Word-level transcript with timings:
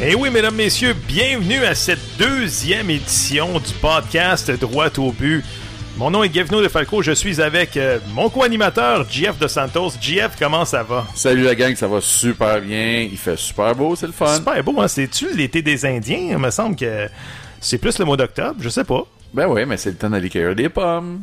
Eh 0.00 0.14
oui, 0.16 0.30
mesdames, 0.30 0.54
messieurs, 0.54 0.94
bienvenue 1.06 1.64
à 1.64 1.74
cette 1.74 2.00
deuxième 2.18 2.90
édition 2.90 3.58
du 3.60 3.72
podcast 3.80 4.50
Droit 4.50 4.88
au 4.98 5.12
but. 5.12 5.44
Mon 5.96 6.10
nom 6.10 6.24
est 6.24 6.28
Gavino 6.28 6.60
De 6.62 6.68
Falco, 6.68 7.02
je 7.02 7.12
suis 7.12 7.40
avec 7.40 7.76
euh, 7.76 7.98
mon 8.14 8.28
co-animateur, 8.28 9.06
GF 9.08 9.38
De 9.38 9.46
Santos. 9.46 9.90
GF, 10.00 10.32
comment 10.38 10.64
ça 10.64 10.82
va? 10.82 11.06
Salut 11.14 11.42
la 11.44 11.54
gang, 11.54 11.76
ça 11.76 11.86
va 11.86 12.00
super 12.00 12.60
bien. 12.60 13.06
Il 13.10 13.16
fait 13.18 13.36
super 13.36 13.74
beau, 13.76 13.94
c'est 13.94 14.06
le 14.06 14.12
fun. 14.12 14.34
Super 14.36 14.64
beau, 14.64 14.80
hein? 14.80 14.88
C'est-tu 14.88 15.34
l'été 15.36 15.62
des 15.62 15.84
Indiens? 15.84 16.28
Il 16.32 16.38
me 16.38 16.50
semble 16.50 16.74
que 16.74 17.08
c'est 17.60 17.78
plus 17.78 17.98
le 17.98 18.04
mois 18.04 18.16
d'octobre, 18.16 18.56
je 18.60 18.68
sais 18.70 18.84
pas. 18.84 19.04
Ben 19.34 19.46
oui, 19.46 19.64
mais 19.66 19.76
c'est 19.76 19.90
le 19.90 19.96
temps 19.96 20.10
d'aller 20.10 20.30
cueillir 20.30 20.54
des 20.56 20.68
pommes. 20.68 21.20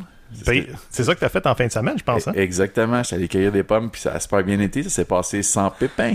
C'est 0.90 1.04
ça 1.04 1.14
que 1.14 1.20
t'as 1.20 1.28
fait 1.28 1.44
en 1.46 1.54
fin 1.56 1.66
de 1.66 1.72
semaine, 1.72 1.98
je 1.98 2.04
pense. 2.04 2.28
Hein? 2.28 2.32
Exactement, 2.36 3.02
j'étais 3.02 3.16
allé 3.16 3.28
cueillir 3.28 3.52
des 3.52 3.64
pommes, 3.64 3.90
puis 3.90 4.00
ça 4.00 4.12
a 4.12 4.20
super 4.20 4.42
bien 4.44 4.58
été. 4.60 4.84
Ça 4.84 4.90
s'est 4.90 5.04
passé 5.04 5.42
sans 5.42 5.68
pépin. 5.70 6.14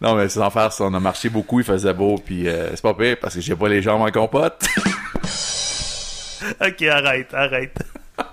Non, 0.00 0.14
mais 0.14 0.28
sans 0.28 0.50
faire 0.50 0.72
ça, 0.72 0.84
on 0.84 0.94
a 0.94 1.00
marché 1.00 1.28
beaucoup, 1.28 1.60
il 1.60 1.66
faisait 1.66 1.92
beau, 1.92 2.16
puis 2.24 2.48
euh, 2.48 2.70
c'est 2.70 2.82
pas 2.82 2.94
pire 2.94 3.16
parce 3.20 3.34
que 3.34 3.40
j'ai 3.40 3.54
pas 3.54 3.68
les 3.68 3.82
jambes 3.82 4.02
en 4.02 4.10
compote. 4.10 4.62
Ok, 6.66 6.82
arrête, 6.82 7.34
arrête. 7.34 7.78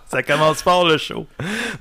Ça 0.10 0.24
commence 0.24 0.62
fort 0.62 0.88
le 0.88 0.98
show. 0.98 1.28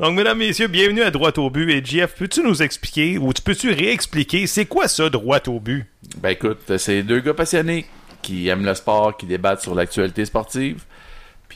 Donc, 0.00 0.16
mesdames, 0.16 0.38
messieurs, 0.38 0.66
bienvenue 0.66 1.03
à 1.03 1.11
Droite 1.12 1.38
au 1.38 1.50
but. 1.50 1.70
Et 1.70 1.84
GF, 1.84 2.14
peux-tu 2.16 2.42
nous 2.42 2.62
expliquer 2.62 3.16
ou 3.19 3.33
tu 3.33 3.42
peux-tu 3.42 3.72
réexpliquer 3.72 4.47
c'est 4.48 4.66
quoi 4.66 4.88
ça, 4.88 5.08
Droite 5.08 5.47
au 5.48 5.60
but? 5.60 5.86
ben 6.19 6.31
écoute, 6.31 6.77
c'est 6.78 7.03
deux 7.05 7.20
gars 7.20 7.34
passionnés 7.34 7.86
qui 8.22 8.48
aiment 8.48 8.64
le 8.64 8.75
sport, 8.75 9.16
qui 9.16 9.27
débattent 9.27 9.62
sur 9.62 9.75
l'actualité 9.75 10.25
sportive. 10.25 10.83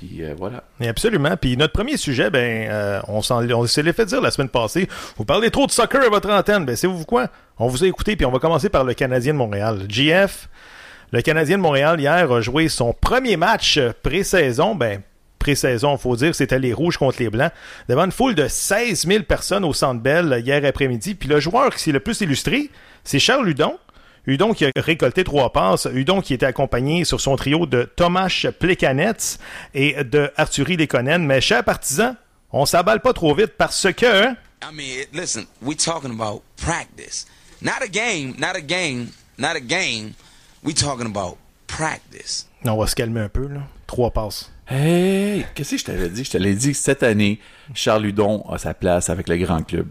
Puis 0.01 0.25
euh, 0.25 0.35
voilà. 0.37 0.65
Absolument. 0.81 1.37
Puis 1.37 1.59
notre 1.59 1.75
premier 1.75 1.99
sujet, 1.99 2.31
ben, 2.31 2.69
euh, 2.71 3.01
on 3.07 3.21
s'est 3.67 3.83
les 3.83 3.93
fait 3.93 4.07
dire 4.07 4.23
la 4.23 4.31
semaine 4.31 4.49
passée. 4.49 4.89
Vous 5.19 5.27
parlez 5.27 5.51
trop 5.51 5.67
de 5.67 5.71
soccer 5.71 6.03
à 6.03 6.09
votre 6.09 6.31
antenne. 6.31 6.65
Ben, 6.65 6.75
c'est 6.75 6.87
vous 6.87 7.05
quoi? 7.05 7.29
On 7.59 7.69
vous 7.69 7.85
a 7.85 7.87
écouté, 7.87 8.17
puis 8.17 8.25
on 8.25 8.31
va 8.31 8.39
commencer 8.39 8.71
par 8.71 8.85
le 8.85 8.95
Canadien 8.95 9.35
de 9.35 9.39
Montréal. 9.39 9.81
GF, 9.89 10.49
le 11.13 11.21
Canadien 11.21 11.59
de 11.59 11.63
Montréal, 11.63 12.01
hier, 12.01 12.33
a 12.33 12.41
joué 12.41 12.69
son 12.69 12.95
premier 12.95 13.37
match 13.37 13.79
pré-saison. 14.03 14.75
Ben, 14.75 15.03
pré-saison, 15.39 15.99
faut 15.99 16.17
dire, 16.17 16.35
c'était 16.35 16.59
les 16.59 16.73
Rouges 16.73 16.97
contre 16.97 17.21
les 17.21 17.29
Blancs, 17.29 17.53
devant 17.91 18.07
une 18.07 18.13
foule 18.13 18.35
de 18.35 18.49
16 18.49 19.07
000 19.07 19.25
personnes 19.25 19.67
au 19.67 19.75
Centre 19.75 20.01
Bell 20.01 20.43
hier 20.43 20.65
après-midi. 20.65 21.15
Puis 21.15 21.29
le 21.29 21.41
joueur 21.41 21.75
qui 21.75 21.83
s'est 21.83 21.93
le 21.93 22.01
plus 22.01 22.19
illustré, 22.23 22.71
c'est 23.05 23.19
Charles 23.19 23.49
Hudon. 23.51 23.79
Hudon 24.27 24.53
qui 24.53 24.65
a 24.65 24.71
récolté 24.77 25.25
trois 25.25 25.53
passes. 25.53 25.89
Hudon 25.93 26.21
qui 26.21 26.35
était 26.35 26.47
accompagné 26.47 27.05
sur 27.05 27.21
son 27.21 27.37
trio 27.37 27.67
de 27.67 27.85
Tomasz 27.85 28.47
Plekanec 28.59 29.39
et 29.75 30.05
de 30.05 30.31
Arthurie 30.37 30.77
Lekonen. 30.77 31.25
Mais 31.25 31.41
chers 31.41 31.65
partisans, 31.65 32.17
on 32.53 32.67
s'aballe 32.67 33.01
pas 33.01 33.13
trop 33.13 33.35
vite 33.35 33.55
parce 33.57 33.89
que... 33.93 34.33
I 34.63 34.75
mean, 34.75 35.07
listen, 35.15 35.47
we 35.63 35.75
talking 35.75 36.11
about 36.11 36.43
practice. 36.57 37.27
Not 37.63 37.83
a 37.83 37.89
game, 37.89 38.35
not 38.39 38.57
a 38.57 38.61
game, 38.61 39.09
not 39.39 39.57
a 39.57 39.61
game. 39.61 40.13
We 40.63 40.75
talking 40.75 41.07
about 41.07 41.39
practice. 41.67 42.47
On 42.65 42.77
va 42.77 42.87
se 42.87 42.95
calmer 42.95 43.21
un 43.21 43.29
peu, 43.31 43.49
là. 43.49 43.61
Trois 43.87 44.11
passes. 44.11 44.53
Hey, 44.69 45.47
qu'est-ce 45.55 45.71
que 45.71 45.79
je 45.79 45.85
t'avais 45.85 46.09
dit? 46.11 46.25
Je 46.25 46.31
te 46.31 46.39
l'ai 46.39 46.55
dit 46.55 46.73
que 46.73 46.77
cette 46.77 47.03
année, 47.03 47.41
Charles 47.75 48.07
Hudon 48.07 48.45
a 48.51 48.59
sa 48.59 48.75
place 48.75 49.09
avec 49.09 49.29
le 49.29 49.39
grand 49.39 49.63
club. 49.63 49.89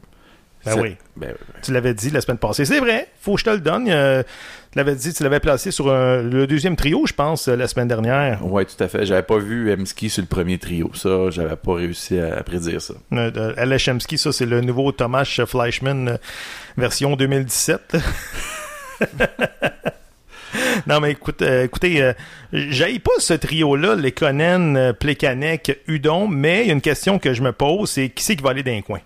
Ben 0.65 0.73
C'est- 0.73 0.79
oui. 0.81 0.95
Ben, 1.15 1.33
Tu 1.63 1.71
l'avais 1.71 1.93
dit 1.93 2.09
la 2.09 2.19
semaine 2.21 2.37
passée. 2.37 2.65
C'est 2.65 2.79
vrai, 2.79 3.07
faut 3.21 3.35
que 3.35 3.39
je 3.39 3.45
te 3.45 3.49
le 3.49 3.59
donne. 3.61 3.85
Euh, 3.89 4.23
tu 4.71 4.77
l'avais 4.77 4.93
dit, 4.95 5.13
tu 5.13 5.23
l'avais 5.23 5.39
placé 5.39 5.71
sur 5.71 5.89
un- 5.91 6.21
le 6.21 6.45
deuxième 6.47 6.75
trio, 6.75 7.05
je 7.07 7.13
pense, 7.13 7.47
euh, 7.47 7.55
la 7.55 7.67
semaine 7.67 7.87
dernière. 7.87 8.45
ouais, 8.45 8.65
tout 8.65 8.81
à 8.83 8.87
fait. 8.89 9.05
J'avais 9.05 9.23
pas 9.23 9.37
vu 9.37 9.73
Emski 9.73 10.09
sur 10.09 10.21
le 10.21 10.27
premier 10.27 10.57
trio. 10.57 10.91
Ça, 10.93 11.29
j'avais 11.29 11.55
pas 11.55 11.75
réussi 11.75 12.19
à, 12.19 12.37
à 12.37 12.43
prédire 12.43 12.81
ça. 12.81 12.93
Euh, 13.13 13.31
de 13.31 13.53
LHMski, 13.57 14.17
ça, 14.17 14.31
c'est 14.33 14.45
le 14.45 14.59
nouveau 14.61 14.91
Thomas 14.91 15.23
Fleischmann 15.47 16.09
euh, 16.09 16.17
version 16.77 17.15
2017. 17.15 17.95
non, 20.87 20.99
mais 20.99 21.11
écoute, 21.11 21.41
euh, 21.41 21.63
écoutez, 21.65 22.01
euh, 22.01 22.13
j'aille 22.51 22.99
pas 22.99 23.11
ce 23.19 23.33
trio-là, 23.33 23.95
les 23.95 24.13
euh, 24.21 24.93
Plekanec, 24.93 25.79
Udon, 25.87 26.27
mais 26.27 26.61
il 26.63 26.67
y 26.67 26.69
a 26.71 26.73
une 26.73 26.81
question 26.81 27.17
que 27.19 27.33
je 27.33 27.41
me 27.41 27.51
pose, 27.51 27.89
c'est 27.91 28.09
qui 28.09 28.23
c'est 28.23 28.35
qui 28.35 28.43
va 28.43 28.49
aller 28.51 28.63
dans 28.63 28.71
les 28.71 28.81
coins? 28.81 28.99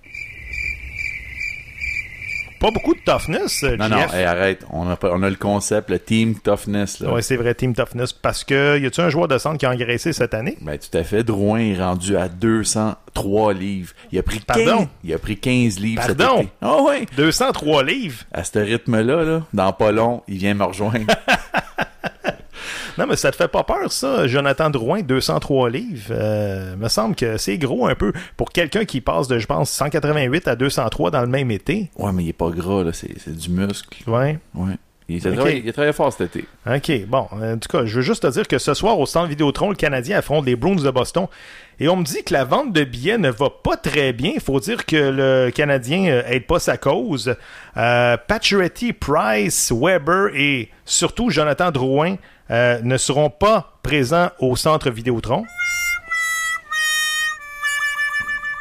Pas 2.64 2.72
beaucoup 2.72 2.94
de 2.96 3.02
toughness, 3.06 3.62
euh, 3.66 3.76
Non, 3.76 3.90
non, 3.90 3.98
hey, 4.14 4.24
arrête. 4.24 4.66
On 4.72 4.90
a, 4.90 4.98
on 5.04 5.22
a 5.22 5.30
le 5.30 5.36
concept, 5.36 5.90
le 5.90 6.00
team 6.00 6.36
toughness. 6.40 7.02
Ouais, 7.02 7.22
c'est 7.22 7.36
vrai, 7.36 7.54
Team 7.56 7.76
Toughness. 7.76 8.14
Parce 8.14 8.46
que, 8.46 8.80
y 8.80 8.86
a-tu 8.86 9.02
un 9.02 9.10
joueur 9.10 9.28
de 9.28 9.38
centre 9.38 9.58
qui 9.58 9.66
a 9.66 9.72
engraissé 9.72 10.14
cette 10.14 10.34
année? 10.34 10.58
Ben, 10.62 10.78
tout 10.78 10.98
à 10.98 11.04
fait. 11.04 11.26
Drouin 11.26 11.60
est 11.60 11.78
rendu 11.78 12.16
à 12.16 12.30
203 12.30 13.54
livres. 13.54 13.92
Il 14.14 14.20
a 14.20 14.24
pris 14.24 14.40
15, 14.40 14.46
Pardon? 14.66 14.88
il 15.04 15.14
a 15.14 15.18
pris 15.18 15.38
15 15.38 15.80
livres 15.80 16.04
cet 16.04 16.18
Pardon? 16.18 16.42
été. 16.44 16.50
Ah 16.62 16.82
ouais. 16.84 17.06
203 17.18 17.84
livres? 17.84 18.24
À 18.32 18.46
ce 18.46 18.60
rythme-là, 18.60 19.24
là, 19.26 19.42
dans 19.54 19.74
pas 19.74 19.92
long, 19.92 20.24
il 20.30 20.38
vient 20.38 20.54
me 20.54 20.64
rejoindre. 20.64 21.06
Non, 22.98 23.06
mais 23.08 23.16
ça 23.16 23.32
te 23.32 23.36
fait 23.36 23.48
pas 23.48 23.64
peur, 23.64 23.92
ça, 23.92 24.28
Jonathan 24.28 24.70
Drouin, 24.70 25.02
203 25.02 25.70
livres? 25.70 26.08
Euh, 26.12 26.76
me 26.76 26.88
semble 26.90 27.16
que 27.16 27.38
c'est 27.38 27.58
gros 27.58 27.88
un 27.88 27.96
peu 27.96 28.14
pour 28.38 28.52
quelqu'un 28.52 28.86
qui 28.86 29.02
passe 29.02 29.28
de, 29.28 29.40
je 29.40 29.48
pense, 29.48 29.70
188 29.72 30.48
à 30.48 30.56
203 30.56 31.12
dans 31.12 31.22
le 31.22 31.28
même 31.28 31.52
été. 31.52 31.90
ouais, 31.98 32.12
mais 32.12 32.24
il 32.24 32.30
est 32.30 32.34
pas 32.34 32.50
gras, 32.50 32.84
là. 32.84 32.92
C'est, 32.94 33.18
c'est 33.20 33.36
du 33.36 33.50
muscle. 33.50 34.10
Ouais. 34.10 34.38
Ouais. 34.54 34.74
Il 35.10 35.28
a, 35.28 35.32
Ok. 35.32 35.36
travaillé, 35.36 35.62
il 35.66 35.70
a 35.70 35.74
travaillé 35.74 35.94
fort 35.94 36.14
cet 36.14 36.34
été. 36.36 36.46
OK, 36.66 37.06
bon. 37.08 37.28
En 37.34 37.58
tout 37.58 37.68
cas, 37.70 37.84
je 37.86 37.96
veux 37.98 38.02
juste 38.02 38.24
te 38.24 38.28
dire 38.32 38.48
que 38.48 38.58
ce 38.58 38.74
soir, 38.74 38.98
au 38.98 39.06
centre 39.06 39.28
Vidéotron, 39.28 39.70
le 39.70 39.76
Canadien 39.76 40.18
affronte 40.20 40.46
les 40.46 40.56
Bruins 40.56 40.76
de 40.82 40.90
Boston. 40.92 41.28
Et 41.82 41.90
on 41.90 41.98
me 41.98 42.04
dit 42.06 42.24
que 42.24 42.34
la 42.34 42.46
vente 42.46 42.72
de 42.72 42.86
billets 42.86 43.18
ne 43.18 43.30
va 43.30 43.50
pas 43.50 43.76
très 43.76 44.14
bien. 44.14 44.32
Il 44.36 44.40
faut 44.42 44.62
dire 44.62 44.86
que 44.86 44.96
le 44.96 45.52
Canadien 45.52 46.06
euh, 46.10 46.24
aide 46.28 46.48
pas 46.48 46.60
sa 46.60 46.78
cause. 46.78 47.36
Euh, 47.76 48.16
Pacioretty, 48.28 48.94
Price, 48.94 49.74
Weber 49.76 50.28
et 50.36 50.70
surtout 50.86 51.30
Jonathan 51.30 51.70
Drouin 51.72 52.16
euh, 52.52 52.80
ne 52.84 52.98
seront 52.98 53.30
pas 53.30 53.74
présents 53.84 54.30
au 54.40 54.56
centre 54.56 54.90
Vidéotron. 54.90 55.44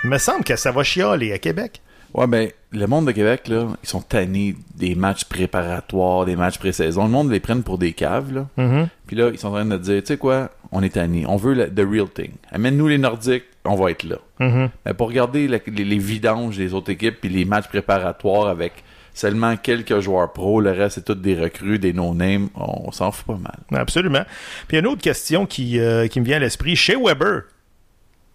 Il 0.04 0.10
me 0.10 0.18
semble 0.18 0.44
que 0.44 0.56
ça 0.56 0.72
va 0.72 0.82
chialer 0.82 1.32
à 1.32 1.38
Québec. 1.38 1.80
Ouais, 2.14 2.26
ben, 2.26 2.50
le 2.72 2.86
monde 2.86 3.06
de 3.06 3.12
Québec, 3.12 3.48
là, 3.48 3.68
ils 3.82 3.88
sont 3.88 4.02
tannés 4.02 4.54
des 4.74 4.94
matchs 4.94 5.24
préparatoires, 5.24 6.26
des 6.26 6.36
matchs 6.36 6.58
pré-saison. 6.58 7.04
Le 7.04 7.10
monde 7.10 7.30
les 7.30 7.40
prenne 7.40 7.62
pour 7.62 7.78
des 7.78 7.92
caves, 7.92 8.32
là. 8.34 8.46
Mhm. 8.58 8.88
Puis 9.06 9.16
là, 9.16 9.30
ils 9.32 9.38
sont 9.38 9.48
en 9.48 9.52
train 9.52 9.64
de 9.64 9.78
dire, 9.78 10.00
tu 10.02 10.08
sais 10.08 10.16
quoi, 10.18 10.50
on 10.72 10.82
est 10.82 10.90
tannés. 10.94 11.24
On 11.26 11.36
veut 11.36 11.54
le, 11.54 11.70
the 11.72 11.86
real 11.88 12.08
thing. 12.10 12.32
Amène-nous 12.50 12.88
les 12.88 12.98
Nordiques, 12.98 13.44
on 13.64 13.76
va 13.76 13.92
être 13.92 14.02
là. 14.02 14.16
Mhm. 14.40 14.68
Mais 14.84 14.92
pour 14.92 15.08
regarder 15.08 15.48
la- 15.48 15.58
les, 15.66 15.84
les 15.84 15.98
vidanges 15.98 16.56
des 16.58 16.74
autres 16.74 16.90
équipes 16.90 17.18
puis 17.20 17.30
les 17.30 17.44
matchs 17.46 17.68
préparatoires 17.68 18.48
avec 18.48 18.72
seulement 19.14 19.56
quelques 19.56 20.00
joueurs 20.00 20.32
pros, 20.32 20.60
le 20.60 20.70
reste 20.72 20.96
c'est 20.96 21.04
tous 21.04 21.14
des 21.14 21.34
recrues, 21.38 21.78
des 21.78 21.92
no-names, 21.92 22.48
on, 22.54 22.90
s'en 22.92 23.10
fout 23.12 23.26
pas 23.26 23.40
mal. 23.40 23.80
Absolument. 23.80 24.22
Puis 24.68 24.78
une 24.78 24.86
autre 24.86 25.02
question 25.02 25.46
qui, 25.46 25.78
euh, 25.78 26.06
qui 26.08 26.20
me 26.20 26.24
vient 26.24 26.36
à 26.36 26.40
l'esprit. 26.40 26.76
Chez 26.76 26.96
Weber, 26.96 27.42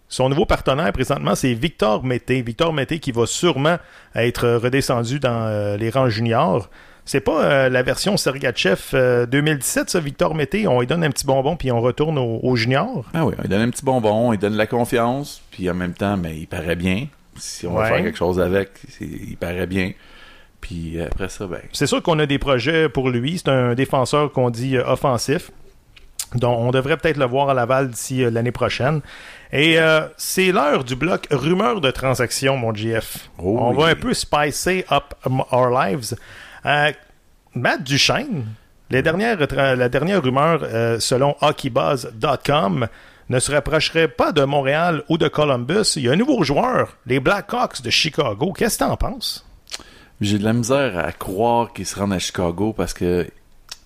son 0.08 0.28
nouveau 0.28 0.46
partenaire 0.46 0.92
présentement, 0.92 1.34
c'est 1.34 1.52
Victor 1.52 2.04
Mété. 2.04 2.40
Victor 2.42 2.72
Mété 2.72 2.98
qui 2.98 3.12
va 3.12 3.26
sûrement 3.26 3.76
être 4.14 4.48
redescendu 4.48 5.20
dans 5.20 5.46
euh, 5.46 5.76
les 5.76 5.90
rangs 5.90 6.08
juniors. 6.08 6.70
C'est 7.04 7.20
pas 7.20 7.42
euh, 7.42 7.68
la 7.70 7.82
version 7.82 8.16
Sergachev 8.16 8.78
euh, 8.94 9.26
2017, 9.26 9.90
ça, 9.90 10.00
Victor 10.00 10.34
Mété? 10.34 10.66
On 10.68 10.80
lui 10.80 10.86
donne 10.86 11.02
un 11.04 11.10
petit 11.10 11.24
bonbon 11.26 11.56
puis 11.56 11.72
on 11.72 11.80
retourne 11.80 12.18
au, 12.18 12.38
au 12.42 12.54
junior? 12.56 13.04
Ah 13.14 13.24
oui, 13.24 13.34
il 13.42 13.48
donne 13.48 13.62
un 13.62 13.70
petit 13.70 13.84
bonbon, 13.84 14.32
il 14.32 14.38
donne 14.38 14.52
de 14.52 14.58
la 14.58 14.66
confiance, 14.66 15.42
puis 15.50 15.68
en 15.70 15.74
même 15.74 15.94
temps, 15.94 16.16
mais 16.18 16.36
il 16.36 16.46
paraît 16.46 16.76
bien. 16.76 17.06
Si 17.36 17.66
on 17.66 17.74
Ouais. 17.76 17.82
va 17.82 17.88
faire 17.88 18.04
quelque 18.04 18.18
chose 18.18 18.40
avec, 18.40 18.70
il 19.00 19.36
paraît 19.38 19.66
bien. 19.66 19.92
Puis 20.60 21.00
après 21.00 21.28
ça, 21.28 21.46
ben, 21.46 21.60
C'est 21.72 21.86
sûr 21.86 22.02
qu'on 22.02 22.18
a 22.18 22.26
des 22.26 22.38
projets 22.38 22.88
pour 22.88 23.10
lui. 23.10 23.38
C'est 23.38 23.48
un 23.48 23.74
défenseur 23.74 24.32
qu'on 24.32 24.50
dit 24.50 24.76
euh, 24.76 24.84
offensif. 24.86 25.50
Donc, 26.34 26.58
on 26.58 26.70
devrait 26.70 26.98
peut-être 26.98 27.16
le 27.16 27.24
voir 27.24 27.48
à 27.48 27.54
Laval 27.54 27.88
d'ici 27.88 28.22
euh, 28.22 28.30
l'année 28.30 28.52
prochaine. 28.52 29.00
Et 29.52 29.78
euh, 29.78 30.02
c'est 30.16 30.52
l'heure 30.52 30.84
du 30.84 30.94
bloc 30.94 31.26
rumeur 31.30 31.80
de 31.80 31.90
transaction, 31.90 32.56
mon 32.56 32.74
GF. 32.74 33.30
Oh 33.38 33.58
on 33.60 33.72
va 33.72 33.86
un 33.86 33.94
peu 33.94 34.12
spicer 34.12 34.84
up 34.90 35.14
our 35.52 35.70
lives. 35.70 36.14
Euh, 36.66 36.92
Matt 37.54 37.82
Duchesne, 37.82 38.44
les 38.90 39.02
dernières, 39.02 39.38
la 39.54 39.88
dernière 39.88 40.22
rumeur, 40.22 40.60
euh, 40.64 41.00
selon 41.00 41.34
HockeyBuzz.com, 41.40 42.88
ne 43.30 43.38
se 43.38 43.52
rapprocherait 43.52 44.08
pas 44.08 44.32
de 44.32 44.44
Montréal 44.44 45.02
ou 45.08 45.16
de 45.18 45.28
Columbus. 45.28 45.94
Il 45.96 46.02
y 46.02 46.08
a 46.08 46.12
un 46.12 46.16
nouveau 46.16 46.42
joueur, 46.42 46.96
les 47.06 47.20
Blackhawks 47.20 47.82
de 47.82 47.90
Chicago. 47.90 48.52
Qu'est-ce 48.52 48.78
que 48.78 48.84
t'en 48.84 48.96
penses? 48.96 49.47
J'ai 50.20 50.38
de 50.38 50.44
la 50.44 50.52
misère 50.52 50.98
à 50.98 51.12
croire 51.12 51.72
qu'il 51.72 51.86
se 51.86 51.98
rende 51.98 52.12
à 52.12 52.18
Chicago 52.18 52.72
parce 52.72 52.92
que 52.92 53.26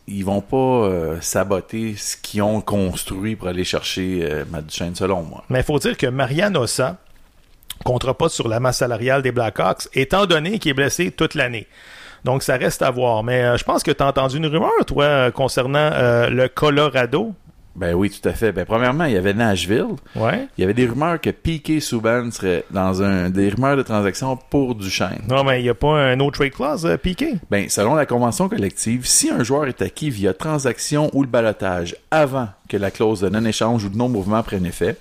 ils 0.08 0.24
vont 0.24 0.40
pas 0.40 0.56
euh, 0.56 1.20
saboter 1.20 1.94
ce 1.96 2.16
qu'ils 2.16 2.42
ont 2.42 2.60
construit 2.60 3.36
pour 3.36 3.48
aller 3.48 3.64
chercher 3.64 4.20
euh, 4.22 4.44
Matt 4.50 4.70
selon 4.70 5.22
moi. 5.22 5.44
Mais 5.48 5.60
il 5.60 5.64
faut 5.64 5.78
dire 5.78 5.96
que 5.96 6.06
Marian 6.06 6.54
Ossa 6.56 6.96
comptera 7.84 8.14
pas 8.14 8.28
sur 8.28 8.48
la 8.48 8.58
masse 8.60 8.78
salariale 8.78 9.22
des 9.22 9.32
Blackhawks, 9.32 9.88
étant 9.94 10.26
donné 10.26 10.58
qu'il 10.58 10.72
est 10.72 10.74
blessé 10.74 11.12
toute 11.12 11.34
l'année. 11.34 11.66
Donc, 12.24 12.42
ça 12.42 12.56
reste 12.56 12.82
à 12.82 12.90
voir. 12.90 13.22
Mais 13.22 13.42
euh, 13.42 13.56
je 13.56 13.64
pense 13.64 13.82
que 13.82 13.90
tu 13.90 14.02
as 14.02 14.06
entendu 14.06 14.38
une 14.38 14.46
rumeur, 14.46 14.72
toi, 14.86 15.04
euh, 15.04 15.30
concernant 15.30 15.90
le 16.28 16.48
Colorado. 16.48 17.34
Ben 17.74 17.94
oui, 17.94 18.10
tout 18.10 18.28
à 18.28 18.32
fait. 18.32 18.52
Ben 18.52 18.64
premièrement, 18.66 19.04
il 19.04 19.12
y 19.14 19.16
avait 19.16 19.32
Nashville. 19.32 19.86
Ouais. 20.14 20.46
Il 20.58 20.60
y 20.60 20.64
avait 20.64 20.74
des 20.74 20.86
rumeurs 20.86 21.20
que 21.20 21.30
Piqué 21.30 21.80
Souban 21.80 22.30
serait 22.30 22.64
dans 22.70 23.02
un 23.02 23.30
des 23.30 23.48
rumeurs 23.48 23.76
de 23.78 23.82
transaction 23.82 24.36
pour 24.50 24.74
Duchesne. 24.74 25.22
Non, 25.28 25.42
mais 25.42 25.60
il 25.60 25.62
n'y 25.62 25.68
a 25.70 25.74
pas 25.74 25.94
un 25.98 26.16
no 26.16 26.30
trade 26.30 26.50
clause, 26.52 26.84
euh, 26.84 26.96
Piqué. 26.98 27.34
Ben, 27.50 27.68
selon 27.70 27.94
la 27.94 28.04
convention 28.04 28.48
collective, 28.48 29.06
si 29.06 29.30
un 29.30 29.42
joueur 29.42 29.66
est 29.66 29.80
acquis 29.80 30.10
via 30.10 30.34
transaction 30.34 31.08
ou 31.14 31.22
le 31.22 31.28
balotage 31.28 31.96
avant 32.10 32.48
que 32.68 32.76
la 32.76 32.90
clause 32.90 33.20
de 33.20 33.28
non-échange 33.30 33.84
ou 33.84 33.88
de 33.88 33.96
non-mouvement 33.96 34.42
prenne 34.42 34.66
effet, 34.66 34.96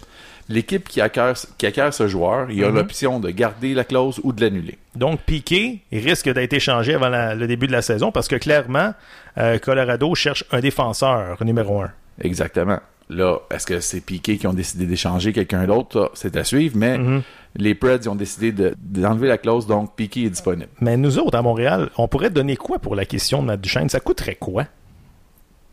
l'équipe 0.50 0.88
qui 0.88 1.01
acquiert, 1.01 1.33
qui 1.57 1.65
acquiert 1.65 1.94
ce 1.94 2.07
joueur, 2.07 2.50
il 2.51 2.63
a 2.63 2.69
Mhm. 2.69 2.75
l'option 2.75 3.19
de 3.19 3.29
garder 3.31 3.74
la 3.74 3.83
clause 3.83 4.19
ou 4.24 4.31
de 4.33 4.41
l'annuler. 4.41 4.77
Donc, 4.95 5.19
Piqué 5.21 5.81
risque 5.91 6.29
d'être 6.29 6.53
échangé 6.53 6.94
avant 6.94 7.09
la- 7.09 7.35
le 7.35 7.47
début 7.47 7.67
de 7.67 7.71
la 7.74 7.81
saison 7.81 8.12
parce 8.12 8.27
que 8.27 8.35
clairement, 8.38 8.94
euh, 9.38 9.59
Colorado 9.59 10.13
cherche 10.15 10.44
un 10.51 10.59
défenseur 10.59 11.44
numéro 11.44 11.81
un. 11.81 11.91
Exactement. 12.19 12.79
Là, 13.09 13.39
est-ce 13.51 13.65
que 13.65 13.79
c'est 13.81 13.99
Piqué 14.01 14.37
qui 14.37 14.47
ont 14.47 14.53
décidé 14.53 14.85
d'échanger 14.85 15.33
quelqu'un 15.33 15.65
d'autre? 15.65 16.11
C'est 16.13 16.35
à 16.37 16.43
suivre, 16.45 16.77
mais 16.77 16.97
Mhm. 16.97 17.21
les 17.57 17.75
Preds 17.75 18.07
ont 18.07 18.15
décidé 18.15 18.51
de- 18.53 18.73
d'enlever 18.81 19.27
la 19.27 19.37
clause, 19.37 19.67
donc 19.67 19.95
Piqué 19.95 20.23
est 20.25 20.29
disponible. 20.29 20.69
Mais 20.79 20.95
nous 20.95 21.19
autres, 21.19 21.37
à 21.37 21.41
Montréal, 21.41 21.89
on 21.97 22.07
pourrait 22.07 22.29
donner 22.29 22.55
quoi 22.55 22.79
pour 22.79 22.95
la 22.95 23.03
question 23.05 23.41
de 23.41 23.47
Matt 23.47 23.59
Duchesne? 23.61 23.89
Ça 23.89 23.99
coûterait 23.99 24.35
quoi? 24.35 24.65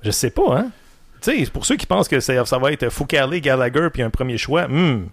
Je 0.02 0.10
sais 0.10 0.30
pas, 0.30 0.58
hein? 0.58 0.70
Tu 1.20 1.44
sais, 1.44 1.50
pour 1.50 1.64
ceux 1.66 1.76
qui 1.76 1.86
pensent 1.86 2.08
que 2.08 2.20
ça, 2.20 2.44
ça 2.44 2.58
va 2.58 2.72
être 2.72 2.88
Foucault, 2.90 3.30
Gallagher 3.40 3.88
puis 3.92 4.02
un 4.02 4.10
premier 4.10 4.38
choix, 4.38 4.66
hmm, 4.68 5.06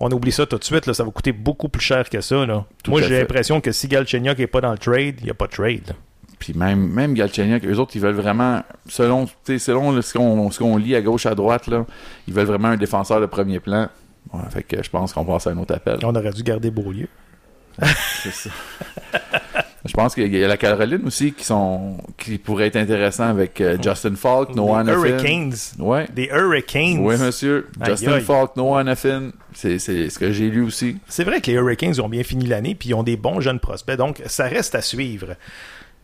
on 0.00 0.10
oublie 0.10 0.32
ça 0.32 0.44
tout 0.46 0.58
de 0.58 0.64
suite, 0.64 0.86
là, 0.86 0.94
ça 0.94 1.04
va 1.04 1.10
coûter 1.10 1.32
beaucoup 1.32 1.68
plus 1.68 1.82
cher 1.82 2.08
que 2.08 2.20
ça. 2.20 2.44
Là. 2.46 2.64
Moi, 2.88 3.00
j'ai 3.02 3.18
l'impression 3.18 3.60
que 3.60 3.72
si 3.72 3.88
Galchenyuk 3.88 4.38
n'est 4.38 4.46
pas 4.46 4.60
dans 4.60 4.72
le 4.72 4.78
trade, 4.78 5.16
il 5.20 5.24
n'y 5.24 5.30
a 5.30 5.34
pas 5.34 5.46
de 5.46 5.52
trade. 5.52 5.88
là. 5.88 5.94
Puis 6.42 6.54
même, 6.54 6.88
même 6.88 7.14
Galchenyuk, 7.14 7.64
eux 7.64 7.78
autres, 7.78 7.92
ils 7.94 8.00
veulent 8.00 8.16
vraiment, 8.16 8.64
selon, 8.88 9.28
selon 9.46 10.00
ce 10.02 10.58
qu'on 10.58 10.76
lit 10.76 10.96
à 10.96 11.00
gauche, 11.00 11.24
à 11.24 11.36
droite, 11.36 11.68
là, 11.68 11.86
ils 12.26 12.34
veulent 12.34 12.48
vraiment 12.48 12.66
un 12.66 12.76
défenseur 12.76 13.20
de 13.20 13.26
premier 13.26 13.60
plan. 13.60 13.88
Ouais, 14.32 14.40
fait 14.50 14.64
que 14.64 14.82
je 14.82 14.90
pense 14.90 15.12
qu'on 15.12 15.24
passe 15.24 15.46
à 15.46 15.50
un 15.50 15.58
autre 15.58 15.72
appel. 15.72 15.98
On 16.02 16.12
aurait 16.16 16.32
dû 16.32 16.42
garder 16.42 16.72
Beaulieu. 16.72 17.06
C'est 18.22 18.32
ça. 18.32 18.50
je 19.84 19.92
pense 19.92 20.16
qu'il 20.16 20.34
y 20.34 20.44
a 20.44 20.48
la 20.48 20.56
Caroline 20.56 21.06
aussi 21.06 21.32
qui 21.32 21.44
sont 21.44 21.96
qui 22.18 22.38
pourrait 22.38 22.66
être 22.66 22.76
intéressant 22.76 23.28
avec 23.28 23.60
euh, 23.60 23.78
Justin 23.80 24.16
Falk, 24.16 24.56
Noah 24.56 24.82
Des 24.82 24.90
Hannafin. 24.90 25.08
Hurricanes. 25.08 25.54
Ouais. 25.78 26.08
Des 26.12 26.26
Hurricanes. 26.26 26.98
Oui, 26.98 27.16
monsieur. 27.18 27.68
Justin. 27.86 28.18
Falk, 28.18 28.56
Noah 28.56 28.80
Hannafin. 28.80 29.30
C'est 29.54 29.78
c'est 29.78 30.10
ce 30.10 30.18
que 30.18 30.32
j'ai 30.32 30.50
lu 30.50 30.62
aussi. 30.62 30.96
C'est 31.06 31.24
vrai 31.24 31.40
que 31.40 31.52
les 31.52 31.56
Hurricanes 31.56 32.00
ont 32.00 32.08
bien 32.08 32.24
fini 32.24 32.46
l'année 32.46 32.74
puis 32.74 32.88
ils 32.88 32.94
ont 32.94 33.04
des 33.04 33.16
bons 33.16 33.40
jeunes 33.40 33.60
prospects, 33.60 33.96
donc 33.96 34.20
ça 34.26 34.46
reste 34.48 34.74
à 34.74 34.82
suivre. 34.82 35.36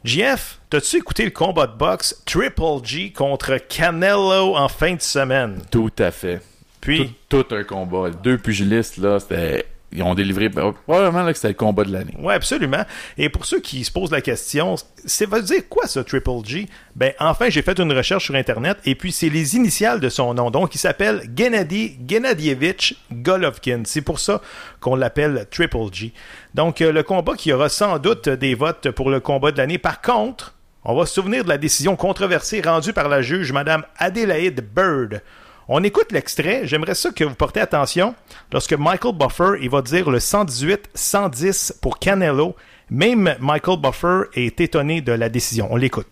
JF, 0.04 0.60
t'as-tu 0.70 0.96
écouté 0.96 1.24
le 1.24 1.30
combat 1.30 1.66
de 1.66 1.76
boxe 1.76 2.22
Triple 2.24 2.84
G 2.84 3.12
contre 3.12 3.56
Canelo 3.56 4.56
en 4.56 4.68
fin 4.68 4.94
de 4.94 5.00
semaine? 5.00 5.60
Tout 5.70 5.90
à 5.98 6.10
fait. 6.10 6.40
Puis, 6.80 7.14
Tout, 7.28 7.42
tout 7.42 7.54
un 7.54 7.64
combat. 7.64 8.10
Deux 8.10 8.38
pugilistes, 8.38 8.98
là, 8.98 9.18
c'était. 9.18 9.66
Ils 9.90 10.02
ont 10.02 10.14
délivré. 10.14 10.50
Probablement 10.50 11.22
là, 11.22 11.32
que 11.32 11.38
c'était 11.38 11.48
le 11.48 11.54
combat 11.54 11.84
de 11.84 11.92
l'année. 11.92 12.14
Oui, 12.18 12.34
absolument. 12.34 12.84
Et 13.16 13.30
pour 13.30 13.46
ceux 13.46 13.60
qui 13.60 13.84
se 13.84 13.90
posent 13.90 14.10
la 14.10 14.20
question, 14.20 14.76
ça 14.76 15.24
veut 15.26 15.42
dire 15.42 15.62
quoi 15.68 15.86
ça, 15.86 16.04
Triple 16.04 16.44
G? 16.44 16.66
Ben, 16.94 17.12
enfin, 17.18 17.48
j'ai 17.48 17.62
fait 17.62 17.78
une 17.78 17.92
recherche 17.92 18.26
sur 18.26 18.34
Internet 18.34 18.78
et 18.84 18.94
puis 18.94 19.12
c'est 19.12 19.30
les 19.30 19.56
initiales 19.56 20.00
de 20.00 20.10
son 20.10 20.34
nom. 20.34 20.50
Donc, 20.50 20.74
il 20.74 20.78
s'appelle 20.78 21.22
Gennady 21.34 21.96
Gennadievich 22.06 22.96
Golovkin. 23.10 23.82
C'est 23.86 24.02
pour 24.02 24.20
ça 24.20 24.42
qu'on 24.80 24.94
l'appelle 24.94 25.46
Triple 25.50 25.92
G. 25.92 26.12
Donc, 26.54 26.82
euh, 26.82 26.92
le 26.92 27.02
combat 27.02 27.34
qui 27.34 27.52
aura 27.52 27.70
sans 27.70 27.98
doute 27.98 28.28
des 28.28 28.54
votes 28.54 28.90
pour 28.90 29.08
le 29.08 29.20
combat 29.20 29.52
de 29.52 29.56
l'année. 29.56 29.78
Par 29.78 30.02
contre, 30.02 30.54
on 30.84 30.94
va 30.94 31.06
se 31.06 31.14
souvenir 31.14 31.44
de 31.44 31.48
la 31.48 31.58
décision 31.58 31.96
controversée 31.96 32.60
rendue 32.60 32.92
par 32.92 33.08
la 33.08 33.22
juge 33.22 33.52
Madame 33.52 33.84
Adelaide 33.96 34.66
Bird. 34.74 35.22
On 35.70 35.82
écoute 35.84 36.12
l'extrait. 36.12 36.62
J'aimerais 36.64 36.94
ça 36.94 37.10
que 37.10 37.24
vous 37.24 37.34
portez 37.34 37.60
attention 37.60 38.14
lorsque 38.52 38.72
Michael 38.72 39.14
Buffer 39.14 39.68
va 39.68 39.82
dire 39.82 40.08
le 40.08 40.18
118-110 40.18 41.78
pour 41.82 41.98
Canelo. 41.98 42.56
Même 42.88 43.36
Michael 43.38 43.78
Buffer 43.78 44.22
est 44.32 44.60
étonné 44.62 45.02
de 45.02 45.12
la 45.12 45.28
décision. 45.28 45.68
On 45.70 45.76
l'écoute. 45.76 46.06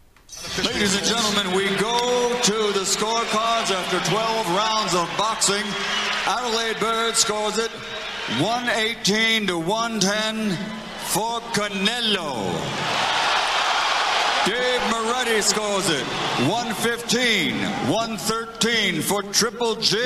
Ladies 0.58 0.94
and 0.94 1.04
gentlemen, 1.06 1.56
we 1.56 1.70
go 1.78 2.34
to 2.42 2.72
the 2.78 2.84
scorecards 2.84 3.70
after 3.70 3.98
12 4.10 4.46
rounds 4.54 4.94
of 4.94 5.08
boxing. 5.16 5.64
Adelaide 6.26 6.78
Bird 6.78 7.16
scores 7.16 7.56
it 7.56 7.70
118 8.38 9.46
to 9.46 9.56
110 9.56 10.54
for 11.06 11.40
Canelo. 11.54 13.15
Dave 14.46 14.80
Moretti 14.92 15.40
scores 15.40 15.90
it 15.90 16.06
115, 16.46 17.54
113 17.90 19.02
for 19.02 19.24
Triple 19.24 19.74
G. 19.74 19.98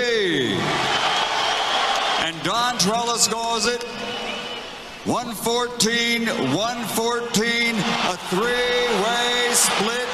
And 2.21 2.43
Don 2.43 2.79
Trella 2.79 3.19
scores 3.19 3.67
it 3.67 3.83
114, 5.05 6.27
114, 6.27 7.75
a 7.77 8.17
three-way 8.33 9.51
split. 9.53 10.09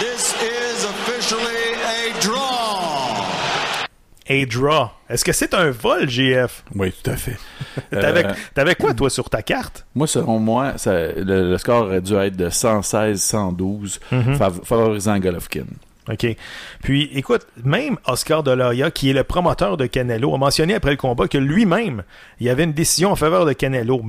This 0.00 0.34
is 0.42 0.84
officially 0.84 1.72
a 1.72 2.12
draw. 2.20 2.81
A 4.32 4.46
draw. 4.46 4.88
Est-ce 5.08 5.24
que 5.24 5.32
c'est 5.32 5.52
un 5.54 5.70
vol, 5.70 6.08
GF? 6.08 6.64
Oui, 6.74 6.92
tout 7.02 7.10
à 7.10 7.16
fait. 7.16 7.36
T'avais, 7.90 8.24
Euh, 8.26 8.32
t'avais 8.54 8.74
quoi, 8.74 8.94
toi, 8.94 9.10
sur 9.10 9.28
ta 9.28 9.42
carte? 9.42 9.84
Moi, 9.94 10.06
selon 10.06 10.38
moi, 10.38 10.74
ça- 10.78 11.08
le, 11.12 11.50
le 11.50 11.58
score 11.58 11.82
aurait 11.86 12.00
dû 12.00 12.14
être 12.14 12.36
de 12.36 12.48
116-112, 12.48 13.98
fav- 14.10 14.64
favorisant 14.64 15.18
Golovkin. 15.18 15.64
OK. 16.10 16.26
Puis, 16.82 17.10
écoute, 17.14 17.46
même 17.64 17.96
Oscar 18.06 18.42
Delaya, 18.42 18.90
qui 18.90 19.10
est 19.10 19.12
le 19.12 19.22
promoteur 19.24 19.76
de 19.76 19.86
Canelo, 19.86 20.34
a 20.34 20.38
mentionné 20.38 20.74
après 20.74 20.90
le 20.90 20.96
combat 20.96 21.28
que 21.28 21.38
lui-même, 21.38 22.02
il 22.40 22.46
y 22.46 22.50
avait 22.50 22.64
une 22.64 22.72
décision 22.72 23.12
en 23.12 23.16
faveur 23.16 23.44
de 23.46 23.52
Canelo, 23.52 24.02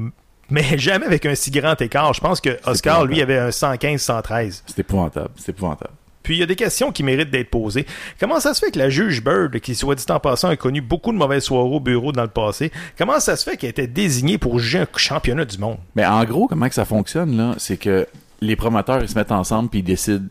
mais 0.49 0.63
jamais 0.77 1.05
avec 1.05 1.25
un 1.25 1.35
si 1.35 1.51
grand 1.51 1.79
écart. 1.81 2.13
Je 2.13 2.21
pense 2.21 2.41
que 2.41 2.57
Oscar, 2.65 3.05
lui, 3.05 3.21
avait 3.21 3.37
un 3.37 3.49
115-113. 3.49 4.63
C'est 4.65 4.79
épouvantable. 4.79 5.29
C'est 5.35 5.49
épouvantable. 5.49 5.93
Puis 6.23 6.35
il 6.35 6.39
y 6.39 6.43
a 6.43 6.45
des 6.45 6.55
questions 6.55 6.91
qui 6.91 7.03
méritent 7.03 7.29
d'être 7.31 7.49
posées. 7.49 7.85
Comment 8.19 8.39
ça 8.39 8.53
se 8.53 8.65
fait 8.65 8.71
que 8.71 8.79
la 8.79 8.89
juge 8.89 9.23
Bird, 9.23 9.59
qui 9.59 9.75
soit 9.75 9.95
dit 9.95 10.05
en 10.09 10.19
passant 10.19 10.47
a 10.49 10.55
connu 10.55 10.81
beaucoup 10.81 11.11
de 11.11 11.17
mauvaises 11.17 11.43
soirées 11.43 11.69
au 11.75 11.79
bureau 11.79 12.11
dans 12.11 12.21
le 12.23 12.27
passé, 12.29 12.71
comment 12.97 13.19
ça 13.19 13.35
se 13.35 13.43
fait 13.49 13.57
qu'elle 13.57 13.69
était 13.71 13.87
désignée 13.87 14.37
pour 14.37 14.57
juger 14.59 14.79
un 14.79 14.87
championnat 14.95 15.45
du 15.45 15.57
monde? 15.57 15.77
Mais 15.95 16.05
en 16.05 16.23
gros, 16.23 16.47
comment 16.47 16.67
que 16.69 16.75
ça 16.75 16.85
fonctionne, 16.85 17.35
là, 17.37 17.55
c'est 17.57 17.77
que 17.77 18.07
les 18.41 18.55
promoteurs, 18.55 19.01
ils 19.01 19.09
se 19.09 19.15
mettent 19.15 19.31
ensemble 19.31 19.69
puis 19.69 19.79
ils 19.79 19.83
décident 19.83 20.27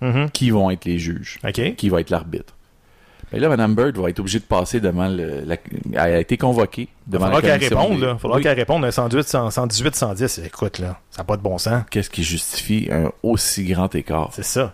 Mhm. 0.00 0.30
qui 0.30 0.50
vont 0.50 0.70
être 0.70 0.84
les 0.84 0.98
juges, 0.98 1.40
qui 1.76 1.88
va 1.88 2.00
être 2.00 2.10
l'arbitre. 2.10 2.54
Mais 3.32 3.40
là, 3.40 3.48
Mme 3.48 3.74
Bird 3.74 3.98
va 3.98 4.08
être 4.08 4.20
obligée 4.20 4.38
de 4.38 4.44
passer 4.44 4.80
devant 4.80 5.08
le... 5.08 5.42
La, 5.44 5.56
elle 5.92 5.98
a 6.14 6.18
été 6.20 6.36
convoquée 6.38 6.88
Il 7.06 7.12
devant 7.12 7.26
faudra 7.26 7.40
la 7.42 7.50
commission 7.58 7.80
réponde, 7.80 7.98
des- 8.00 8.06
là. 8.06 8.12
Il 8.14 8.18
faudra 8.20 8.36
Oui. 8.38 8.42
qu'elle 8.42 8.56
réponde 8.58 8.84
à 8.86 8.92
118, 8.92 9.26
118, 9.50 9.94
110. 9.96 10.40
Écoute, 10.46 10.78
là, 10.78 10.98
ça 11.10 11.18
n'a 11.22 11.24
pas 11.24 11.36
de 11.36 11.42
bon 11.42 11.58
sens. 11.58 11.82
Qu'est-ce 11.90 12.08
qui 12.08 12.22
justifie 12.24 12.88
un 12.90 13.10
aussi 13.22 13.64
grand 13.64 13.94
écart? 13.94 14.30
C'est 14.32 14.44
ça. 14.44 14.72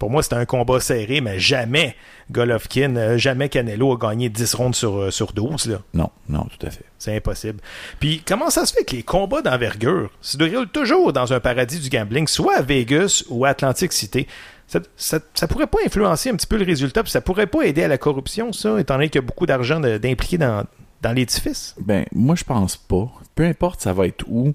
Pour 0.00 0.08
moi, 0.08 0.22
c'était 0.22 0.36
un 0.36 0.46
combat 0.46 0.80
serré, 0.80 1.20
mais 1.20 1.38
jamais 1.38 1.94
Golovkin, 2.30 2.96
euh, 2.96 3.18
jamais 3.18 3.50
Canelo 3.50 3.92
a 3.92 3.98
gagné 3.98 4.30
10 4.30 4.54
rondes 4.54 4.74
sur, 4.74 4.96
euh, 4.96 5.10
sur 5.10 5.34
12. 5.34 5.66
Là. 5.66 5.82
Non, 5.92 6.08
non, 6.26 6.44
tout 6.44 6.66
à 6.66 6.70
fait. 6.70 6.86
C'est 6.98 7.14
impossible. 7.14 7.60
Puis, 8.00 8.22
comment 8.26 8.48
ça 8.48 8.64
se 8.64 8.72
fait 8.72 8.82
que 8.84 8.96
les 8.96 9.02
combats 9.02 9.42
d'envergure 9.42 10.10
se 10.22 10.38
déroulent 10.38 10.70
toujours 10.70 11.12
dans 11.12 11.34
un 11.34 11.38
paradis 11.38 11.80
du 11.80 11.90
gambling, 11.90 12.26
soit 12.26 12.56
à 12.56 12.62
Vegas 12.62 13.24
ou 13.28 13.44
à 13.44 13.50
Atlantic 13.50 13.92
City? 13.92 14.26
Ça, 14.68 14.80
ça, 14.96 15.18
ça 15.34 15.46
pourrait 15.46 15.66
pas 15.66 15.80
influencer 15.84 16.30
un 16.30 16.34
petit 16.34 16.46
peu 16.46 16.56
le 16.56 16.64
résultat, 16.64 17.02
puis 17.02 17.12
ça 17.12 17.20
pourrait 17.20 17.46
pas 17.46 17.64
aider 17.64 17.82
à 17.82 17.88
la 17.88 17.98
corruption, 17.98 18.54
ça, 18.54 18.80
étant 18.80 18.94
donné 18.94 19.10
qu'il 19.10 19.20
y 19.20 19.24
a 19.24 19.26
beaucoup 19.26 19.44
d'argent 19.44 19.80
d'impliqué 19.80 20.38
dans, 20.38 20.64
dans 21.02 21.12
l'édifice? 21.12 21.74
Ben, 21.78 22.06
moi, 22.12 22.36
je 22.36 22.44
pense 22.44 22.78
pas. 22.78 23.06
Peu 23.34 23.44
importe 23.44 23.82
ça 23.82 23.92
va 23.92 24.06
être 24.06 24.24
où, 24.28 24.54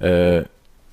euh, 0.00 0.42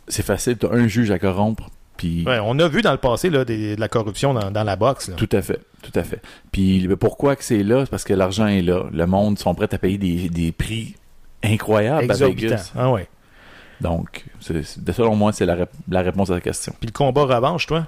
c'est 0.10 0.25
facile, 0.25 0.57
t'as 0.57 0.72
un 0.72 0.88
juge 0.88 1.10
à 1.10 1.19
corrompre, 1.19 1.69
puis... 1.98 2.24
Ouais, 2.26 2.40
on 2.44 2.58
a 2.60 2.68
vu 2.68 2.82
dans 2.82 2.92
le 2.92 2.98
passé 2.98 3.30
là, 3.30 3.46
des- 3.46 3.76
de 3.76 3.80
la 3.80 3.88
corruption 3.88 4.34
dans, 4.34 4.52
dans 4.52 4.64
la 4.64 4.76
boxe. 4.76 5.10
là. 5.10 5.16
Tout 5.16 5.30
à 5.32 5.42
fait, 5.42 5.60
tout 5.82 5.98
à 5.98 6.04
fait. 6.04 6.22
Puis 6.52 6.88
ben, 6.88 6.96
pourquoi 6.98 7.36
que 7.36 7.44
c'est 7.44 7.64
là? 7.64 7.82
C'est 7.86 7.90
parce 7.92 8.04
que 8.04 8.14
l'argent 8.14 8.48
est 8.48 8.62
là. 8.62 8.84
Le 8.92 9.06
monde 9.06 9.38
sont 9.40 9.54
prêts 9.56 9.74
à 9.74 9.78
payer 9.78 9.98
des, 9.98 10.30
des 10.30 10.52
prix 10.52 10.96
incroyables 11.44 12.02
à 12.02 12.14
Exorbitant. 12.14 12.48
Vegas. 12.56 12.72
Ah 12.78 12.92
ouais. 12.92 13.08
Donc, 13.82 14.24
c'est- 14.40 14.64
selon 14.94 15.16
moi, 15.16 15.34
c'est 15.34 15.46
la, 15.46 15.56
rép- 15.56 15.70
la 15.90 16.02
réponse 16.02 16.30
à 16.30 16.36
la 16.36 16.42
question. 16.42 16.74
Puis 16.80 16.88
le 16.88 16.94
combat 16.94 17.24
revanche, 17.24 17.66
toi? 17.68 17.86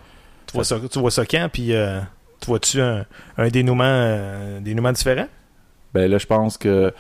Tu 0.47 0.53
vois 0.53 0.63
ça, 0.65 0.77
tu 0.91 0.99
vois 0.99 1.11
ça 1.11 1.25
quand? 1.25 1.49
Puis 1.51 1.73
euh, 1.73 1.99
tu 2.41 2.47
vois-tu 2.47 2.81
un, 2.81 3.05
un 3.37 3.47
dénouement, 3.47 3.83
euh, 3.85 4.59
dénouement 4.59 4.91
différent? 4.91 5.27
Ben 5.93 6.11
là, 6.11 6.17
je 6.17 6.25
pense 6.25 6.57
que 6.57 6.93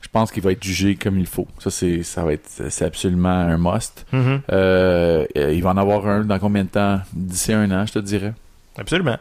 je 0.00 0.08
pense 0.08 0.32
qu'il 0.32 0.42
va 0.42 0.52
être 0.52 0.62
jugé 0.62 0.96
comme 0.96 1.18
il 1.18 1.26
faut. 1.26 1.46
Ça, 1.58 1.70
c'est 1.70 2.02
ça 2.02 2.24
va 2.24 2.32
être 2.32 2.48
c'est 2.68 2.84
absolument 2.84 3.28
un 3.28 3.58
must. 3.58 4.06
Mm-hmm. 4.12 4.40
Euh, 4.52 5.26
euh, 5.36 5.52
il 5.52 5.62
va 5.62 5.70
en 5.70 5.76
avoir 5.76 6.06
un 6.06 6.24
dans 6.24 6.38
combien 6.38 6.64
de 6.64 6.68
temps? 6.68 7.00
D'ici 7.12 7.52
un 7.52 7.70
an, 7.70 7.86
je 7.86 7.92
te 7.92 7.98
dirais. 7.98 8.32
Absolument. 8.76 9.18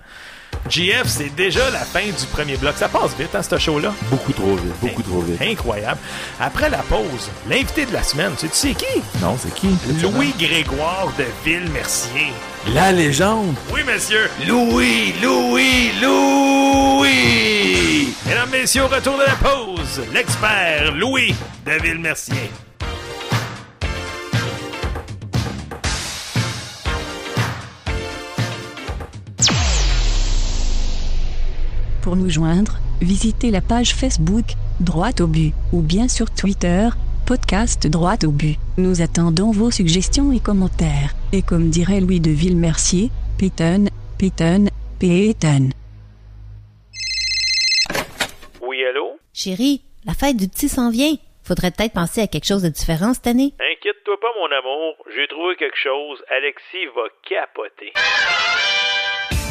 GF, 0.67 1.07
c'est 1.07 1.33
déjà 1.35 1.69
la 1.71 1.79
fin 1.79 2.05
du 2.05 2.25
premier 2.31 2.57
bloc. 2.57 2.75
Ça 2.77 2.89
passe 2.89 3.15
vite, 3.17 3.33
hein, 3.33 3.41
ce 3.41 3.57
show-là? 3.57 3.93
Beaucoup 4.09 4.33
trop 4.33 4.55
vite, 4.55 4.73
beaucoup 4.81 5.03
trop 5.03 5.21
vite. 5.21 5.41
Incroyable. 5.41 5.99
Après 6.39 6.69
la 6.69 6.79
pause, 6.79 7.29
l'invité 7.47 7.85
de 7.85 7.93
la 7.93 8.03
semaine, 8.03 8.33
tu 8.39 8.47
sais 8.51 8.73
qui? 8.73 9.01
Non, 9.21 9.37
c'est 9.41 9.53
qui? 9.53 9.69
Louis 10.01 10.33
Grégoire 10.37 11.11
de 11.17 11.25
Ville-Mercier. 11.45 12.33
La 12.73 12.91
légende! 12.91 13.55
Oui, 13.73 13.81
monsieur. 13.85 14.29
Louis, 14.45 15.13
Louis, 15.23 15.91
Louis! 16.01 18.13
Mesdames, 18.27 18.49
messieurs, 18.51 18.83
au 18.83 18.87
retour 18.87 19.17
de 19.17 19.23
la 19.23 19.35
pause, 19.35 20.01
l'expert 20.13 20.91
Louis 20.93 21.33
de 21.65 21.71
Ville-Mercier. 21.81 22.51
Pour 32.09 32.15
nous 32.15 32.31
joindre, 32.31 32.79
visitez 33.01 33.51
la 33.51 33.61
page 33.61 33.93
Facebook, 33.93 34.45
Droite 34.79 35.21
au 35.21 35.27
but, 35.27 35.53
ou 35.71 35.83
bien 35.83 36.07
sur 36.07 36.33
Twitter, 36.33 36.89
podcast 37.27 37.85
Droite 37.85 38.23
au 38.23 38.31
but. 38.31 38.57
Nous 38.79 39.03
attendons 39.03 39.51
vos 39.51 39.69
suggestions 39.69 40.31
et 40.31 40.39
commentaires. 40.39 41.13
Et 41.33 41.43
comme 41.43 41.69
dirait 41.69 42.01
Louis 42.01 42.19
de 42.19 42.31
Villemercier, 42.31 43.11
Peyton, 43.37 43.89
Peyton, 44.17 44.69
Peyton. 44.99 45.69
Oui, 48.63 48.83
allô? 48.85 49.19
Chérie, 49.31 49.83
la 50.03 50.15
fête 50.15 50.37
du 50.37 50.47
petit 50.47 50.67
s'en 50.67 50.89
vient. 50.89 51.13
Faudrait 51.43 51.69
peut-être 51.69 51.93
penser 51.93 52.21
à 52.21 52.27
quelque 52.27 52.47
chose 52.47 52.63
de 52.63 52.69
différent 52.69 53.13
cette 53.13 53.27
année. 53.27 53.53
Inquiète-toi 53.59 54.15
pas, 54.19 54.33
mon 54.41 54.47
amour. 54.57 54.95
J'ai 55.15 55.27
trouvé 55.27 55.55
quelque 55.57 55.77
chose. 55.77 56.17
Alexis 56.31 56.87
va 56.95 57.03
capoter. 57.29 57.93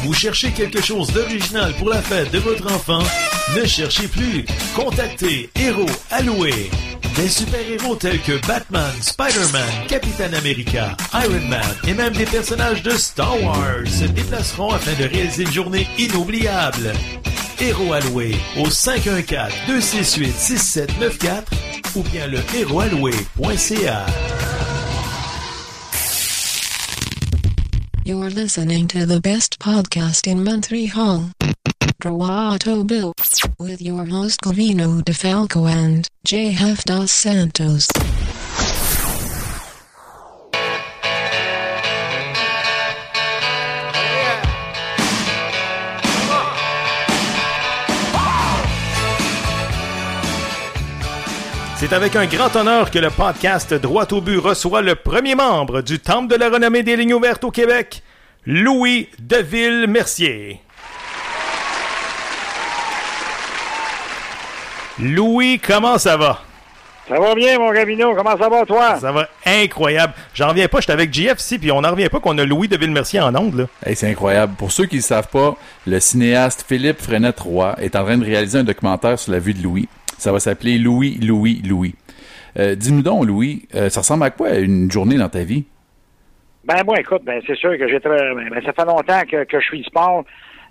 Vous 0.03 0.13
cherchez 0.13 0.51
quelque 0.51 0.81
chose 0.81 1.11
d'original 1.11 1.73
pour 1.73 1.89
la 1.89 2.01
fête 2.01 2.31
de 2.31 2.39
votre 2.39 2.73
enfant? 2.73 3.03
Ne 3.55 3.65
cherchez 3.65 4.07
plus. 4.07 4.45
Contactez 4.75 5.49
Héros 5.59 5.85
Alloué. 6.09 6.69
Des 7.15 7.27
super-héros 7.27 7.95
tels 7.95 8.21
que 8.21 8.39
Batman, 8.47 8.91
Spider-Man, 9.01 9.67
Captain 9.89 10.31
America, 10.33 10.95
Iron 11.13 11.47
Man 11.49 11.75
et 11.85 11.93
même 11.93 12.13
des 12.13 12.25
personnages 12.25 12.81
de 12.81 12.91
Star 12.91 13.43
Wars 13.43 13.85
se 13.87 14.05
déplaceront 14.05 14.71
afin 14.71 14.93
de 14.93 15.03
réaliser 15.09 15.43
une 15.43 15.51
journée 15.51 15.85
inoubliable. 15.97 16.93
Héros 17.59 17.91
Alloué 17.91 18.37
au 18.57 18.67
514-268-6794 18.67 21.43
ou 21.95 22.03
bien 22.03 22.25
le 22.27 22.39
héroalloué.ca. 22.55 24.05
You're 28.09 28.31
listening 28.31 28.87
to 28.87 29.05
the 29.05 29.21
best 29.21 29.59
podcast 29.59 30.25
in 30.25 30.43
Montreal. 30.43 31.29
Droato 32.01 32.87
Bill. 32.87 33.13
With 33.59 33.83
your 33.83 34.03
host 34.03 34.41
Covino 34.41 35.03
DeFalco 35.03 35.69
and 35.69 36.07
JF 36.25 36.85
Dos 36.85 37.11
Santos. 37.11 37.87
C'est 51.79 51.93
avec 51.93 52.17
un 52.17 52.25
grand 52.25 52.53
honneur 52.57 52.91
que 52.91 52.99
le 52.99 53.09
podcast 53.09 53.73
Droit 53.73 54.05
au 54.11 54.19
but 54.19 54.37
reçoit 54.37 54.81
le 54.81 54.95
premier 54.95 55.33
membre 55.33 55.81
du 55.81 55.97
Temple 55.97 56.27
de 56.27 56.35
la 56.35 56.49
renommée 56.49 56.83
des 56.83 56.97
lignes 56.97 57.13
ouvertes 57.13 57.45
au 57.45 57.51
Québec, 57.51 58.03
Louis 58.45 59.07
Deville-Mercier. 59.19 60.59
Louis, 64.99 65.57
comment 65.57 65.97
ça 65.97 66.17
va? 66.17 66.41
Ça 67.07 67.17
va 67.17 67.33
bien, 67.33 67.57
mon 67.57 67.71
Gabino. 67.71 68.13
Comment 68.13 68.37
ça 68.37 68.49
va, 68.49 68.65
toi? 68.65 68.99
Ça 68.99 69.13
va 69.13 69.29
incroyable. 69.45 70.13
J'en 70.33 70.49
reviens 70.49 70.67
pas, 70.67 70.81
j'étais 70.81 70.91
avec 70.91 71.13
JF 71.13 71.39
ici, 71.39 71.59
puis 71.59 71.71
on 71.71 71.79
n'en 71.79 71.91
revient 71.91 72.09
pas 72.09 72.19
qu'on 72.19 72.37
a 72.39 72.43
Louis 72.43 72.67
Deville-Mercier 72.67 73.21
en 73.21 73.33
ondes. 73.35 73.69
Hey, 73.85 73.95
c'est 73.95 74.09
incroyable. 74.09 74.53
Pour 74.57 74.73
ceux 74.73 74.85
qui 74.85 74.95
ne 74.95 75.01
le 75.01 75.05
savent 75.05 75.29
pas, 75.29 75.55
le 75.87 76.01
cinéaste 76.01 76.65
Philippe 76.67 77.01
Frenette-Roy 77.01 77.75
est 77.79 77.95
en 77.95 78.03
train 78.03 78.17
de 78.17 78.25
réaliser 78.25 78.59
un 78.59 78.65
documentaire 78.65 79.17
sur 79.17 79.31
la 79.31 79.39
vue 79.39 79.53
de 79.53 79.63
Louis. 79.63 79.87
Ça 80.19 80.31
va 80.33 80.39
s'appeler 80.39 80.77
Louis, 80.77 81.15
Louis, 81.25 81.61
Louis. 81.67 81.95
Euh, 82.57 82.75
Dis-nous 82.75 83.01
donc, 83.01 83.25
Louis, 83.25 83.67
euh, 83.73 83.89
ça 83.89 84.01
ressemble 84.01 84.23
à 84.25 84.31
quoi 84.31 84.55
une 84.57 84.91
journée 84.91 85.15
dans 85.17 85.29
ta 85.29 85.43
vie? 85.43 85.65
Ben, 86.65 86.83
moi, 86.85 86.99
écoute, 86.99 87.21
ben, 87.23 87.41
c'est 87.47 87.55
sûr 87.55 87.77
que 87.77 87.87
j'ai 87.87 87.99
très. 88.01 88.33
Ben, 88.35 88.49
ben, 88.49 88.61
ça 88.65 88.73
fait 88.73 88.85
longtemps 88.85 89.21
que, 89.31 89.45
que 89.45 89.59
je 89.59 89.65
suis 89.65 89.83
sport. 89.85 90.25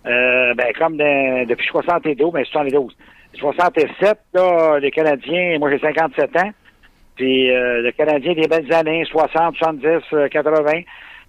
Euh, 0.07 0.55
ben, 0.55 0.67
comme 0.79 0.97
de- 0.99 1.47
depuis 1.47 1.67
72, 1.67 2.31
ben, 2.33 2.45
72. 2.45 2.95
67, 3.39 4.19
là, 4.35 4.79
les 4.81 4.91
Canadiens, 4.91 5.59
moi, 5.59 5.71
j'ai 5.71 5.79
57 5.79 6.37
ans. 6.37 6.51
Puis, 7.17 7.51
euh, 7.51 7.81
le 7.83 7.91
Canadien 7.93 8.35
des 8.35 8.47
belles 8.49 8.73
années, 8.73 9.05
60, 9.11 9.57
70, 9.57 9.87
euh, 10.13 10.29
80. 10.29 10.83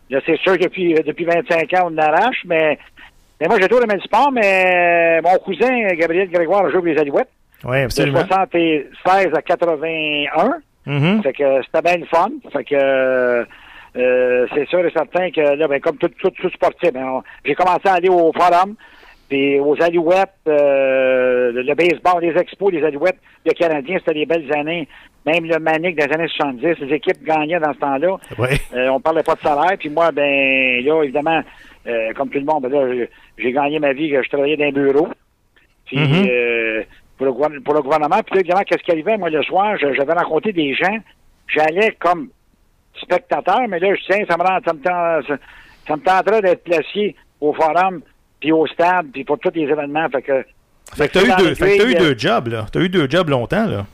Là, 0.09 0.19
c'est 0.25 0.37
sûr 0.39 0.57
que 0.57 0.63
depuis, 0.63 0.93
depuis 0.93 1.25
25 1.25 1.73
ans, 1.75 1.89
on 1.91 1.97
arrache, 1.97 2.43
mais, 2.45 2.77
mais 3.39 3.47
moi, 3.47 3.57
j'ai 3.61 3.67
toujours 3.67 3.85
le 3.87 3.99
sport, 4.01 4.31
mais 4.31 5.21
mon 5.21 5.37
cousin, 5.39 5.87
Gabriel 5.97 6.29
Grégoire, 6.29 6.69
pour 6.71 6.85
les 6.85 6.97
Alouettes. 6.97 7.29
Oui, 7.65 7.77
De 7.79 7.83
absolument. 7.85 8.19
76 8.27 9.27
à 9.35 9.41
81. 9.41 10.53
Mhm. 10.85 11.21
Fait 11.23 11.33
que 11.33 11.61
c'était 11.63 11.81
bien 11.81 11.97
le 11.97 12.05
fun. 12.05 12.29
Fait 12.51 12.63
que 12.63 12.75
euh, 12.75 13.43
euh, 13.97 14.47
c'est 14.53 14.67
sûr 14.69 14.85
et 14.85 14.91
certain 14.91 15.29
que 15.31 15.41
là, 15.41 15.67
ben, 15.67 15.79
comme 15.81 15.97
tout, 15.97 16.09
tout, 16.19 16.29
tout 16.31 16.49
sportif, 16.49 16.91
ben, 16.93 17.03
on- 17.05 17.23
j'ai 17.45 17.55
commencé 17.55 17.87
à 17.87 17.93
aller 17.93 18.09
au 18.09 18.31
forum, 18.33 18.75
puis 19.29 19.59
aux 19.59 19.75
Alouettes, 19.81 20.29
euh, 20.47 21.51
le, 21.51 21.61
le 21.63 21.75
baseball, 21.75 22.21
les 22.21 22.35
expos, 22.39 22.71
les 22.71 22.83
Alouettes, 22.83 23.19
le 23.45 23.51
Canadien, 23.53 23.97
c'était 23.99 24.13
des 24.19 24.25
belles 24.25 24.51
années. 24.55 24.87
Même 25.25 25.45
le 25.45 25.59
Manic 25.59 25.95
des 25.97 26.11
années 26.13 26.29
70, 26.29 26.79
les 26.79 26.95
équipes 26.95 27.23
gagnaient 27.23 27.59
dans 27.59 27.73
ce 27.73 27.79
temps-là. 27.79 28.17
Oui. 28.39 28.47
Euh, 28.73 28.87
on 28.89 29.01
parlait 29.01 29.21
pas 29.21 29.35
de 29.35 29.41
salaire. 29.41 29.77
Puis 29.77 29.89
moi, 29.89 30.11
ben 30.11 30.83
là, 30.83 31.03
évidemment, 31.03 31.41
comme 32.15 32.29
tout 32.29 32.39
le 32.39 32.45
monde, 32.45 32.63
ben 32.63 32.71
là, 32.71 32.93
j'ai- 32.93 33.09
j'ai 33.37 33.51
gagné 33.51 33.79
ma 33.79 33.91
vie, 33.93 34.09
je 34.09 34.29
travaillais 34.29 34.55
dans 34.57 34.65
un 34.65 34.71
bureau. 34.71 35.09
Puis 35.85 35.97
Mhm. 35.99 36.27
Pour, 37.19 37.25
le, 37.27 37.33
gouver- 37.33 37.59
pour 37.59 37.73
le 37.75 37.81
gouvernement. 37.81 38.17
Puis 38.25 38.33
là, 38.35 38.39
évidemment, 38.39 38.63
qu'est-ce 38.63 38.81
qui 38.83 38.91
arrivait? 38.91 39.17
Moi, 39.17 39.29
le 39.29 39.43
soir, 39.43 39.77
je- 39.77 39.93
j'avais 39.93 40.13
rencontré 40.13 40.51
des 40.53 40.73
gens. 40.73 40.97
J'allais 41.47 41.91
comme 41.99 42.29
spectateur, 43.01 43.61
mais 43.67 43.79
là, 43.79 43.93
je 43.93 44.01
tiens, 44.05 44.25
ça 44.29 44.37
me 44.37 44.43
rend, 44.43 44.57
ça 44.65 44.73
me 44.73 44.79
tend- 44.79 45.27
ça, 45.27 45.35
ça 45.87 45.95
me 45.95 46.01
tenterait 46.01 46.41
d'être 46.41 46.63
placé 46.63 47.15
au 47.41 47.53
forum, 47.53 48.01
puis 48.39 48.51
au 48.51 48.65
stade, 48.67 49.07
puis 49.13 49.23
pour 49.23 49.37
tous 49.39 49.51
les 49.53 49.63
événements. 49.63 50.07
Fait 50.09 50.21
que 50.21 50.45
Fait 50.95 51.07
que 51.07 51.13
t'as 51.13 51.21
eu, 51.23 51.37
deux, 51.37 51.49
le 51.49 51.55
fait 51.55 51.77
que 51.77 51.83
t'as 51.83 51.89
eu 51.89 51.95
deux 51.95 52.17
jobs, 52.17 52.47
là. 52.47 52.65
T'as 52.71 52.79
eu 52.79 52.89
deux 52.89 53.07
jobs 53.09 53.29
longtemps, 53.29 53.67
là. 53.67 53.85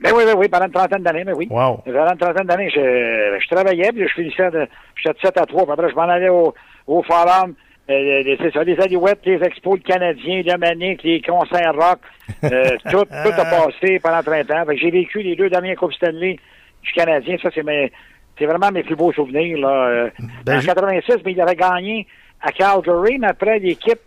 Ben 0.00 0.12
oui, 0.14 0.22
oui, 0.26 0.32
oui, 0.36 0.48
pendant 0.48 0.66
une 0.66 0.72
trentaine 0.72 1.02
d'années, 1.02 1.24
mais 1.24 1.32
oui. 1.32 1.48
Wow. 1.50 1.78
Pendant 1.84 2.12
une 2.12 2.18
trentaine 2.18 2.46
d'années, 2.46 2.70
je, 2.70 3.38
je 3.42 3.48
travaillais, 3.54 3.90
puis 3.92 4.06
je 4.06 4.12
finissais 4.14 4.50
de, 4.50 4.66
j'étais 4.96 5.14
de 5.14 5.18
7 5.26 5.38
à 5.38 5.46
3, 5.46 5.64
puis 5.64 5.72
après, 5.72 5.90
je 5.90 5.94
m'en 5.96 6.02
allais 6.02 6.28
au, 6.28 6.54
au 6.86 7.02
forum, 7.02 7.54
euh, 7.90 8.36
c'est 8.40 8.52
ça, 8.52 8.64
les 8.64 8.78
Alouettes, 8.80 9.20
les 9.24 9.42
expos, 9.42 9.78
le 9.78 9.82
Canadien, 9.82 10.42
le 10.44 10.56
Manic, 10.58 11.02
les 11.02 11.20
concerts 11.22 11.74
rock, 11.74 12.00
euh, 12.44 12.76
tout, 12.90 13.04
tout 13.04 13.32
a 13.40 13.44
passé 13.44 13.98
pendant 14.02 14.22
30 14.22 14.50
ans. 14.50 14.64
J'ai 14.76 14.90
vécu 14.90 15.20
les 15.22 15.36
deux 15.36 15.48
dernières 15.50 15.76
Coupes 15.76 15.94
Stanley 15.94 16.38
du 16.82 16.92
Canadien, 16.92 17.36
ça, 17.42 17.48
c'est 17.54 17.62
mes, 17.64 17.90
c'est 18.38 18.46
vraiment 18.46 18.70
mes 18.70 18.82
plus 18.82 18.94
beaux 18.96 19.12
souvenirs, 19.12 19.58
là. 19.58 19.68
Euh, 19.88 20.10
Ben, 20.44 20.58
en 20.58 20.60
je- 20.60 20.66
86, 20.66 21.14
mais 21.24 21.32
il 21.32 21.40
avait 21.40 21.56
gagné 21.56 22.06
à 22.42 22.52
Calgary, 22.52 23.18
mais 23.18 23.28
après, 23.28 23.58
l'équipe, 23.58 23.98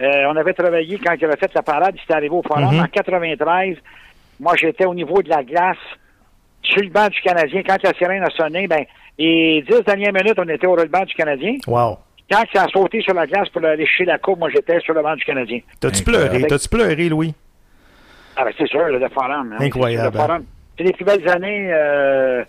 euh, 0.00 0.24
on 0.28 0.36
avait 0.36 0.52
travaillé 0.54 0.98
quand 0.98 1.14
il 1.14 1.24
avait 1.24 1.36
fait 1.36 1.52
la 1.54 1.62
parade, 1.62 1.94
il 1.96 2.00
s'était 2.00 2.14
arrivé 2.14 2.34
au 2.34 2.42
forum 2.42 2.74
Mhm. 2.74 2.80
en 2.80 2.86
93. 2.86 3.76
Moi, 4.40 4.54
j'étais 4.56 4.84
au 4.84 4.94
niveau 4.94 5.22
de 5.22 5.28
la 5.28 5.42
glace, 5.42 5.76
sur 6.62 6.80
le 6.82 6.90
banc 6.90 7.08
du 7.08 7.20
Canadien. 7.22 7.62
Quand 7.66 7.82
la 7.82 7.92
sirène 7.94 8.22
a 8.22 8.30
sonné, 8.30 8.66
ben, 8.68 8.84
les 9.18 9.62
dix 9.62 9.82
dernières 9.84 10.12
minutes, 10.12 10.38
on 10.38 10.48
était 10.48 10.66
au 10.66 10.76
banc 10.76 11.04
du 11.04 11.14
Canadien. 11.14 11.56
Wow. 11.66 11.98
Quand 12.32 12.44
ça 12.54 12.62
a 12.64 12.68
sauté 12.68 13.02
sur 13.02 13.12
la 13.12 13.26
glace 13.26 13.48
pour 13.50 13.62
aller 13.64 13.84
chercher 13.84 14.06
la 14.06 14.16
coupe, 14.18 14.38
moi, 14.38 14.48
j'étais 14.48 14.80
sur 14.80 14.94
le 14.94 15.02
banc 15.02 15.14
du 15.16 15.24
Canadien. 15.24 15.60
T'as-tu 15.80 16.02
pleuré? 16.02 16.46
T'as-tu 16.48 16.68
pleuré, 16.68 17.08
Louis? 17.10 17.34
Ah, 18.36 18.44
ben, 18.44 18.52
c'est 18.56 18.68
sûr, 18.68 18.86
le 18.86 19.08
forum. 19.10 19.52
hein. 19.52 19.56
Incroyable, 19.62 20.16
Le 20.16 20.22
forum. 20.22 20.44
C'est 20.78 20.84
les 20.84 20.92
plus 20.94 21.04
belles 21.04 21.28
années. 21.28 21.70
Euh, 21.70 22.42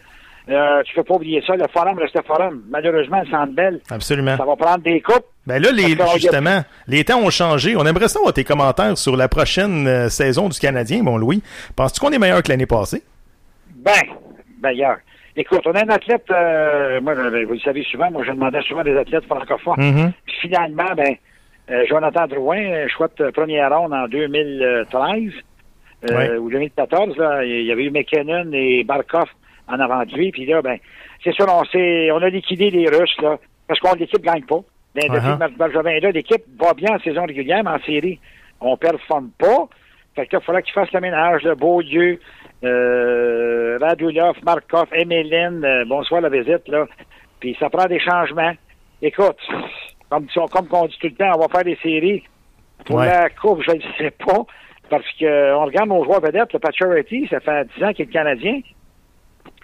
euh, 0.50 0.82
tu 0.86 0.96
peux 0.96 1.04
pas 1.04 1.16
oublier 1.16 1.44
ça. 1.46 1.56
Le 1.58 1.66
forum 1.68 2.00
restait 2.00 2.22
forum. 2.24 2.64
Malheureusement, 2.70 3.20
le 3.26 3.30
centre 3.30 3.52
belle, 3.54 3.82
Absolument. 3.90 4.38
ça 4.38 4.46
va 4.46 4.56
prendre 4.56 4.84
des 4.84 5.02
coupes. 5.02 5.26
Ben 5.46 5.62
là, 5.62 5.72
les, 5.74 5.98
justement, 6.16 6.64
les 6.88 7.04
temps 7.04 7.20
ont 7.20 7.30
changé. 7.30 7.76
On 7.76 7.86
aimerait 7.86 8.08
savoir 8.08 8.32
tes 8.32 8.46
commentaires 8.46 8.98
sur 8.98 9.18
la 9.18 9.28
prochaine 9.28 9.86
euh, 9.88 10.08
saison 10.08 10.48
du 10.48 10.58
Canadien, 10.58 11.04
mon 11.04 11.18
Louis. 11.18 11.44
Penses-tu 11.76 12.00
qu'on 12.00 12.12
est 12.14 12.20
meilleur 12.20 12.42
que 12.42 12.48
l'année 12.50 12.66
passée? 12.66 13.04
Ben, 13.76 13.92
d'ailleurs. 14.62 14.98
Écoute, 15.36 15.62
on 15.66 15.72
a 15.72 15.84
un 15.84 15.90
athlète, 15.90 16.26
euh, 16.30 17.02
moi, 17.02 17.16
vous 17.16 17.54
le 17.54 17.60
savez 17.60 17.84
souvent, 17.84 18.12
moi, 18.12 18.24
je 18.24 18.32
demandais 18.32 18.62
souvent 18.62 18.84
des 18.84 18.96
athlètes 18.96 19.26
francophones. 19.26 19.76
Mhm. 19.80 20.12
Puis 20.26 20.36
finalement, 20.42 20.94
ben, 20.96 21.16
euh, 21.72 21.86
Jonathan 21.90 22.28
Drouin, 22.28 22.60
euh, 22.64 22.88
chouette 22.88 23.20
euh, 23.22 23.32
première 23.32 23.76
ronde 23.76 23.94
en 23.94 24.08
2013 24.08 25.32
euh, 26.12 26.38
ou 26.38 26.50
2014. 26.52 27.18
Là, 27.18 27.44
il 27.46 27.64
y 27.66 27.72
avait 27.72 27.86
eu 27.86 27.90
McKinnon 27.92 28.52
et 28.54 28.84
Barkov 28.84 29.28
en 29.68 29.80
avant 29.80 30.04
de 30.06 30.14
lui. 30.14 30.32
Puis 30.32 30.46
là, 30.46 30.62
ben, 30.62 30.78
c'est 31.24 31.34
sûr, 31.34 31.46
on, 31.48 31.64
on 31.64 32.22
a 32.22 32.30
liquidé 32.30 32.70
les 32.70 32.88
Russes, 32.90 33.16
là, 33.22 33.38
parce 33.68 33.80
qu'on 33.80 33.96
l'équipe 33.96 34.22
gagne 34.22 34.44
pas. 34.44 34.60
Dans- 35.08 35.14
Depuis 35.16 35.38
Marc 35.40 35.54
Bergevin 35.58 35.90
est 35.90 36.00
là, 36.02 36.12
l'équipe 36.12 36.44
va 36.60 36.74
bien 36.76 36.96
en 36.96 37.00
saison 37.00 37.26
régulière, 37.26 37.64
mais 37.64 37.72
en 37.72 37.80
série, 37.80 38.20
on 38.62 38.78
performe 38.78 39.30
pas. 39.40 39.68
Fait 40.16 40.28
que 40.28 40.36
là, 40.36 40.40
il 40.42 40.46
faudra 40.46 40.62
qu'il 40.62 40.74
fasse 40.74 40.92
le 40.92 41.00
ménage, 41.00 41.42
le 41.42 41.56
Beaulieu, 41.56 42.20
euh, 42.64 43.78
Radulov, 43.82 44.36
Markov, 44.44 44.88
Emeline, 44.94 45.64
euh, 45.64 45.86
bonsoir 45.86 46.22
la 46.22 46.30
visite, 46.30 46.68
là. 46.68 46.86
Puis 47.40 47.56
ça 47.60 47.70
prend 47.70 47.86
des 47.86 48.00
changements. 48.00 48.54
Écoute, 49.02 49.38
comme, 50.10 50.28
comme 50.52 50.68
on 50.72 50.86
dit 50.88 50.98
tout 51.00 51.08
le 51.08 51.16
temps, 51.16 51.32
on 51.36 51.40
va 51.42 51.48
faire 51.50 51.64
des 51.64 51.78
séries. 51.84 52.24
Pour 52.86 52.98
Ouais. 52.98 53.06
la 53.08 53.30
Coupe, 53.30 53.62
je 53.68 53.76
ne 53.76 53.82
sais 53.98 54.12
pas. 54.12 54.44
Parce 54.90 55.06
que 55.20 55.54
on 55.56 55.66
regarde 55.66 55.90
nos 55.90 56.04
joueurs 56.04 56.22
vedettes, 56.22 56.54
le 56.54 56.60
Pacioretty, 56.60 57.28
ça 57.30 57.40
fait 57.40 57.68
10 57.78 57.84
ans 57.84 57.94
qu'il 57.94 58.06
est 58.06 58.12
Canadien. 58.12 58.60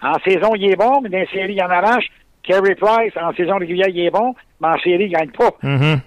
En 0.02 0.14
saison, 0.26 0.54
il 0.56 0.70
est 0.72 0.76
bon, 0.76 1.00
mais 1.02 1.08
dans 1.10 1.18
les 1.18 1.26
séries, 1.26 1.54
il 1.54 1.62
en 1.62 1.68
arrache. 1.70 2.06
Carey 2.42 2.74
Price, 2.74 3.12
en 3.20 3.32
saison 3.34 3.58
régulière, 3.58 3.88
il 3.88 4.06
est 4.06 4.10
bon, 4.10 4.34
mais 4.60 4.68
en 4.68 4.78
série, 4.78 5.04
il 5.04 5.10
gagne 5.12 5.30
pas. 5.30 5.50
Mhm. 5.62 6.00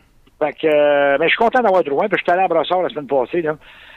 Fait 0.43 0.53
que, 0.53 0.67
euh, 0.67 1.17
mais 1.19 1.27
je 1.27 1.29
suis 1.29 1.37
content 1.37 1.61
d'avoir 1.61 1.83
Drouin, 1.83 2.07
puis 2.09 2.17
je 2.17 2.23
suis 2.23 2.31
allé 2.31 2.43
à 2.43 2.47
Brossard 2.47 2.81
la 2.81 2.89
semaine 2.89 3.07
passée, 3.07 3.41
là. 3.41 3.55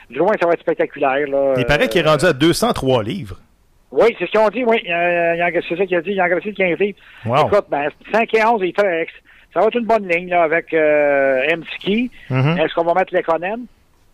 Drouin, 0.09 0.31
ça 0.39 0.47
va 0.47 0.53
être 0.53 0.61
spectaculaire, 0.61 1.27
là. 1.27 1.53
Il 1.57 1.65
paraît 1.65 1.87
qu'il 1.87 2.05
est 2.05 2.09
rendu 2.09 2.25
à 2.25 2.33
203 2.33 3.03
livres. 3.03 3.37
Oui, 3.91 4.15
c'est 4.17 4.25
ce 4.25 4.31
qu'ils 4.31 4.39
ont 4.39 4.49
dit, 4.49 4.63
oui. 4.65 4.81
Euh, 4.89 5.61
c'est 5.67 5.77
ça 5.77 5.85
qu'il 5.85 5.97
a 5.97 6.01
dit, 6.01 6.11
il 6.11 6.19
a 6.19 6.25
engraissé 6.25 6.51
de 6.51 6.57
15 6.57 6.77
livres. 6.79 6.97
Wow. 7.25 7.47
Écoute, 7.47 7.65
ben, 7.69 7.89
5 8.11 8.33
et 8.33 8.45
11, 8.45 8.61
il. 8.63 8.73
Ça 9.53 9.61
va 9.61 9.67
être 9.67 9.77
une 9.77 9.85
bonne 9.85 10.07
ligne, 10.07 10.29
là, 10.29 10.43
avec 10.43 10.73
euh, 10.73 11.41
M-Ski. 11.47 12.11
Mhm. 12.29 12.57
Est-ce 12.59 12.73
qu'on 12.75 12.83
va 12.83 12.93
mettre 12.93 13.13
Lekonen? 13.13 13.65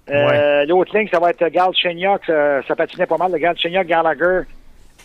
Euh, 0.09 0.65
L'autre 0.65 0.97
ligne, 0.97 1.07
ça 1.11 1.19
va 1.19 1.29
être 1.29 1.47
Gal 1.47 1.71
Chenyok, 1.73 2.25
ça, 2.25 2.61
ça 2.67 2.75
patinait 2.75 3.05
pas 3.05 3.17
mal, 3.17 3.31
le 3.31 3.37
Gal 3.37 3.55
Gallagher 3.85 4.41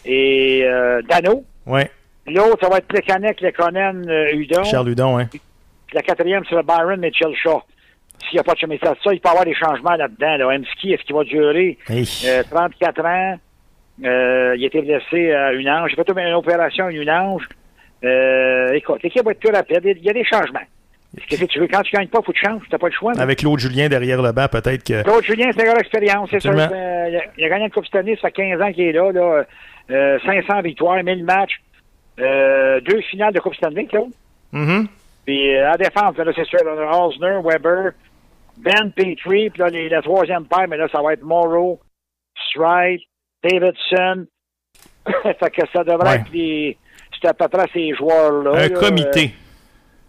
et 0.04 0.62
euh, 0.64 1.02
Dano. 1.08 1.44
Ouais. 1.66 1.90
L'autre, 2.26 2.58
ça 2.60 2.68
va 2.68 2.78
être 2.78 2.88
Plekanec, 2.88 3.40
Lekonen, 3.40 4.08
Hudon. 4.32 4.64
Charles 4.64 4.90
Hudon, 4.90 5.18
hein. 5.18 5.28
Puis 5.88 5.96
la 5.96 6.02
quatrième, 6.02 6.44
c'est 6.48 6.54
le 6.54 6.62
Byron 6.62 7.00
Mitchell 7.00 7.34
Shaw. 7.34 7.62
S'il 8.24 8.34
n'y 8.34 8.40
a 8.40 8.44
pas 8.44 8.54
de 8.54 8.58
chemin 8.58 8.76
de 8.76 8.80
ça, 8.80 8.94
il 9.12 9.20
peut 9.20 9.28
y 9.28 9.30
avoir 9.30 9.44
des 9.44 9.54
changements 9.54 9.94
là-dedans. 9.96 10.36
Là. 10.36 10.54
M-Ski, 10.54 10.92
est-ce 10.92 11.02
qu'il 11.02 11.14
va 11.14 11.24
durer? 11.24 11.78
Hey. 11.88 12.06
euh, 12.26 12.42
34 12.50 13.04
ans? 13.04 13.38
Euh, 14.04 14.54
il 14.56 14.64
a 14.64 14.66
été 14.66 14.82
blessé 14.82 15.32
à 15.32 15.52
une 15.52 15.68
ange. 15.68 15.92
Il 15.96 16.00
a 16.00 16.04
fait 16.04 16.28
une 16.28 16.34
opération 16.34 16.86
à 16.86 16.92
une 16.92 17.10
ange. 17.10 17.48
Euh, 18.04 18.72
écoute, 18.74 19.02
l'équipe 19.02 19.24
va 19.24 19.32
être 19.32 19.40
plus 19.40 19.52
rapide. 19.52 19.80
Il 19.84 20.04
y 20.04 20.10
a 20.10 20.12
des 20.12 20.24
changements. 20.24 20.60
Qu'est-ce 21.26 21.40
que 21.40 21.46
tu 21.46 21.58
veux? 21.58 21.68
Quand 21.68 21.82
tu 21.82 21.96
gagnes 21.96 22.08
pas, 22.08 22.18
il 22.20 22.24
faut 22.24 22.32
que 22.32 22.38
tu 22.38 22.44
changes. 22.44 22.62
Tu 22.64 22.70
n'as 22.70 22.78
pas 22.78 22.88
le 22.88 22.92
choix. 22.92 23.12
Avec 23.18 23.38
Claude 23.38 23.58
Julien 23.58 23.88
derrière 23.88 24.20
le 24.20 24.32
banc, 24.32 24.46
peut-être 24.50 24.84
que. 24.84 25.02
Claude 25.02 25.24
Julien, 25.24 25.50
c'est 25.52 25.62
un 25.62 25.72
gars 25.72 25.74
d'expérience, 25.74 26.28
c'est 26.30 26.40
sûr. 26.40 26.50
Absolument. 26.50 26.76
Euh, 26.76 27.20
il, 27.38 27.44
a, 27.44 27.48
gagné 27.48 27.64
une 27.64 27.70
Coupe 27.70 27.86
cette 27.86 27.96
année, 27.96 28.16
ça 28.16 28.28
fait 28.28 28.32
15 28.32 28.60
ans 28.60 28.72
qu'il 28.72 28.84
est 28.84 28.92
là. 28.92 29.10
là. 29.10 29.44
Euh, 29.90 30.18
500 30.24 30.60
victoires, 30.60 31.02
1000 31.02 31.24
matchs, 31.24 31.60
euh, 32.20 32.80
deux 32.82 33.00
finales 33.02 33.32
de 33.32 33.40
Coupe 33.40 33.54
Stanley, 33.54 33.86
Claude. 33.86 34.10
Mhm. 34.52 34.86
Puis 35.28 35.54
euh, 35.54 35.72
à 35.72 35.76
défense, 35.76 36.16
là, 36.16 36.32
c'est 36.34 36.46
sûr, 36.46 36.64
là, 36.64 37.04
Osner, 37.04 37.38
Weber, 37.44 37.92
Ben 38.56 38.90
Petrie, 38.92 39.50
puis 39.50 39.58
là, 39.58 39.68
les, 39.68 39.90
la 39.90 40.00
troisième 40.00 40.46
paire, 40.46 40.66
mais 40.66 40.78
là, 40.78 40.88
ça 40.90 41.02
va 41.02 41.12
être 41.12 41.22
Morrow, 41.22 41.78
Stride, 42.48 43.02
Davidson. 43.44 44.24
fait 45.22 45.50
que 45.50 45.66
ça 45.70 45.84
devrait 45.84 46.08
Ouais. 46.08 46.14
être 46.14 46.32
les... 46.32 46.78
C'est 47.20 47.28
à 47.28 47.34
peu 47.34 47.46
près 47.46 47.66
ces 47.74 47.94
joueurs-là. 47.94 48.52
Un 48.52 48.68
là. 48.68 48.80
comité. 48.80 49.34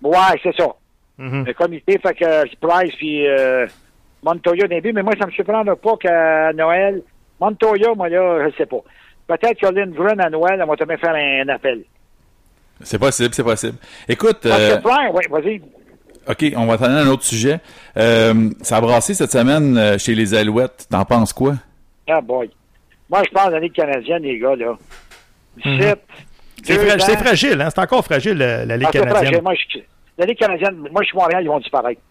Euh, 0.06 0.08
ouais, 0.08 0.40
c'est 0.42 0.56
ça. 0.56 0.70
Mhm. 1.18 1.48
Un 1.50 1.54
comité, 1.54 2.00
fait 2.00 2.14
que 2.14 2.56
Price 2.56 2.96
puis 2.96 3.28
euh, 3.28 3.68
Montoya 4.24 4.68
début, 4.70 4.94
mais 4.94 5.04
moi, 5.04 5.16
ça 5.20 5.26
me 5.26 5.32
surprendra 5.32 5.76
pas 5.76 5.98
qu'à 5.98 6.54
Noël, 6.54 7.04
Montoya, 7.42 7.94
moi, 7.94 8.08
là, 8.08 8.48
je 8.50 8.56
sais 8.56 8.66
pas. 8.68 8.80
Peut-être 9.28 9.60
que 9.60 9.68
Lindgren 9.68 10.22
à 10.22 10.30
Noël, 10.30 10.62
elle 10.62 10.66
va 10.66 10.78
te 10.78 10.86
faire 10.86 11.14
un, 11.14 11.50
appel. 11.50 11.84
C'est 12.82 13.00
possible, 13.00 13.34
c'est 13.34 13.44
possible. 13.44 13.78
Écoute, 14.08 14.46
euh, 14.46 14.78
Price, 14.78 15.12
oui, 15.14 15.24
vas-y. 15.30 15.62
OK, 16.30 16.54
on 16.56 16.66
va 16.66 16.76
à 16.86 16.90
un 16.90 17.08
autre 17.08 17.24
sujet. 17.24 17.60
Euh, 17.98 18.50
ça 18.62 18.78
a 18.78 18.82
brassé 18.82 19.14
cette 19.14 19.32
semaine 19.32 19.78
euh, 19.78 19.98
chez 19.98 20.13
les 20.15 20.34
Alouettes. 20.34 20.88
T'en 20.89 21.04
penses 21.06 21.34
quoi? 21.34 21.56
Ah, 22.08 22.22
boy. 22.22 22.50
Moi, 23.10 23.22
je 23.26 23.32
pense 23.32 23.48
à 23.48 23.50
la 23.52 23.60
Ligue 23.60 23.74
canadienne, 23.74 24.22
les 24.24 24.38
gars, 24.38 24.56
là. 24.56 24.78
17, 25.65 26.00
C'est 26.63 26.76
fra- 26.78 27.18
fragile, 27.18 27.60
hein? 27.62 27.70
C'est 27.74 27.82
encore 27.82 28.06
fragile, 28.06 28.38
la, 28.38 28.65
la 28.65 28.78
Ligue 28.78 28.88
Ah, 28.88 28.92
c'est 28.94 29.00
fragile. 29.00 29.13
canadienne. 29.15 29.44
Moi, 29.44 29.54
je, 29.56 29.80
la 30.18 30.26
Ligue 30.26 30.38
canadienne, 30.38 30.76
moi, 30.92 31.02
je 31.02 31.08
suis 31.08 31.18
Montréal, 31.18 31.44
ils 31.44 31.48
vont 31.48 31.60
disparaître. 31.60 32.02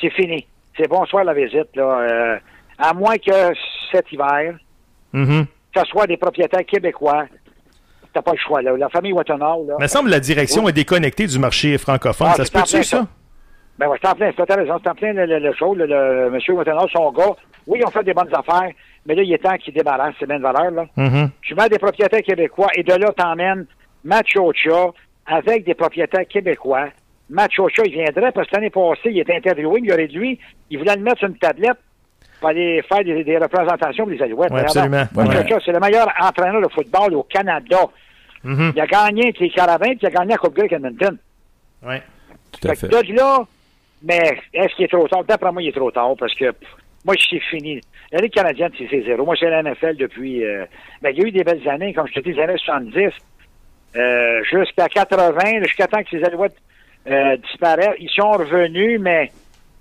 C'est 0.00 0.10
fini. 0.10 0.46
C'est 0.76 0.88
bonsoir 0.88 1.24
la 1.24 1.34
visite, 1.34 1.68
là. 1.74 2.00
Euh, 2.00 2.38
à 2.78 2.92
moins 2.94 3.16
que 3.16 3.52
cet 3.92 4.10
hiver, 4.12 4.56
Mhm. 5.12 5.46
que 5.74 5.80
ce 5.80 5.86
soit 5.86 6.06
des 6.06 6.16
propriétaires 6.16 6.64
québécois, 6.66 7.26
t'as 8.18 8.22
pas 8.22 8.32
le 8.32 8.38
choix, 8.38 8.62
là. 8.62 8.76
La 8.76 8.88
famille 8.88 9.12
Wattenhall, 9.12 9.66
là. 9.66 9.74
Il 9.78 9.82
me 9.82 9.86
semble 9.86 10.06
que 10.06 10.14
la 10.14 10.20
direction 10.20 10.64
Oui. 10.64 10.70
est 10.70 10.72
déconnectée 10.74 11.26
du 11.26 11.38
marché 11.38 11.78
francophone. 11.78 12.28
Ah, 12.30 12.34
ça 12.34 12.44
se 12.44 12.50
c'est 12.50 12.56
en 12.58 12.60
peut-tu, 12.62 12.72
plein 12.74 12.82
ça? 12.82 13.06
Ben 13.78 13.86
ouais, 13.88 13.98
c'est 14.02 14.08
en 14.08 14.14
plein, 14.14 14.30
c'est 14.36 14.52
raison, 14.54 14.74
c'est 14.82 14.90
en 14.90 14.94
plein 14.94 15.12
le, 15.12 15.24
le, 15.26 15.38
le 15.38 15.52
show, 15.54 15.74
le, 15.74 15.86
le 15.86 16.30
monsieur 16.30 16.52
Wattenhall, 16.54 16.88
son 16.92 17.12
gars. 17.12 17.30
Oui, 17.66 17.78
ils 17.80 17.86
ont 17.86 17.90
fait 17.90 18.02
des 18.02 18.14
bonnes 18.14 18.34
affaires, 18.34 18.70
mais 19.06 19.14
là, 19.14 19.22
il 19.22 19.32
est 19.32 19.38
temps 19.38 19.56
qu'ils 19.56 19.72
débarrassent 19.74 20.14
ces 20.18 20.26
mêmes 20.26 20.42
valeurs, 20.42 20.70
là. 20.72 20.86
Mhm. 20.96 21.30
Tu 21.42 21.54
mets 21.54 21.68
des 21.68 21.78
propriétaires 21.78 22.22
québécois 22.22 22.68
et 22.74 22.82
de 22.82 22.92
là, 22.94 23.12
t'emmènes 23.16 23.66
Machocha 24.04 24.90
avec 25.26 25.64
des 25.64 25.74
propriétaires 25.74 26.26
québécois. 26.28 26.86
Machocha, 27.30 27.82
il 27.84 27.92
viendrait 27.92 28.32
parce 28.32 28.48
que 28.48 28.56
l'année 28.56 28.70
passée, 28.70 29.10
il 29.10 29.18
était 29.20 29.36
interviewé, 29.36 29.80
il 29.84 29.92
aurait 29.92 30.06
lui, 30.06 30.38
il 30.70 30.78
voulait 30.78 30.96
le 30.96 31.02
mettre 31.02 31.18
sur 31.18 31.28
une 31.28 31.36
tablette 31.36 31.76
pour 32.40 32.48
aller 32.48 32.82
faire 32.88 33.04
des, 33.04 33.22
des 33.22 33.36
représentations 33.36 34.04
pour 34.04 34.12
les 34.12 34.22
Alouettes. 34.22 34.50
Ouais, 34.50 34.60
absolument. 34.60 35.04
Machocha, 35.14 35.54
Ouais. 35.56 35.60
c'est 35.64 35.72
le 35.72 35.80
meilleur 35.80 36.06
entraîneur 36.20 36.62
de 36.62 36.68
football 36.72 37.14
au 37.14 37.22
Canada. 37.24 37.78
Mhm. 38.44 38.72
Il 38.74 38.80
a 38.80 38.86
gagné 38.86 39.22
avec 39.24 39.38
les 39.40 39.50
Caravans, 39.50 39.88
puis 39.88 39.98
il 40.02 40.06
a 40.06 40.10
gagné 40.10 40.30
la 40.32 40.38
Coupe 40.38 40.54
Grey 40.54 40.68
Edmonton. 40.70 41.16
Ouais. 41.82 42.02
Tout 42.52 42.68
à 42.68 42.74
Fait 42.74 42.86
fait. 42.88 42.88
que 43.02 43.06
de 43.06 43.12
là, 43.14 43.44
mais 44.02 44.38
est-ce 44.54 44.74
qu'il 44.76 44.84
est 44.84 44.88
trop 44.88 45.06
tard? 45.08 45.24
D'après 45.24 45.52
moi, 45.52 45.62
il 45.62 45.68
est 45.68 45.72
trop 45.72 45.90
tard 45.90 46.14
parce 46.18 46.34
que 46.34 46.50
pff, 46.52 46.68
moi, 47.04 47.14
c'est 47.30 47.40
fini. 47.40 47.80
La 48.12 48.20
Ligue 48.20 48.32
canadienne, 48.32 48.70
c'est 48.78 48.86
c'est 48.90 49.02
zéro. 49.02 49.24
Moi, 49.24 49.34
c'est 49.38 49.50
la 49.50 49.62
NFL 49.62 49.96
depuis. 49.96 50.44
euh, 50.44 50.64
ben, 51.02 51.10
il 51.10 51.18
y 51.18 51.24
a 51.24 51.28
eu 51.28 51.32
des 51.32 51.44
belles 51.44 51.68
années, 51.68 51.92
comme 51.92 52.06
je 52.06 52.14
te 52.14 52.20
dis, 52.20 52.32
les 52.32 52.42
années 52.42 52.56
70, 52.58 53.10
euh, 53.96 54.42
jusqu'à 54.44 54.88
80, 54.88 55.62
jusqu'à 55.64 55.86
temps 55.86 56.02
que 56.02 56.10
ces 56.10 56.24
Alouettes 56.24 56.56
euh, 57.08 57.36
disparaissent. 57.38 57.96
Ils 57.98 58.10
sont 58.10 58.30
revenus, 58.32 58.98
mais 59.00 59.30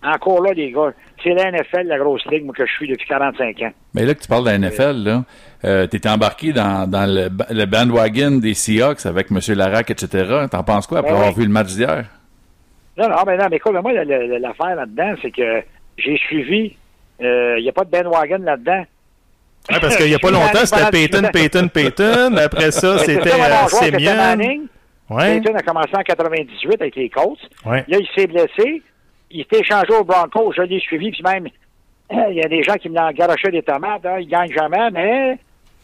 encore 0.04 0.42
là, 0.42 0.54
les 0.54 0.72
gars, 0.72 0.94
c'est 1.24 1.34
la 1.34 1.52
NFL, 1.52 1.84
la 1.88 1.98
grosse 1.98 2.26
ligue, 2.32 2.46
moi, 2.46 2.54
que 2.56 2.66
je 2.66 2.72
suis 2.74 2.88
depuis 2.88 3.08
45 3.08 3.62
ans. 3.64 3.72
Mais 3.94 4.06
là 4.06 4.14
que 4.14 4.22
tu 4.22 4.28
parles 4.28 4.46
de 4.46 4.50
la 4.52 4.58
NFL, 4.58 5.04
là, 5.04 5.24
euh, 5.66 5.88
t'es 5.88 6.08
embarqué 6.08 6.54
dans, 6.54 6.90
dans 6.90 7.06
le, 7.06 7.30
ba- 7.30 7.48
le 7.50 7.66
bandwagon 7.66 8.38
des 8.40 8.54
Seahawks 8.54 9.06
avec 9.06 9.28
M. 9.32 9.40
Larac, 9.56 9.90
etc. 9.90 10.46
T'en 10.52 10.64
penses 10.64 10.86
quoi 10.88 11.00
après 11.00 11.12
Ben 11.12 11.18
avoir 11.18 11.34
oui. 11.34 11.40
vu 11.42 11.48
le 11.48 11.52
match 11.54 11.68
d'hier? 11.74 12.06
Non, 12.98 13.10
non, 13.10 13.16
mais 13.26 13.38
non, 13.38 13.46
mais 13.50 13.58
écoute, 13.58 13.74
moi, 13.74 13.94
la- 13.94 14.06
la- 14.06 14.40
l'affaire 14.40 14.76
là-dedans, 14.76 15.14
c'est 15.22 15.32
que 15.32 15.62
j'ai 15.98 16.18
suivi. 16.18 16.76
euh, 17.22 17.56
Il 17.60 17.64
n'y 17.64 17.70
a 17.70 17.74
pas 17.74 17.84
de 17.84 17.90
bandwagon 17.92 18.40
là-dedans. 18.44 18.86
Ouais, 19.72 19.80
parce 19.82 19.96
qu'il 19.98 20.08
n'y 20.08 20.16
a 20.16 20.20
pas 20.20 20.32
longtemps, 20.32 20.66
c'était 20.66 20.90
Peyton, 20.92 21.30
Peyton, 21.34 21.68
Peyton. 21.74 22.38
Après 22.38 22.72
ça, 22.72 23.00
c'était 23.00 23.30
ça, 23.30 23.38
mon 23.38 23.44
euh, 23.44 23.48
joueur, 23.48 23.70
c'était 23.70 23.92
Semyon. 23.98 24.16
Manning. 24.16 24.62
Ouais. 25.10 25.40
Peyton 25.40 25.56
a 25.56 25.62
commencé 25.62 25.90
en 25.96 26.02
98 26.04 26.82
avec 26.82 26.96
les 26.96 27.10
Colts. 27.10 27.40
Ouais. 27.66 27.84
Là, 27.88 27.98
il 28.00 28.08
s'est 28.16 28.28
blessé. 28.28 28.82
Il 29.32 29.46
s'est 29.52 29.60
échangé 29.60 29.94
au 29.94 30.04
Broncos. 30.04 30.54
Je 30.56 30.62
l'ai 30.64 30.80
suivi. 30.80 31.12
Puis 31.12 31.24
même, 31.24 31.48
il 32.30 32.36
y 32.36 32.42
a 32.44 32.48
des 32.48 32.64
gens 32.64 32.76
qui 32.76 32.90
me 32.90 32.96
l'ont 32.96 33.12
garoché 33.12 33.50
des 33.52 33.62
tomates. 33.64 34.06
Hein. 34.06 34.20
Il 34.20 34.28
gagne 34.28 34.52
jamais, 34.52 34.90
mais 34.92 35.38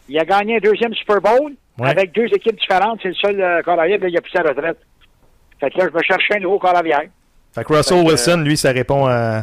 il 0.08 0.18
a 0.18 0.24
gagné 0.24 0.56
un 0.56 0.60
deuxième 0.60 0.94
Super 0.94 1.20
Bowl 1.20 1.52
Ouais. 1.76 1.88
avec 1.90 2.12
deux 2.12 2.26
équipes 2.26 2.56
différentes. 2.60 3.00
C'est 3.02 3.08
le 3.08 3.14
seul 3.14 3.40
euh, 3.40 3.60
là, 3.66 3.88
il 3.88 4.16
a 4.16 4.20
pris 4.20 4.30
sa 4.32 4.42
retraite. 4.42 4.78
Fait 5.58 5.70
que 5.70 5.78
là, 5.78 5.88
je 5.92 5.96
me 5.98 6.02
cherchais 6.04 6.36
un 6.36 6.40
nouveau 6.40 6.58
corps 6.60 6.76
arrière. 6.76 7.02
Fait 7.52 7.64
que 7.64 7.72
Russell 7.72 7.98
Fait 7.98 8.04
que, 8.04 8.08
Wilson, 8.10 8.42
lui, 8.44 8.56
ça 8.56 8.70
répond 8.70 9.06
à. 9.06 9.42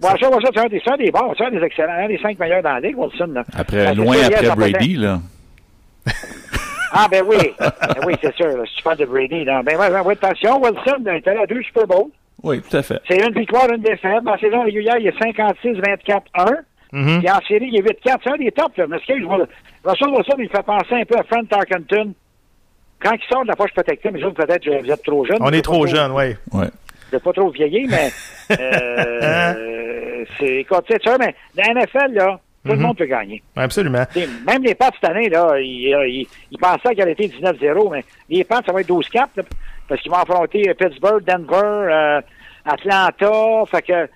Bon, 0.00 0.08
ça, 0.08 0.16
ça, 0.18 0.38
c'est 0.52 0.60
un 0.60 0.66
des, 0.66 0.82
c'est 0.84 0.92
un 0.92 0.96
des 0.98 1.10
bons, 1.10 1.32
c'est 1.38 1.44
un 1.44 1.50
des 1.50 1.62
excellents, 1.62 1.92
un 1.92 2.08
des 2.08 2.18
cinq 2.18 2.38
meilleurs 2.38 2.62
dans 2.62 2.74
la 2.74 2.80
ligue, 2.80 2.98
Wilson. 2.98 3.28
Là. 3.32 3.44
Après, 3.56 3.84
Ben, 3.86 3.96
loin 3.96 4.16
après 4.26 4.50
Brady, 4.56 4.96
là. 4.96 5.20
Ah, 6.92 7.08
ben 7.10 7.24
oui. 7.26 7.36
Ben 7.58 8.02
oui, 8.06 8.14
c'est 8.22 8.34
sûr. 8.36 8.46
là, 8.46 8.64
si 8.66 8.76
tu 8.76 8.82
parles 8.82 8.98
de 8.98 9.04
Brady. 9.06 9.44
Là. 9.44 9.62
Ben, 9.62 9.76
ouais, 9.78 9.90
ouais, 9.90 10.00
ouais, 10.00 10.12
attention, 10.12 10.60
Wilson 10.62 10.98
ben, 11.00 11.14
est 11.16 11.26
allé 11.26 11.40
à 11.40 11.46
deux 11.46 11.62
Super 11.62 11.86
Bowls. 11.86 12.10
Oui, 12.44 12.60
tout 12.62 12.76
à 12.76 12.82
fait. 12.82 13.00
C'est 13.08 13.16
une 13.26 13.34
victoire, 13.34 13.68
une 13.70 13.82
défaite. 13.82 14.20
En 14.26 14.38
saison 14.38 14.62
régulière, 14.62 14.96
il 14.98 15.06
est 15.08 15.18
56-24-1. 15.18 16.62
Mhm. 16.92 17.18
Puis 17.20 17.30
en 17.30 17.40
série, 17.48 17.68
il 17.72 17.76
est 17.78 17.82
8-4. 17.82 18.20
C'est 18.22 18.30
un 18.30 18.36
des 18.36 18.52
tops. 18.52 18.76
Là. 18.76 18.86
Mais 18.88 18.98
ce 19.00 19.04
qu'il- 19.06 19.24
Russell 19.26 20.08
Wilson, 20.10 20.36
il 20.38 20.48
fait 20.48 20.62
penser 20.62 20.94
un 20.94 21.04
peu 21.04 21.16
à 21.18 21.22
Frank 21.24 21.48
Tarkenton. 21.48 22.14
Quand 23.02 23.12
il 23.12 23.28
sort 23.32 23.42
de 23.42 23.48
la 23.48 23.56
poche 23.56 23.72
protectée, 23.72 24.10
mais 24.12 24.20
je 24.20 24.26
peut-être 24.28 24.68
vous 24.82 24.90
êtes 24.90 25.02
trop 25.02 25.24
jeune. 25.26 25.38
On 25.40 25.50
est 25.50 25.60
trop 25.62 25.86
jeunes, 25.86 26.12
ouais. 26.12 26.36
Ouais. 26.52 26.66
Je 27.12 27.18
pas 27.18 27.32
trop 27.32 27.50
vieilli, 27.50 27.86
mais 27.88 28.10
euh, 28.60 30.24
c'est 30.38 30.56
écoute, 30.60 30.84
tu 30.86 30.94
sais, 30.94 31.00
ça, 31.04 31.16
mais 31.18 31.34
dans 31.54 31.62
la 31.74 31.80
NFL, 31.82 32.12
là, 32.14 32.40
tout 32.64 32.70
le 32.72 32.76
Mhm. 32.76 32.82
monde 32.82 32.96
peut 32.96 33.04
gagner. 33.06 33.42
Absolument. 33.56 34.04
T'sais, 34.06 34.26
même 34.46 34.62
les 34.62 34.74
Pats 34.74 34.90
cette 34.98 35.10
année, 35.10 35.28
là, 35.28 35.58
ils, 35.60 35.92
euh, 35.94 36.08
ils, 36.08 36.26
ils 36.50 36.58
pensaient 36.58 36.94
qu'elle 36.94 37.10
était 37.10 37.28
19-0, 37.28 37.90
mais 37.90 38.04
les 38.30 38.44
Pats, 38.44 38.62
ça 38.64 38.72
va 38.72 38.80
être 38.80 38.88
12-4, 38.88 39.28
là, 39.36 39.42
parce 39.88 40.00
qu'ils 40.00 40.10
vont 40.10 40.18
affronter 40.18 40.68
euh, 40.68 40.74
Pittsburgh, 40.74 41.22
Denver, 41.24 41.62
euh, 41.62 42.20
Atlanta, 42.64 43.64
fait 43.70 43.82
que, 43.82 44.08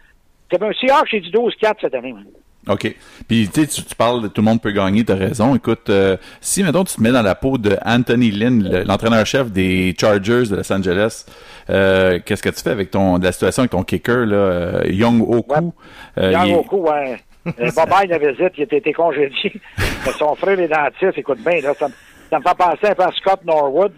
t'as 0.51 0.59
bien 0.59 0.69
aussi, 0.69 0.87
ah, 0.91 1.03
j'ai 1.11 1.21
dit 1.21 1.31
12-4 1.31 1.75
cette 1.81 1.95
année. 1.95 2.13
man. 2.13 2.25
OK. 2.69 2.95
Puis, 3.27 3.49
tu 3.49 3.65
sais, 3.65 3.83
tu 3.85 3.95
parles 3.95 4.23
de 4.23 4.29
tout 4.29 4.43
le 4.43 4.45
monde 4.47 4.61
peut 4.61 4.73
gagner, 4.73 5.03
t'as 5.03 5.15
raison. 5.15 5.55
Écoute, 5.55 5.89
euh, 5.89 6.17
si, 6.41 6.63
mettons, 6.63 6.85
tu 6.85 6.97
te 6.97 7.01
mets 7.03 7.13
dans 7.13 7.23
la 7.23 7.35
peau 7.35 7.57
de 7.57 7.77
Anthony 7.85 8.31
Lynn, 8.31 8.63
le- 8.63 8.83
l'entraîneur-chef 8.83 9.51
des 9.51 9.95
Chargers 9.99 10.49
de 10.51 10.57
Los 10.57 10.71
Angeles, 10.73 11.25
euh, 11.71 12.19
qu'est-ce 12.25 12.43
que 12.43 12.51
tu 12.51 12.61
fais 12.61 12.71
avec 12.71 12.91
ton, 12.91 13.19
de 13.19 13.25
la 13.25 13.33
situation 13.33 13.63
avec 13.63 13.71
ton 13.71 13.85
kicker, 13.85 14.27
là, 14.27 14.37
euh, 14.37 14.83
Young 14.87 15.23
Oku? 15.23 15.73
Il 16.19 16.23
est- 16.25 16.55
au 16.55 16.63
coup, 16.63 16.83
ouais. 16.83 17.17
Euh, 17.47 17.71
Bob 17.75 17.89
la 18.09 18.19
visite, 18.19 18.53
il 18.59 18.67
a 18.71 18.77
été 18.77 18.93
congédié. 18.93 19.53
Son 20.19 20.35
frère 20.35 20.61
est 20.61 20.69
dentiste, 20.69 21.17
écoute 21.17 21.39
bien, 21.39 21.61
là, 21.63 21.73
ça, 21.79 21.89
me- 21.89 21.95
ça 22.29 22.39
me 22.39 22.43
fait 22.43 22.57
penser 22.59 22.87
un 22.99 23.05
à 23.07 23.13
Scott 23.13 23.41
Norwood 23.47 23.93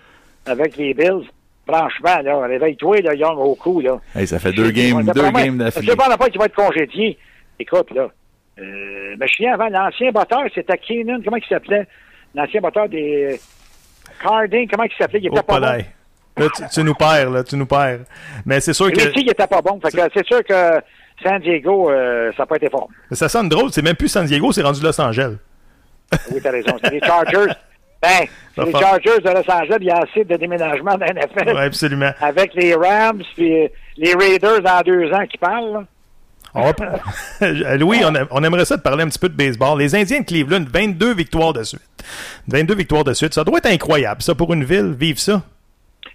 avec 0.46 0.76
les 0.76 0.94
Bills. 0.94 1.24
Franchement, 1.70 2.22
là, 2.22 2.38
réveille-toi, 2.46 3.00
là, 3.02 3.14
Young 3.14 3.38
Oku, 3.38 3.80
là. 3.80 3.98
Hey, 4.14 4.26
ça 4.26 4.38
fait 4.38 4.52
deux 4.52 4.70
games, 4.70 5.02
deux 5.04 5.30
games 5.30 5.58
d'affilée. 5.58 5.86
Je 5.86 5.90
sais 5.90 5.96
pas, 5.96 6.16
pas 6.16 6.28
qu'il 6.28 6.38
va 6.38 6.46
être 6.46 6.54
congédié. 6.54 7.18
Écoute, 7.58 7.90
là. 7.92 8.08
Euh, 8.58 9.14
mais 9.18 9.26
je 9.28 9.34
suis 9.34 9.46
avant, 9.46 9.68
l'ancien 9.68 10.10
batteur, 10.10 10.42
c'était 10.54 10.76
Keenan, 10.78 11.20
comment 11.24 11.36
il 11.36 11.44
s'appelait? 11.48 11.86
L'ancien 12.34 12.60
batteur 12.60 12.88
des 12.88 13.40
Carding, 14.22 14.68
comment 14.68 14.84
il 14.84 14.92
s'appelait? 14.98 15.20
Il 15.20 15.26
était 15.26 15.38
Oh, 15.38 15.42
pas 15.42 15.60
bon. 15.60 15.66
Là, 16.36 16.48
tu, 16.54 16.62
tu 16.72 16.82
nous 16.84 16.94
perds, 16.94 17.30
là, 17.30 17.44
tu 17.44 17.56
nous 17.56 17.66
perds. 17.66 18.00
Mais 18.46 18.60
c'est 18.60 18.72
sûr 18.72 18.86
Lui 18.86 18.92
que 18.94 19.00
aussi, 19.08 19.20
il 19.20 19.30
était 19.30 19.46
pas 19.46 19.60
bon. 19.62 19.80
Fait 19.80 19.90
que 19.90 20.02
c'est 20.14 20.26
sûr 20.26 20.42
que 20.44 20.80
San 21.22 21.40
Diego, 21.40 21.90
euh, 21.90 22.30
ça 22.36 22.42
n'a 22.42 22.46
pas 22.46 22.56
été 22.56 22.68
fort. 22.70 22.88
ça 23.12 23.28
sonne 23.28 23.48
drôle. 23.48 23.70
C'est 23.72 23.82
même 23.82 23.96
plus 23.96 24.08
San 24.08 24.26
Diego, 24.26 24.52
c'est 24.52 24.62
rendu 24.62 24.80
Los 24.82 24.98
Angeles. 25.00 25.36
Oui, 26.32 26.40
t'as 26.42 26.50
raison. 26.50 26.76
C'est 26.82 26.90
les 26.90 27.00
Chargers. 27.00 27.52
Ben, 28.02 28.26
les 28.64 28.72
Chargers 28.72 29.20
de 29.22 29.28
Los 29.30 29.50
Angeles, 29.50 29.76
il 29.80 29.86
y 29.86 29.90
a 29.90 29.98
assez 29.98 30.24
de 30.24 30.36
déménagement 30.36 30.92
dans 30.96 31.04
la 31.06 31.12
NFL. 31.12 31.54
Ouais, 31.54 31.64
absolument. 31.64 32.10
Avec 32.20 32.54
les 32.54 32.74
Rams, 32.74 33.22
puis 33.36 33.64
euh, 33.64 33.68
les 33.98 34.14
Raiders 34.14 34.62
dans 34.62 34.80
deux 34.82 35.12
ans 35.12 35.26
qui 35.26 35.36
parlent. 35.38 35.72
là. 35.72 35.84
On 36.54 36.62
va 36.64 36.72
pas- 36.72 36.98
Euh, 37.42 37.76
Louis, 37.76 38.00
on, 38.04 38.14
a- 38.14 38.26
on 38.30 38.42
aimerait 38.42 38.64
ça 38.64 38.76
de 38.76 38.82
parler 38.82 39.04
un 39.04 39.08
petit 39.08 39.18
peu 39.18 39.28
de 39.28 39.36
baseball. 39.36 39.78
Les 39.78 39.94
Indiens 39.94 40.20
de 40.20 40.24
Cleveland, 40.24 40.64
22 40.72 41.14
victoires 41.14 41.52
de 41.52 41.62
suite. 41.62 41.82
22 42.48 42.74
victoires 42.74 43.04
de 43.04 43.12
suite. 43.12 43.34
Ça 43.34 43.44
doit 43.44 43.58
être 43.58 43.66
incroyable, 43.70 44.22
ça, 44.22 44.34
pour 44.34 44.52
une 44.54 44.64
ville, 44.64 44.94
vivre 44.98 45.18
ça. 45.18 45.42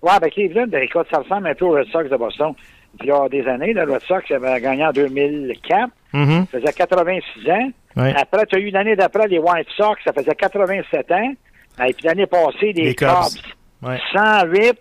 Ouais, 0.01 0.19
ben 0.21 0.29
Cleveland, 0.29 0.67
ben, 0.67 0.83
écoute, 0.83 1.07
ça 1.11 1.19
ressemble 1.19 1.47
un 1.47 1.53
peu 1.55 1.65
aux 1.65 1.71
Red 1.73 1.87
Sox 1.91 2.09
de 2.09 2.17
Boston. 2.17 2.53
Il 3.01 3.07
y 3.07 3.11
a 3.11 3.29
des 3.29 3.45
années, 3.47 3.73
le 3.73 3.83
Red 3.83 4.01
Sox 4.07 4.23
avait 4.33 4.59
gagné 4.59 4.85
en 4.85 4.91
2004. 4.91 5.89
Mhm. 6.13 6.45
Ça 6.51 6.59
faisait 6.59 6.73
86 6.73 7.49
ans. 7.51 7.69
Après, 8.17 8.45
tu 8.47 8.55
as 8.55 8.59
eu 8.59 8.69
l'année 8.71 8.95
d'après 8.95 9.27
les 9.27 9.37
White 9.39 9.67
Sox, 9.77 9.95
ça 10.03 10.11
faisait 10.13 10.35
87 10.35 11.11
ans. 11.11 11.33
Et 11.87 11.93
puis 11.93 12.05
l'année 12.05 12.25
passée, 12.27 12.73
les, 12.73 12.83
Les 12.83 12.95
Cubs. 12.95 13.07
Cubs, 13.09 13.41
Ouais. 13.81 13.99
108. 14.13 14.73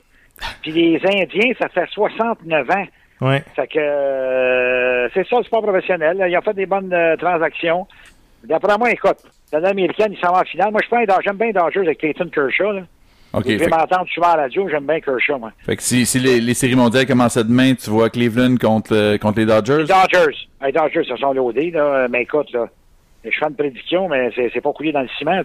Puis 0.63 0.73
les 0.73 1.01
Indiens, 1.05 1.53
ça 1.61 1.69
fait 1.69 1.87
69 1.91 2.71
ans. 2.71 2.87
Ouais. 3.21 3.43
Fait 3.55 3.67
que 3.67 3.79
euh, 3.79 5.09
c'est 5.15 5.27
ça 5.29 5.37
le 5.39 5.45
sport 5.45 5.63
professionnel. 5.63 6.23
Ils 6.29 6.37
ont 6.37 6.43
fait 6.43 6.55
des 6.55 6.67
bonnes 6.67 6.93
euh, 6.93 7.17
transactions. 7.17 7.87
D'après 8.45 8.77
moi, 8.79 8.91
écoute, 8.91 9.19
l'année 9.53 9.69
américaine, 9.69 10.13
ils 10.13 10.19
s'en 10.19 10.33
vont 10.33 10.41
en 10.41 10.45
finale. 10.45 10.71
Moi, 10.73 10.81
je 10.83 10.97
suis 10.97 11.07
pas 11.07 11.21
j'aime 11.25 11.37
bien 11.37 11.51
Dodgers 11.51 11.81
avec 11.81 11.99
Clayton 11.99 12.29
Kershaw. 12.29 12.73
Là. 12.73 12.83
OK. 13.33 13.45
Fait, 13.47 13.57
pouvez 13.57 13.69
m'entendre 13.69 14.07
souvent 14.13 14.29
à 14.33 14.37
la 14.37 14.43
radio, 14.43 14.69
j'aime 14.69 14.87
bien 14.87 15.01
Kershaw, 15.01 15.39
moi. 15.39 15.51
fait 15.65 15.77
que 15.77 15.83
si, 15.83 16.07
si 16.07 16.21
les, 16.21 16.41
les 16.41 16.55
séries 16.55 16.77
mondiales 16.77 17.07
commencent 17.07 17.37
demain, 17.39 17.75
tu 17.75 17.91
vois 17.91 18.11
Cleveland 18.11 18.57
contre, 18.57 18.95
euh, 18.95 19.19
contre 19.19 19.41
les 19.41 19.47
Dodgers? 19.47 19.79
Les 19.79 19.85
Dodgers. 19.87 20.37
Les 20.65 20.73
Dodgers 20.73 21.05
se 21.05 21.17
sont 21.17 21.33
loadés, 21.33 21.71
là. 21.71 22.07
Mais 22.09 22.23
écoute, 22.23 22.53
là, 22.53 22.67
je 23.25 23.31
fais 23.31 23.47
une 23.49 23.57
prédiction, 23.57 24.09
mais 24.09 24.31
c'est, 24.37 24.61
pas 24.61 24.73
coulé 24.73 24.93
dans 24.93 25.01
le 25.01 25.09
ciment. 25.19 25.41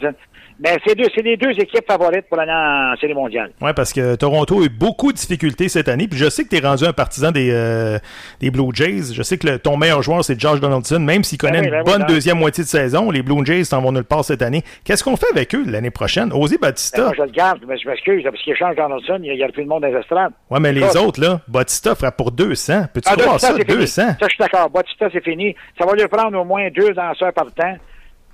Mais 0.61 0.77
c'est, 0.85 0.93
deux, 0.93 1.05
c'est 1.15 1.21
les 1.21 1.37
deux 1.37 1.51
équipes 1.51 1.85
favorites 1.87 2.25
pour 2.27 2.35
l'année 2.37 2.51
en 2.51 2.93
série 2.99 3.13
mondiale. 3.13 3.51
Ouais, 3.61 3.73
parce 3.73 3.93
que 3.93 4.15
Toronto 4.15 4.61
a 4.61 4.65
eu 4.65 4.69
beaucoup 4.69 5.13
de 5.13 5.17
difficultés 5.17 5.69
cette 5.69 5.87
année. 5.87 6.07
Puis 6.09 6.19
je 6.19 6.29
sais 6.29 6.43
que 6.43 6.49
tu 6.49 6.57
es 6.57 6.59
rendu 6.67 6.83
un 6.83 6.91
partisan 6.91 7.31
des, 7.31 7.49
euh, 7.51 7.97
des 8.41 8.51
Blue 8.51 8.69
Jays. 8.73 9.13
Je 9.13 9.23
sais 9.23 9.37
que 9.37 9.47
le- 9.47 9.59
ton 9.59 9.77
meilleur 9.77 10.01
joueur, 10.01 10.23
c'est 10.25 10.37
Josh 10.37 10.59
Donaldson. 10.59 10.99
Même 10.99 11.23
s'il 11.23 11.37
connaît 11.37 11.61
Ben 11.61 11.61
oui, 11.61 11.67
une 11.67 11.71
ben 11.71 11.83
oui, 11.85 11.91
bonne 11.93 12.01
ben. 12.01 12.13
deuxième 12.13 12.37
moitié 12.39 12.63
de 12.65 12.69
saison, 12.69 13.09
les 13.09 13.21
Blue 13.21 13.45
Jays 13.45 13.63
s'en 13.63 13.81
vont 13.81 13.93
nulle 13.93 14.03
part 14.03 14.25
cette 14.25 14.41
année. 14.41 14.63
Qu'est-ce 14.83 15.03
qu'on 15.03 15.15
fait 15.15 15.27
avec 15.31 15.55
eux 15.55 15.63
l'année 15.65 15.91
prochaine? 15.91 16.31
Ozzy 16.33 16.55
Ben, 16.57 16.67
Batista. 16.69 17.03
moi, 17.03 17.13
je 17.17 17.23
le 17.23 17.29
garde, 17.31 17.59
mais 17.65 17.77
je 17.77 17.87
m'excuse, 17.87 18.23
parce 18.23 18.41
qu'il 18.43 18.51
échange 18.51 18.75
Donaldson, 18.75 19.19
il 19.23 19.33
y 19.35 19.43
a, 19.43 19.47
plus 19.47 19.63
de 19.63 19.69
monde 19.69 19.83
dans 19.83 19.87
les 19.87 19.95
estrades. 19.97 20.33
Ouais, 20.49 20.59
mais 20.59 20.73
les 20.73 20.97
autres, 20.97 21.21
là, 21.21 21.39
Batista 21.47 21.95
frappe 21.95 22.17
pour 22.17 22.31
200. 22.31 22.87
Peux-tu 22.93 23.07
Ah, 23.09 23.15
croire 23.15 23.39
ça? 23.39 23.53
c'est 23.55 23.63
fini. 23.65 23.77
200. 23.77 24.01
Ça, 24.01 24.15
je 24.23 24.27
suis 24.27 24.37
d'accord. 24.39 24.69
Batista, 24.69 25.07
c'est 25.13 25.23
fini. 25.23 25.55
Ça 25.79 25.85
va 25.85 25.93
lui 25.93 26.05
prendre 26.07 26.37
au 26.37 26.43
moins 26.43 26.67
deux 26.69 26.91
danseurs 26.93 27.31
par 27.33 27.45
temps. 27.53 27.77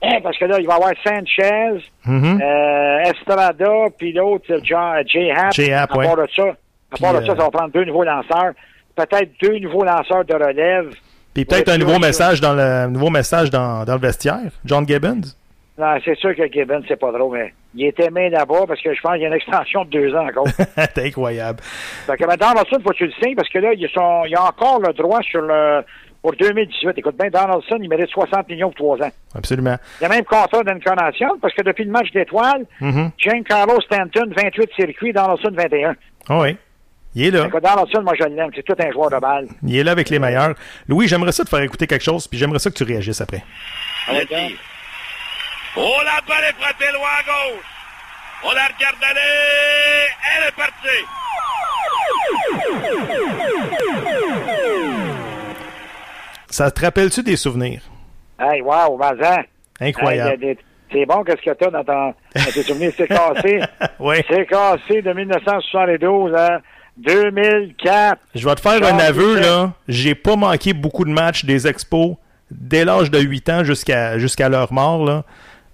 Hein, 0.01 0.19
parce 0.21 0.38
que 0.38 0.45
là, 0.45 0.60
il 0.60 0.67
va 0.67 0.73
y 0.73 0.75
avoir 0.75 0.93
Sanchez, 1.03 1.89
euh, 2.08 2.99
Estrada, 3.05 3.88
puis 3.97 4.13
l'autre, 4.13 4.45
Happ. 4.53 5.08
Jay 5.08 5.31
Happ, 5.31 5.91
à 5.91 6.03
part 6.03 6.17
de 6.17 6.27
ça, 6.36 6.43
à 6.91 6.97
part 6.97 7.13
de 7.13 7.25
ça, 7.25 7.31
euh, 7.31 7.36
ça 7.36 7.43
va 7.43 7.49
prendre 7.49 7.71
deux 7.71 7.86
nouveaux 7.86 8.03
lanceurs. 8.03 8.53
Peut-être 8.95 9.31
deux 9.41 9.60
nouveaux 9.60 9.84
lanceurs 9.84 10.25
de 10.25 10.34
relève. 10.34 10.93
Puis 11.34 11.45
peut-être 11.45 11.69
un 11.69 11.77
nouveau 11.77 11.99
message 11.99 12.39
dans 12.39 12.53
le 12.53 12.88
nouveau 12.88 13.10
message 13.10 13.49
dans, 13.49 13.84
dans 13.84 13.95
le 13.95 13.99
vestiaire. 13.99 14.51
John 14.63 14.88
Gibbons? 14.88 15.36
Non, 15.77 15.97
c'est 16.05 16.17
sûr 16.17 16.34
que 16.34 16.49
Gibbons, 16.49 16.84
c'est 16.88 16.99
pas 16.99 17.12
drôle, 17.12 17.38
mais 17.38 17.53
il 17.73 17.86
est 17.86 17.99
aimé 17.99 18.29
là-bas 18.29 18.63
parce 18.65 18.81
que 18.81 18.93
je 18.93 19.01
pense 19.01 19.13
qu'il 19.13 19.23
y 19.23 19.25
a 19.25 19.27
une 19.27 19.34
extension 19.34 19.84
de 19.84 19.89
deux 19.89 20.15
ans 20.15 20.25
encore. 20.25 20.47
C'est 20.77 21.05
incroyable. 21.05 21.60
Fait 21.62 22.15
que 22.15 22.25
maintenant, 22.25 22.51
Donaldson, 22.51 22.77
faut 22.81 22.91
que 22.91 22.95
tu 22.95 23.05
le 23.08 23.12
sais, 23.21 23.34
parce 23.36 23.49
que 23.49 23.60
là, 23.60 23.73
ils 23.73 23.89
sont, 23.89 24.23
il 24.25 24.36
a 24.36 24.43
encore 24.43 24.79
le 24.79 24.93
droit 24.93 25.21
sur 25.21 25.41
le, 25.41 25.84
pour 26.25 26.35
2018. 26.38 26.97
Écoute 26.97 27.15
bien, 27.19 27.29
Donaldson, 27.29 27.77
il 27.79 27.88
mérite 27.88 28.09
60 28.09 28.49
millions 28.49 28.71
pour 28.71 28.97
trois 28.97 29.07
ans. 29.07 29.11
Absolument. 29.35 29.75
Il 29.99 30.03
y 30.03 30.05
a 30.07 30.09
même 30.09 30.23
contrat 30.25 30.63
d'incarnation, 30.63 31.38
parce 31.39 31.53
que 31.53 31.61
depuis 31.61 31.83
le 31.83 31.91
match 31.91 32.09
d'étoiles, 32.11 32.65
Mhm. 32.81 33.11
Giancarlo 33.15 33.79
Stanton, 33.81 34.33
28 34.35 34.71
circuits, 34.75 35.13
Donaldson, 35.13 35.51
21. 35.53 35.95
Ah 36.27 36.39
oui. 36.39 36.57
Il 37.13 37.27
est 37.27 37.31
là. 37.31 37.45
Écoute, 37.45 37.61
Donaldson, 37.63 38.01
moi, 38.01 38.13
je 38.19 38.23
l'aime. 38.25 38.49
C'est 38.55 38.63
tout 38.63 38.73
un 38.79 38.91
joueur 38.91 39.11
de 39.11 39.17
balle. 39.19 39.47
Il 39.67 39.77
est 39.77 39.83
là 39.83 39.91
avec 39.91 40.09
les 40.09 40.17
meilleurs. 40.17 40.55
Louis, 40.88 41.07
j'aimerais 41.07 41.31
ça 41.31 41.43
te 41.43 41.49
faire 41.49 41.61
écouter 41.61 41.85
quelque 41.85 42.03
chose, 42.03 42.27
puis 42.27 42.39
j'aimerais 42.39 42.57
ça 42.59 42.71
que 42.71 42.75
tu 42.75 42.83
réagisses 42.83 43.21
après. 43.21 43.43
Oh, 44.09 44.13
la 46.05 46.21
balle 46.27 46.43
est 46.49 46.55
frappée 46.59 46.91
loin 46.91 47.07
à 47.19 47.23
gauche. 47.23 47.63
On 48.45 48.51
la 48.51 48.63
regarde 48.65 48.95
aller. 49.03 50.09
Elle 50.38 50.47
est 50.47 50.55
partie. 50.55 51.05
Ça 56.49 56.71
te 56.71 56.81
rappelle-tu 56.81 57.23
des 57.23 57.36
souvenirs? 57.36 57.81
Hey, 58.39 58.62
wow, 58.62 58.97
Mazan. 58.97 59.43
Incroyable. 59.79 60.43
Hey, 60.43 60.58
c'est 60.91 61.05
bon, 61.05 61.23
qu'est-ce 61.23 61.41
que 61.41 61.51
t'as 61.58 61.69
dans, 61.71 61.84
ton, 61.84 62.13
dans 62.36 62.51
tes 62.53 62.63
souvenirs? 62.63 62.91
C'est 62.95 63.08
cassé. 63.08 63.60
Oui. 63.99 64.17
C'est 64.29 64.45
cassé 64.45 65.01
de 65.01 65.12
1972 65.13 66.34
à 66.36 66.60
2004. 66.97 68.19
Je 68.36 68.47
vais 68.47 68.55
te 68.55 68.62
faire 68.62 68.84
un 68.84 68.99
aveu, 68.99 69.39
là. 69.39 69.73
J'ai 69.88 70.15
pas 70.15 70.36
manqué 70.36 70.73
beaucoup 70.73 71.05
de 71.05 71.10
matchs 71.12 71.45
des 71.45 71.67
expos 71.67 72.15
dès 72.51 72.86
l'âge 72.86 73.10
de 73.12 73.19
8 73.19 73.49
ans 73.49 73.63
jusqu'à 73.63 74.17
jusqu'à 74.19 74.49
leur 74.49 74.71
mort, 74.71 75.03
là. 75.05 75.23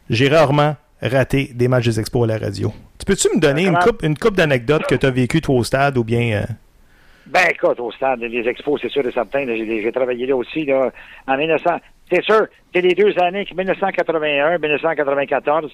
J'ai 0.09 0.29
rarement 0.29 0.75
raté 1.01 1.51
des 1.53 1.67
matchs 1.67 1.85
des 1.85 1.99
expos 1.99 2.23
à 2.29 2.33
la 2.33 2.37
radio. 2.37 2.73
Tu 2.99 3.05
peux-tu 3.05 3.27
me 3.35 3.39
donner 3.39 3.65
une 3.65 3.77
coupe, 3.77 4.03
une 4.03 4.17
coupe 4.17 4.35
d'anecdotes 4.35 4.85
que 4.87 4.95
tu 4.95 5.05
as 5.05 5.11
vécues, 5.11 5.41
toi, 5.41 5.55
au 5.55 5.63
stade, 5.63 5.97
ou 5.97 6.03
bien... 6.03 6.41
euh, 6.41 6.43
Ben, 7.27 7.47
écoute, 7.49 7.79
au 7.79 7.91
stade, 7.91 8.19
les 8.21 8.47
expos, 8.47 8.79
c'est 8.81 8.89
sûr 8.89 9.05
et 9.05 9.11
certain. 9.11 9.45
J'ai 9.45 9.81
j'ai 9.81 9.91
travaillé 9.91 10.25
là 10.25 10.35
aussi, 10.35 10.65
là, 10.65 10.91
en 11.27 11.37
1900. 11.37 11.77
C'est 12.11 12.23
sûr, 12.23 12.47
c'est 12.73 12.81
les 12.81 12.93
deux 12.93 13.17
années, 13.19 13.47
1981, 13.55 14.57
1994. 14.57 15.71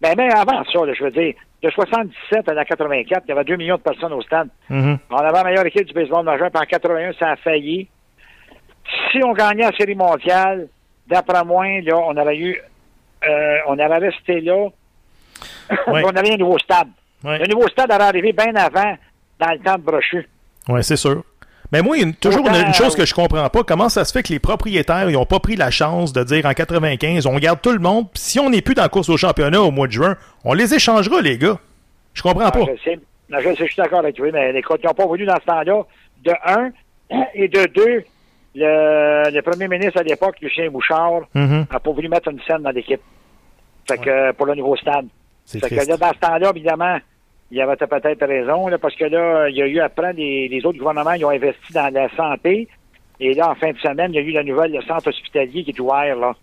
Ben, 0.00 0.14
même 0.16 0.30
avant 0.32 0.62
ça, 0.64 0.84
là, 0.84 0.92
je 0.92 1.04
veux 1.04 1.10
dire, 1.10 1.34
de 1.62 1.70
77 1.70 2.48
à 2.48 2.54
la 2.54 2.64
84, 2.64 3.22
il 3.26 3.28
y 3.28 3.32
avait 3.32 3.44
2 3.44 3.56
millions 3.56 3.76
de 3.76 3.82
personnes 3.82 4.12
au 4.12 4.22
stade. 4.22 4.48
mhm. 4.68 4.98
On 5.10 5.16
avait 5.16 5.32
la 5.32 5.44
meilleure 5.44 5.66
équipe 5.66 5.86
du 5.86 5.94
baseball 5.94 6.24
majeur, 6.24 6.50
puis 6.50 6.62
en 6.62 6.66
81, 6.66 7.12
ça 7.18 7.30
a 7.30 7.36
failli. 7.36 7.88
Si 9.10 9.22
on 9.24 9.32
gagnait 9.32 9.64
la 9.64 9.76
série 9.76 9.94
mondiale, 9.94 10.68
d'après 11.06 11.44
moi, 11.44 11.80
là, 11.82 11.96
on 11.96 12.16
aurait 12.16 12.36
eu, 12.36 12.60
euh, 13.26 13.58
on 13.66 13.78
aurait 13.78 13.98
resté 13.98 14.40
là. 14.40 14.68
On 15.86 16.16
avait 16.16 16.32
un 16.32 16.36
nouveau 16.36 16.58
stade. 16.58 16.88
Le 17.22 17.46
nouveau 17.46 17.68
stade 17.68 17.90
aurait 17.92 18.04
arrivé 18.04 18.32
bien 18.32 18.54
avant, 18.56 18.96
dans 19.38 19.50
le 19.52 19.58
temps 19.58 19.76
de 19.76 19.82
Brochu. 19.82 20.26
Ouais, 20.68 20.82
c'est 20.82 20.96
sûr. 20.96 21.22
Mais 21.72 21.82
moi, 21.82 21.96
il 21.96 22.00
y 22.00 22.04
a 22.04 22.06
une- 22.06 22.14
toujours 22.14 22.46
une, 22.48 22.72
chose 22.72 22.94
que 22.96 23.04
je 23.04 23.14
comprends 23.14 23.48
pas. 23.50 23.62
Comment 23.62 23.88
ça 23.90 24.04
se 24.06 24.12
fait 24.12 24.22
que 24.22 24.32
les 24.32 24.38
propriétaires, 24.38 25.10
ils 25.10 25.16
ont 25.16 25.26
pas 25.26 25.38
pris 25.38 25.54
la 25.56 25.70
chance 25.70 26.12
de 26.14 26.22
dire 26.24 26.46
en 26.46 26.54
95, 26.54 27.26
on 27.26 27.36
garde 27.36 27.60
tout 27.60 27.72
le 27.72 27.78
monde, 27.78 28.06
puis 28.10 28.22
si 28.22 28.40
on 28.40 28.48
n'est 28.48 28.62
plus 28.62 28.74
dans 28.74 28.82
la 28.82 28.88
course 28.88 29.08
au 29.10 29.16
championnat 29.18 29.60
au 29.60 29.70
mois 29.70 29.86
de 29.86 29.92
juin, 29.92 30.16
on 30.44 30.54
les 30.54 30.74
échangera, 30.74 31.20
les 31.20 31.36
gars. 31.36 31.58
Je 32.14 32.22
comprends 32.22 32.46
Ah, 32.46 32.50
pas. 32.52 32.60
je 32.60 32.82
sais, 32.90 32.98
Non, 33.30 33.38
je 33.40 33.48
sais, 33.50 33.56
je 33.66 33.72
suis 33.72 33.76
d'accord 33.76 33.98
avec 33.98 34.16
toi, 34.16 34.26
mais 34.32 34.58
écoute, 34.58 34.80
ils 34.82 34.86
n'ont 34.86 34.94
pas 34.94 35.04
voulu 35.06 35.26
dans 35.26 35.36
ce 35.38 35.44
temps-là, 35.44 35.82
de 36.24 36.32
un, 36.46 36.70
et 37.34 37.48
de 37.48 37.66
deux, 37.74 38.02
le, 38.54 39.30
le 39.30 39.40
premier 39.42 39.68
ministre 39.68 40.00
à 40.00 40.02
l'époque, 40.02 40.36
Lucien 40.40 40.70
Bouchard, 40.70 41.22
Mhm. 41.34 41.66
n'a 41.70 41.80
pas 41.80 41.90
voulu 41.92 42.08
mettre 42.08 42.28
une 42.30 42.40
scène 42.46 42.62
dans 42.62 42.70
l'équipe. 42.70 43.00
Fait 43.86 43.98
que, 43.98 44.32
pour 44.32 44.46
le 44.46 44.54
nouveau 44.54 44.76
stade. 44.76 45.06
C'est 45.44 45.60
Fait 45.60 45.68
que 45.68 45.74
là, 45.86 45.96
dans 45.98 46.12
ce 46.12 46.18
temps-là, 46.18 46.50
évidemment, 46.54 46.98
il 47.50 47.56
y 47.58 47.60
avait 47.62 47.76
peut-être 47.76 48.26
raison, 48.26 48.68
là, 48.68 48.78
parce 48.78 48.94
que 48.94 49.04
là, 49.04 49.48
il 49.48 49.56
y 49.56 49.62
a 49.62 49.66
eu 49.66 49.80
après, 49.80 50.12
les, 50.12 50.48
les 50.48 50.66
autres 50.66 50.78
gouvernements, 50.78 51.12
ils 51.12 51.24
ont 51.24 51.30
investi 51.30 51.72
dans 51.72 51.92
la 51.92 52.08
santé. 52.10 52.68
Et 53.20 53.34
là, 53.34 53.50
en 53.50 53.54
fin 53.54 53.72
de 53.72 53.78
semaine, 53.78 54.12
il 54.12 54.16
y 54.16 54.18
a 54.18 54.22
eu 54.22 54.30
la 54.32 54.44
nouvelle, 54.44 54.72
le 54.72 54.82
centre 54.82 55.08
hospitalier 55.08 55.64
qui 55.64 55.70
est 55.70 55.80
ouvert, 55.80 56.14
là. 56.16 56.34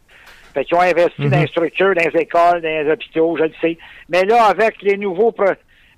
Fait 0.54 0.66
qu'ils 0.66 0.78
ont 0.78 0.82
investi 0.82 1.22
Mhm. 1.24 1.30
dans 1.30 1.40
les 1.42 1.48
structures, 1.48 1.94
dans 1.96 2.10
les 2.14 2.22
écoles, 2.22 2.62
dans 2.62 2.84
les 2.86 2.90
hôpitaux, 2.92 3.38
je 3.38 3.44
le 3.44 3.52
sais. 3.62 3.78
Mais 4.10 4.24
là, 4.24 4.46
avec 4.46 4.82
les 4.82 4.98
nouveaux, 4.98 5.34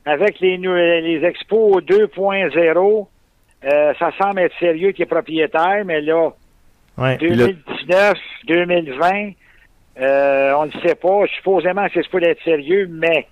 avec 0.06 0.40
les, 0.40 0.58
les 0.58 1.24
expos 1.26 1.82
2.0, 1.84 3.08
euh, 3.66 3.94
ça 4.00 4.12
semble 4.22 4.40
être 4.42 4.56
sérieux 4.60 4.92
qui 4.92 5.04
est 5.04 5.06
propriétaire, 5.08 5.84
mais 5.86 6.02
là, 6.02 6.32
Ouais. 6.98 7.16
Puis 7.18 7.30
là- 7.36 7.46
2019, 7.48 8.18
2020, 8.48 9.32
Euh, 10.00 10.54
on 10.54 10.68
ne 10.68 10.72
sait 10.84 10.94
pas. 10.94 11.22
Supposément, 11.38 11.88
c'est 11.92 12.04
supposé 12.04 12.28
être 12.28 12.44
sérieux, 12.44 12.88
mais 12.88 13.26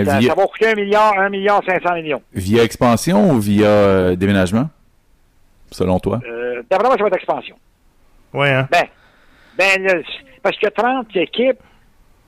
Mais 0.00 0.04
ça, 0.04 0.18
via, 0.18 0.28
ça 0.30 0.34
va 0.34 0.46
coûter 0.46 0.68
un 0.68 0.74
milliard, 0.74 1.18
un 1.18 1.28
milliard 1.28 1.62
cinq 1.66 1.82
cents 1.82 1.94
millions. 1.94 2.22
via 2.32 2.62
expansion 2.62 3.30
ou 3.30 3.38
via 3.38 3.66
euh, 3.66 4.16
déménagement? 4.16 4.68
Selon 5.70 5.98
toi? 5.98 6.20
Euh, 6.26 6.62
D'après 6.70 6.86
moi, 6.88 6.96
ça 6.96 7.02
va 7.02 7.08
être 7.08 7.16
expansion. 7.16 7.56
Ouais, 8.32 8.50
hein? 8.50 8.68
Ben, 8.70 8.84
ben, 9.58 9.88
c'est- 9.88 10.40
parce 10.42 10.56
que 10.58 10.68
30 10.68 11.14
équipes, 11.16 11.58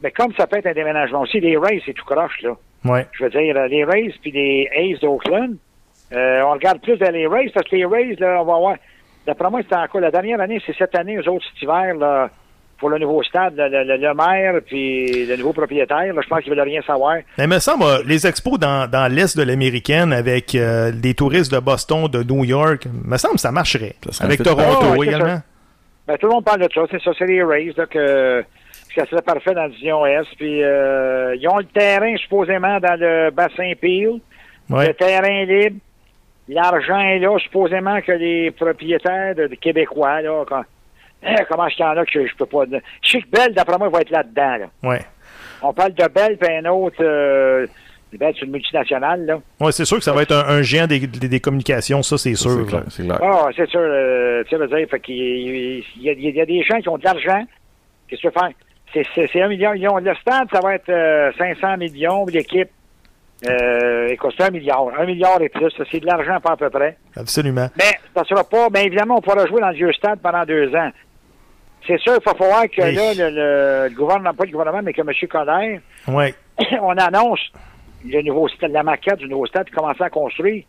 ben, 0.01 0.11
comme 0.13 0.33
ça 0.37 0.47
peut 0.47 0.59
être 0.59 0.67
un 0.67 0.73
déménagement 0.73 1.21
aussi, 1.23 1.41
les 1.41 1.57
Rays, 1.57 1.83
c'est 1.87 1.93
tout 1.93 2.05
croche, 2.05 2.41
là. 2.43 2.53
Ouais. 2.85 3.07
Je 3.13 3.25
veux 3.25 3.31
dire, 3.31 3.57
euh, 3.57 3.67
les 3.69 3.85
Rays 3.85 4.13
puis 4.23 4.31
les 4.31 4.69
A's 4.77 5.01
d'Oakland, 5.01 5.57
euh, 6.13 6.43
on 6.43 6.53
regarde 6.53 6.81
plus 6.81 6.95
vers 6.97 7.13
les 7.13 7.27
Rays 7.27 7.51
parce 7.55 7.69
que 7.69 7.77
les 7.77 7.85
Rays, 7.85 8.15
là, 8.19 8.41
on 8.41 8.45
va 8.45 8.57
voir. 8.59 8.77
D'après 9.27 9.51
moi, 9.51 9.61
c'est 9.69 9.77
encore 9.77 10.01
la 10.01 10.11
dernière 10.13 10.41
année, 10.41 10.61
c'est 10.65 10.77
cette 10.77 10.95
année, 10.97 11.17
eux 11.17 11.29
autres, 11.29 11.45
cet 11.53 11.63
hiver, 11.63 11.95
là, 11.97 12.31
pour 12.79 12.91
le 12.91 12.99
nouveau 12.99 13.23
stade, 13.23 13.55
le, 13.57 13.69
le- 13.85 13.97
le 13.97 14.15
maire 14.15 14.61
puis 14.67 15.27
le 15.27 15.37
nouveau 15.37 15.53
propriétaire, 15.53 16.13
là, 16.13 16.21
je 16.23 16.29
pense 16.29 16.41
qu'ils 16.41 16.51
veulent 16.53 16.61
rien 16.61 16.83
savoir. 16.83 17.17
Mais 17.39 17.45
il 17.45 17.51
me 17.51 17.59
semble, 17.59 17.85
euh, 17.85 18.03
les 18.07 18.27
expos 18.27 18.59
dans, 18.59 18.91
dans 18.91 19.11
l'Est 19.11 19.37
de 19.37 19.43
l'américaine 19.43 20.13
avec 20.13 20.55
euh, 20.55 20.93
des 20.93 21.15
touristes 21.15 21.53
de 21.53 21.59
Boston, 21.59 22.07
de 22.09 22.23
New 22.23 22.45
York, 22.45 22.87
il 22.87 23.11
me 23.11 23.17
semble 23.17 23.35
que 23.35 23.41
ça 23.41 23.51
marcherait. 23.53 23.95
Ça 24.11 24.25
avec 24.25 24.43
Toronto 24.43 25.03
également. 25.03 25.39
Ben, 26.07 26.17
tout 26.19 26.27
le 26.27 26.33
monde 26.35 26.45
parle 26.45 26.61
de 26.61 26.69
ça, 26.73 26.83
c'est 26.91 27.01
ça, 27.03 27.11
c'est 27.19 27.27
les 27.27 27.43
Rays, 27.43 27.73
là, 27.77 27.87
que, 27.87 28.43
que 28.43 28.45
ça 28.95 29.07
serait 29.07 29.23
parfait 29.23 29.55
dans 29.55 29.63
la 29.63 29.69
division 29.71 30.07
Est. 30.07 30.27
Puis, 30.37 30.63
euh, 30.63 31.35
ils 31.35 31.49
ont 31.49 31.59
le 31.59 31.65
terrain, 31.65 32.15
supposément, 32.19 32.79
dans 32.79 33.01
le 33.01 33.31
bassin 33.31 33.73
Peel. 33.81 34.21
Ouais. 34.71 34.89
Le 34.89 34.95
terrain 34.95 35.27
est 35.29 35.47
libre. 35.47 35.77
L'argent 36.49 37.01
est 37.01 37.19
là, 37.19 37.37
supposément 37.41 38.01
que 38.03 38.13
les 38.13 38.53
propriétaires 38.53 39.35
de, 39.35 39.49
de 39.49 39.55
Québécois, 39.57 40.21
là, 40.23 40.45
quand- 40.49 40.63
comment 41.49 41.67
est-ce 41.67 41.77
qu'il 41.77 41.85
y 41.85 41.89
en 41.89 41.97
a 41.97 42.05
que 42.05 42.27
je, 42.27 42.35
peux 42.37 42.47
pas... 42.47 42.65
Je 43.03 43.11
sais 43.11 43.21
que 43.21 43.29
Bell, 43.29 43.55
d'après 43.55 43.79
moi, 43.79 43.89
va 43.89 44.01
être 44.01 44.11
là-dedans, 44.11 44.57
là. 44.57 44.67
Ouais. 44.83 45.01
On 45.63 45.73
parle 45.73 45.93
de 45.95 46.07
Bell, 46.09 46.37
puis 46.39 46.53
un 46.55 46.65
autre... 46.67 46.97
Euh, 47.01 47.67
Bell, 48.13 48.33
c'est 48.39 48.47
une 48.47 48.53
multinationale, 48.53 49.27
là. 49.27 49.39
Ouais, 49.61 49.73
c'est 49.73 49.85
sûr 49.85 49.99
que 49.99 50.05
ça 50.05 50.13
va 50.15 50.23
être 50.23 50.33
un, 50.33 50.49
un 50.49 50.63
géant 50.63 50.87
des, 50.87 51.01
des- 51.01 51.29
des 51.29 51.41
communications, 51.41 52.03
ça, 52.03 52.17
c'est 52.17 52.35
sûr. 52.35 52.51
C'est 52.63 52.67
clair, 52.67 52.83
c'est 52.89 53.03
clair. 53.05 53.19
Ah, 53.23 53.49
c'est 53.55 53.69
sûr, 53.69 53.81
euh, 53.83 54.43
tu 54.45 54.51
sais, 54.51 54.57
veux 54.57 54.69
dire, 54.69 54.89
fait 54.89 55.01
qu'il 55.01 55.15
il 55.17 55.83
y, 56.03 56.09
a- 56.09 56.13
il 56.13 56.35
y 56.35 56.41
a 56.41 56.47
des 56.47 56.63
gens 56.63 56.79
qui 56.81 56.89
ont 56.89 56.97
de 56.97 57.05
l'argent. 57.05 57.45
Qu'est-ce 58.09 58.23
que 58.23 58.29
tu 58.29 58.33
veux 58.35 58.41
faire? 58.41 59.17
C'est- 59.33 59.43
un 59.43 59.49
million, 59.49 59.73
million. 59.73 59.99
Le 59.99 60.15
stade, 60.15 60.49
ça 60.51 60.61
va 60.63 60.77
être 60.77 60.89
euh, 60.89 61.31
500 61.37 61.77
millions. 61.77 62.25
L'équipe, 62.27 62.71
euh, 63.49 64.09
écoute, 64.09 64.33
c'est 64.39 64.45
un 64.45 64.51
milliard. 64.51 64.87
Un 64.99 65.05
milliard 65.05 65.41
et 65.43 65.51
plus. 65.51 65.71
C'est 65.91 66.01
de 66.01 66.07
l'argent, 66.07 66.41
pas 66.41 66.53
à 66.53 66.57
peu 66.57 66.71
près. 66.71 66.97
Absolument. 67.17 67.69
Mais 67.77 67.99
ça 68.15 68.25
sera 68.25 68.45
pas... 68.45 68.71
Bien 68.71 68.83
évidemment, 68.83 69.17
on 69.19 69.21
pourra 69.21 69.45
jouer 69.47 69.61
dans 69.61 69.69
le 69.69 69.75
vieux 69.75 69.93
stade 69.93 70.21
pendant 70.23 70.45
deux 70.45 70.75
ans. 70.75 70.91
C'est 71.87 71.99
sûr, 72.01 72.15
il 72.21 72.25
va 72.25 72.35
falloir 72.35 72.65
que 72.69 72.81
Hey. 72.83 72.95
là, 72.95 73.13
le, 73.89 73.95
gouvernement, 73.95 74.35
pas 74.35 74.45
le 74.45 74.51
gouvernement, 74.53 74.81
mais 74.83 74.93
que 74.93 75.01
M. 75.01 75.11
Coder, 75.29 75.81
Ouais. 76.09 76.35
on 76.83 76.97
annonce 76.97 77.41
le 78.05 78.23
nouveau 78.23 78.49
stade, 78.49 78.73
la 78.73 78.83
maquette 78.83 79.19
du 79.19 79.29
nouveau 79.29 79.47
stade, 79.47 79.69
commencer 79.71 80.03
à 80.03 80.11
construire. 80.11 80.65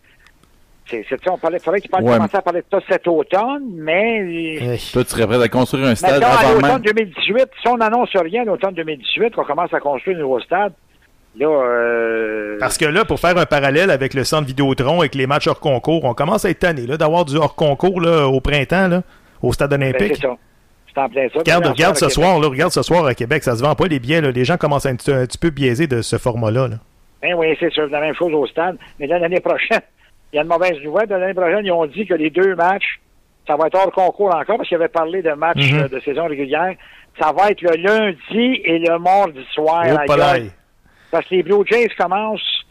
C'est, 0.90 1.06
ça, 1.10 1.18
on 1.34 1.38
parlait, 1.38 1.60
faudrait 1.60 1.82
qu'il 1.82 1.90
parle- 1.92 2.04
Ouais, 2.06 2.14
commencer 2.14 2.38
à 2.38 2.42
parler 2.42 2.62
de 2.62 2.66
ça 2.72 2.80
cet 2.88 3.08
automne, 3.08 3.64
mais 3.74 4.20
Hey. 4.58 4.80
Toi, 4.94 5.04
tu 5.04 5.10
serais 5.10 5.28
prêt 5.28 5.42
à 5.44 5.50
construire 5.50 5.88
un 5.88 5.96
stade 5.96 6.22
Maintenant, 6.22 6.28
à 6.28 6.40
avant 6.40 6.54
l'automne 6.54 6.72
même? 6.72 6.82
2018, 6.82 7.48
si 7.62 7.68
on 7.68 7.78
n'annonce 7.78 8.10
rien 8.16 8.44
à 8.44 8.46
l'automne 8.46 8.74
2018, 8.74 9.36
qu'on 9.36 9.44
commence 9.44 9.74
à 9.74 9.80
construire 9.82 10.18
un 10.18 10.22
nouveau 10.22 10.40
stade, 10.40 10.72
là, 11.38 11.46
euh, 11.48 12.58
Parce 12.60 12.78
que 12.78 12.86
là, 12.86 13.04
pour 13.06 13.20
faire 13.20 13.38
un 13.38 13.46
parallèle 13.46 13.92
avec 13.92 14.14
le 14.14 14.24
centre 14.24 14.48
Vidéotron, 14.48 15.00
avec 15.02 15.14
les 15.16 15.28
matchs 15.28 15.48
hors 15.48 15.60
concours, 15.60 16.06
on 16.06 16.14
commence 16.14 16.46
à 16.46 16.50
être 16.52 16.60
tanné 16.60 16.88
là, 16.88 16.96
d'avoir 16.96 17.26
du 17.26 17.36
hors 17.36 17.56
concours 17.56 18.00
là, 18.00 18.28
au 18.28 18.40
printemps 18.40 18.88
là, 18.88 19.02
au 19.42 19.52
stade 19.52 19.72
ben, 19.72 19.82
olympique. 19.84 20.16
c'est 20.16 20.22
ça. 20.22 20.36
C'est 20.98 21.04
en 21.04 21.10
plein 21.10 21.28
ça. 21.30 21.40
Regarde, 21.40 21.66
regarde 21.68 21.96
ce 21.96 22.10
soir, 22.10 22.40
là, 22.40 22.48
regarde 22.48 22.72
ce 22.72 22.82
soir 22.82 23.06
à 23.06 23.14
Québec, 23.14 23.44
ça 23.44 23.56
se 23.56 23.62
vend 23.62 23.76
pas 23.76 23.86
les 23.86 24.00
billets, 24.00 24.20
là. 24.22 24.32
les 24.32 24.46
gens 24.46 24.58
commencent 24.58 24.86
à 24.88 24.92
être 24.92 25.12
un 25.12 25.26
petit 25.28 25.38
peu 25.38 25.52
biaisés 25.52 25.86
de 25.88 26.02
ce 26.02 26.18
format-là. 26.18 26.68
là. 26.70 26.76
Ben 27.22 27.34
oui, 27.36 27.56
c'est 27.60 27.72
sûr, 27.72 27.88
la 27.88 28.00
même 28.02 28.16
chose 28.16 28.34
au 28.34 28.46
stade. 28.48 28.78
Mais 29.00 29.06
l'année 29.08 29.40
prochaine, 29.40 29.82
il 30.34 30.38
y 30.38 30.40
a 30.40 30.42
une 30.42 30.48
mauvaise 30.48 30.78
nouvelle. 30.84 31.08
L'année 31.10 31.34
prochaine, 31.34 31.66
ils 31.66 31.72
ont 31.72 31.86
dit 31.86 32.06
que 32.06 32.14
les 32.16 32.30
deux 32.32 32.56
matchs, 32.56 33.00
ça 33.46 33.56
va 33.56 33.68
être 33.68 33.76
hors 33.76 33.92
concours 33.92 34.34
encore, 34.36 34.58
parce 34.58 34.68
qu'ils 34.68 34.76
avaient 34.78 34.88
parlé 34.88 35.22
de 35.22 35.32
matchs 35.34 35.72
Mhm. 35.72 35.80
euh, 35.84 35.88
de 35.88 36.00
saison 36.00 36.26
régulière. 36.28 36.74
Ça 37.20 37.32
va 37.32 37.50
être 37.52 37.62
le 37.62 37.76
lundi 37.78 38.62
et 38.64 38.80
le 38.80 38.98
mardi 39.00 39.44
soir. 39.54 39.86
Oh, 39.88 40.12
à. 40.12 40.38
Parce 41.12 41.26
que 41.28 41.36
les 41.36 41.44
Blue 41.44 41.64
Jays 41.66 41.90
commencent, 41.98 42.66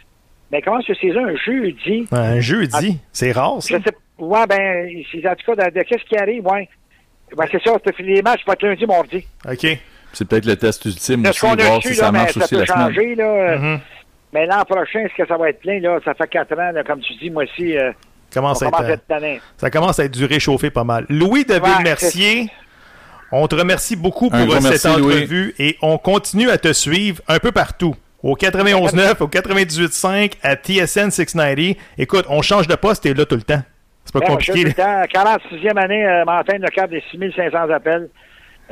ben, 0.51 0.61
commencent 0.63 0.89
la 0.89 0.95
saison 0.97 1.25
un 1.27 1.37
jeudi. 1.37 2.07
Un 2.13 2.41
jeudi, 2.41 2.99
c'est 3.13 3.33
rare 3.33 3.63
ça. 3.63 3.79
Je 3.79 3.83
sais 3.85 3.97
Ouais, 4.19 4.47
ben, 4.49 4.89
c'est- 5.13 5.29
en 5.29 5.35
tout 5.35 5.55
cas, 5.55 5.69
de, 5.71 5.75
de- 5.79 5.83
qu'est-ce 5.83 6.05
qui 6.05 6.17
arrive, 6.17 6.47
ouais. 6.47 6.69
Ben, 7.37 7.47
c'est 7.51 7.63
ça, 7.63 7.73
c'est- 7.85 8.03
les 8.03 8.23
matchs 8.23 8.45
vont 8.47 8.53
être 8.53 8.63
lundi, 8.63 8.87
mardi. 8.87 9.27
OK. 9.51 9.79
C'est 10.13 10.25
peut-être 10.29 10.47
le 10.47 10.57
test 10.57 10.85
ultime 10.85 11.23
C'est 11.25 11.31
aussi, 11.31 11.41
ce 11.41 11.47
a 11.47 11.55
voir 11.69 11.83
su, 11.83 11.89
si 11.93 11.99
là, 12.01 12.05
ça 12.07 12.13
marche 12.13 12.33
ça 12.33 12.41
aussi 12.45 12.55
peut 12.55 12.61
la 12.61 12.67
semaine. 12.67 12.87
changer, 12.95 13.15
là. 13.17 13.59
Mhm. 13.59 13.81
Mais 14.33 14.47
l'an 14.47 14.65
prochain, 14.65 15.01
est-ce 15.01 15.15
que 15.23 15.27
ça 15.29 15.37
va 15.37 15.51
être 15.51 15.61
plein, 15.61 15.81
là? 15.81 15.99
Ça 16.05 16.15
fait 16.15 16.29
quatre 16.29 16.53
ans, 16.59 16.73
là, 16.73 16.83
comme 16.85 17.01
tu 17.01 17.15
dis, 17.17 17.31
moi 17.31 17.45
aussi, 17.45 17.77
euh, 17.77 17.91
on 17.91 18.35
Commence 18.35 18.63
à 18.63 18.67
être, 18.67 18.73
commence 18.73 18.87
à 18.87 18.91
euh, 18.91 18.95
être 19.35 19.43
ça 19.57 19.71
commence 19.71 19.99
à 20.01 20.05
être 20.05 20.13
du 20.13 20.25
réchauffé 20.25 20.71
pas 20.71 20.85
mal. 20.85 21.07
Louis 21.09 21.45
de 21.45 21.55
Ouais, 21.55 21.83
Mercier, 21.83 22.49
on 23.33 23.47
te 23.49 23.55
remercie 23.55 23.97
beaucoup 23.97 24.31
pour 24.31 24.39
cette 24.53 24.63
merci, 24.63 24.89
Louis. 24.89 25.15
entrevue 25.15 25.55
et 25.59 25.77
on 25.83 25.99
continue 25.99 26.51
à 26.51 26.59
te 26.59 26.73
suivre 26.73 27.21
un 27.29 27.39
peu 27.39 27.53
partout. 27.53 27.95
Au 28.23 28.35
91.9, 28.35 29.21
au 29.21 29.29
98.5, 29.29 30.33
à 30.43 30.57
TSN 30.57 31.11
690. 31.11 31.77
Écoute, 31.99 32.25
on 32.29 32.43
change 32.43 32.67
de 32.67 32.75
poste 32.75 33.07
et 33.07 33.15
là 33.15 33.25
tout 33.27 33.37
le 33.37 33.43
temps. 33.43 33.63
C'est 34.07 34.13
pas 34.13 34.21
Ben, 34.21 34.27
compliqué. 34.29 34.53
je 34.53 34.59
suis 34.59 34.63
tout 34.75 34.81
le 34.81 34.83
temps, 34.83 35.03
46e 35.13 35.77
année, 35.79 36.07
euh, 36.07 36.25
m'entendre 36.25 36.63
le 36.63 36.69
cadre 36.71 36.89
des 36.91 37.03
6500 37.11 37.71
appels, 37.71 38.09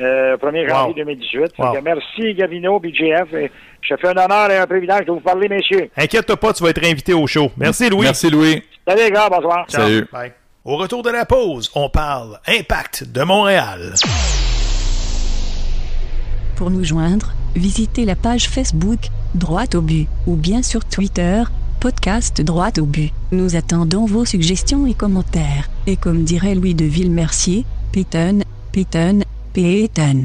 euh, 0.00 0.36
1er 0.38 0.66
janvier 0.68 0.86
Wow. 0.88 0.94
2018. 0.94 1.54
Fait 1.56 1.62
Wow. 1.62 1.72
que 1.74 1.80
merci, 1.80 2.34
Gavino, 2.34 2.80
et 2.82 3.50
Je 3.82 3.94
fais 4.00 4.08
un 4.08 4.16
honneur 4.16 4.50
et 4.50 4.56
un 4.56 4.66
privilège 4.66 5.04
de 5.06 5.12
vous 5.12 5.20
parler, 5.20 5.46
messieurs. 5.48 5.90
Inquiète-toi 5.96 6.36
pas, 6.38 6.52
tu 6.54 6.62
vas 6.62 6.70
être 6.70 6.82
invité 6.84 7.12
au 7.12 7.26
show. 7.26 7.50
Merci 7.58 7.90
Louis. 7.90 8.04
Merci, 8.06 8.30
Louis. 8.30 8.62
Salut, 8.88 9.02
les 9.02 9.10
gars, 9.10 9.28
bonsoir. 9.28 9.64
Salut. 9.68 10.06
Bye. 10.10 10.32
Au 10.64 10.76
retour 10.78 11.02
de 11.02 11.10
la 11.10 11.26
pause, 11.26 11.70
on 11.74 11.90
parle 11.90 12.38
Impact 12.48 13.04
de 13.12 13.22
Montréal. 13.24 13.92
Pour 16.56 16.70
nous 16.70 16.84
joindre, 16.84 17.32
visitez 17.56 18.04
la 18.04 18.14
page 18.16 18.48
Facebook, 18.48 19.00
Droite 19.34 19.74
au 19.74 19.80
but, 19.82 20.06
ou 20.28 20.36
bien 20.36 20.62
sur 20.62 20.84
Twitter, 20.84 21.42
podcast 21.84 22.40
Droite 22.40 22.78
au 22.78 22.86
but. 22.86 23.12
Nous 23.30 23.56
attendons 23.56 24.06
vos 24.06 24.24
suggestions 24.24 24.86
et 24.86 24.94
commentaires. 24.94 25.68
Et 25.86 25.96
comme 25.96 26.24
dirait 26.24 26.54
Louis 26.54 26.74
de 26.74 26.86
Villemercier, 26.86 27.66
Peyton, 27.92 28.40
Peyton, 28.72 29.20
Peyton. 29.52 30.24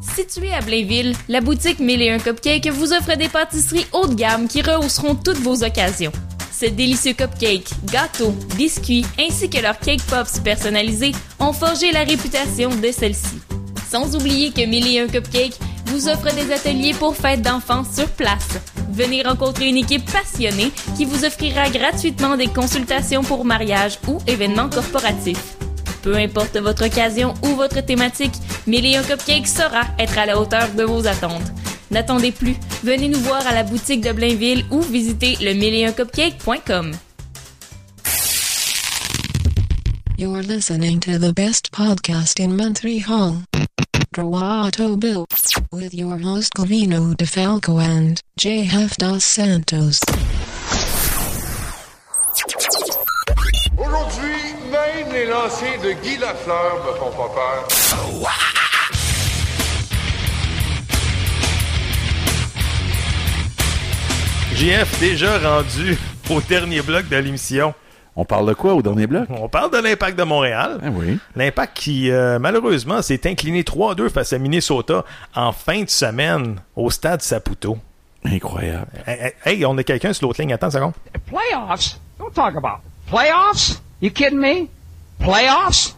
Située 0.00 0.52
à 0.52 0.62
Blainville, 0.62 1.14
la 1.28 1.40
boutique 1.40 1.78
1001 1.78 2.18
Cupcakes 2.18 2.66
vous 2.72 2.92
offre 2.92 3.16
des 3.16 3.28
pâtisseries 3.28 3.86
haut 3.92 4.08
de 4.08 4.14
gamme 4.14 4.48
qui 4.48 4.62
rehausseront 4.62 5.14
toutes 5.14 5.38
vos 5.38 5.62
occasions. 5.62 6.10
Ces 6.50 6.72
délicieux 6.72 7.14
cupcakes, 7.14 7.70
gâteaux, 7.84 8.34
biscuits 8.56 9.06
ainsi 9.16 9.48
que 9.48 9.62
leurs 9.62 9.78
cake 9.78 10.02
pops 10.06 10.40
personnalisés 10.40 11.12
ont 11.38 11.52
forgé 11.52 11.92
la 11.92 12.02
réputation 12.02 12.70
de 12.70 12.90
celle-ci. 12.90 13.38
Sans 13.88 14.16
oublier 14.16 14.50
que 14.50 14.66
1001 14.66 15.06
Cupcakes 15.06 15.60
vous 15.88 16.08
offre 16.08 16.34
des 16.34 16.52
ateliers 16.52 16.94
pour 16.94 17.16
fêtes 17.16 17.42
d'enfants 17.42 17.84
sur 17.84 18.08
place. 18.08 18.48
Venez 18.90 19.22
rencontrer 19.22 19.68
une 19.68 19.76
équipe 19.76 20.10
passionnée 20.10 20.70
qui 20.96 21.04
vous 21.04 21.24
offrira 21.24 21.68
gratuitement 21.70 22.36
des 22.36 22.48
consultations 22.48 23.22
pour 23.22 23.44
mariage 23.44 23.98
ou 24.06 24.18
événements 24.26 24.68
corporatifs. 24.68 25.56
Peu 26.02 26.16
importe 26.16 26.56
votre 26.58 26.86
occasion 26.86 27.34
ou 27.42 27.54
votre 27.56 27.80
thématique, 27.84 28.34
1001 28.66 29.02
Cupcakes 29.02 29.48
saura 29.48 29.82
être 29.98 30.18
à 30.18 30.26
la 30.26 30.38
hauteur 30.38 30.68
de 30.76 30.84
vos 30.84 31.06
attentes. 31.06 31.52
N'attendez 31.90 32.32
plus, 32.32 32.56
venez 32.82 33.08
nous 33.08 33.20
voir 33.20 33.46
à 33.46 33.54
la 33.54 33.62
boutique 33.62 34.02
de 34.02 34.12
Blainville 34.12 34.64
ou 34.70 34.80
visitez 34.82 35.36
le 35.40 35.52
1001cupcake.com. 35.52 36.92
You're 40.18 40.42
listening 40.42 40.98
to 41.00 41.18
the 41.18 41.32
best 41.32 41.70
podcast 41.70 42.40
in 42.40 42.56
Montreal. 42.56 43.44
Droito 44.14 44.98
Bill. 44.98 45.26
With 45.72 45.94
your 45.94 46.18
host 46.18 46.54
Covino 46.54 47.14
DeFalco 47.14 47.78
and 47.80 48.20
JF 48.38 48.96
Dos 48.96 49.24
Santos. 49.24 50.00
Aujourd'hui, 53.76 54.54
même 54.70 55.12
les 55.12 55.26
lancers 55.26 55.80
de 55.82 55.92
Guy 56.02 56.16
Lafleur 56.18 56.84
me 56.84 56.98
font 56.98 57.10
pas 57.16 57.28
peur. 57.34 57.68
JF, 64.54 64.98
déjà 65.00 65.38
rendu 65.38 65.96
au 66.30 66.40
dernier 66.40 66.82
bloc 66.82 67.08
de 67.08 67.16
l'émission. 67.16 67.74
On 68.20 68.24
parle 68.24 68.48
de 68.48 68.52
quoi 68.52 68.74
au 68.74 68.82
dernier 68.82 69.06
bloc? 69.06 69.28
On 69.30 69.48
parle 69.48 69.70
de 69.70 69.78
l'impact 69.78 70.18
de 70.18 70.24
Montréal. 70.24 70.80
Ah 70.82 70.88
oui. 70.92 71.20
L'impact 71.36 71.76
qui, 71.76 72.10
euh, 72.10 72.40
malheureusement, 72.40 73.00
s'est 73.00 73.20
incliné 73.30 73.62
3-2 73.62 74.08
face 74.08 74.32
à 74.32 74.38
Minnesota 74.38 75.04
en 75.36 75.52
fin 75.52 75.84
de 75.84 75.88
semaine 75.88 76.56
au 76.74 76.90
stade 76.90 77.22
Saputo. 77.22 77.78
Incroyable. 78.24 78.88
Hey, 79.06 79.34
hey, 79.44 79.64
on 79.64 79.78
a 79.78 79.84
quelqu'un 79.84 80.12
sur 80.12 80.26
l'autre 80.26 80.40
ligne. 80.40 80.52
Attends 80.52 80.66
une 80.66 80.72
seconde. 80.72 80.92
Playoffs? 81.26 82.00
Don't 82.18 82.32
talk 82.34 82.56
about 82.56 82.80
playoffs. 83.08 83.80
You 84.02 84.10
kidding 84.10 84.40
me? 84.40 84.68
Playoffs? 85.20 85.94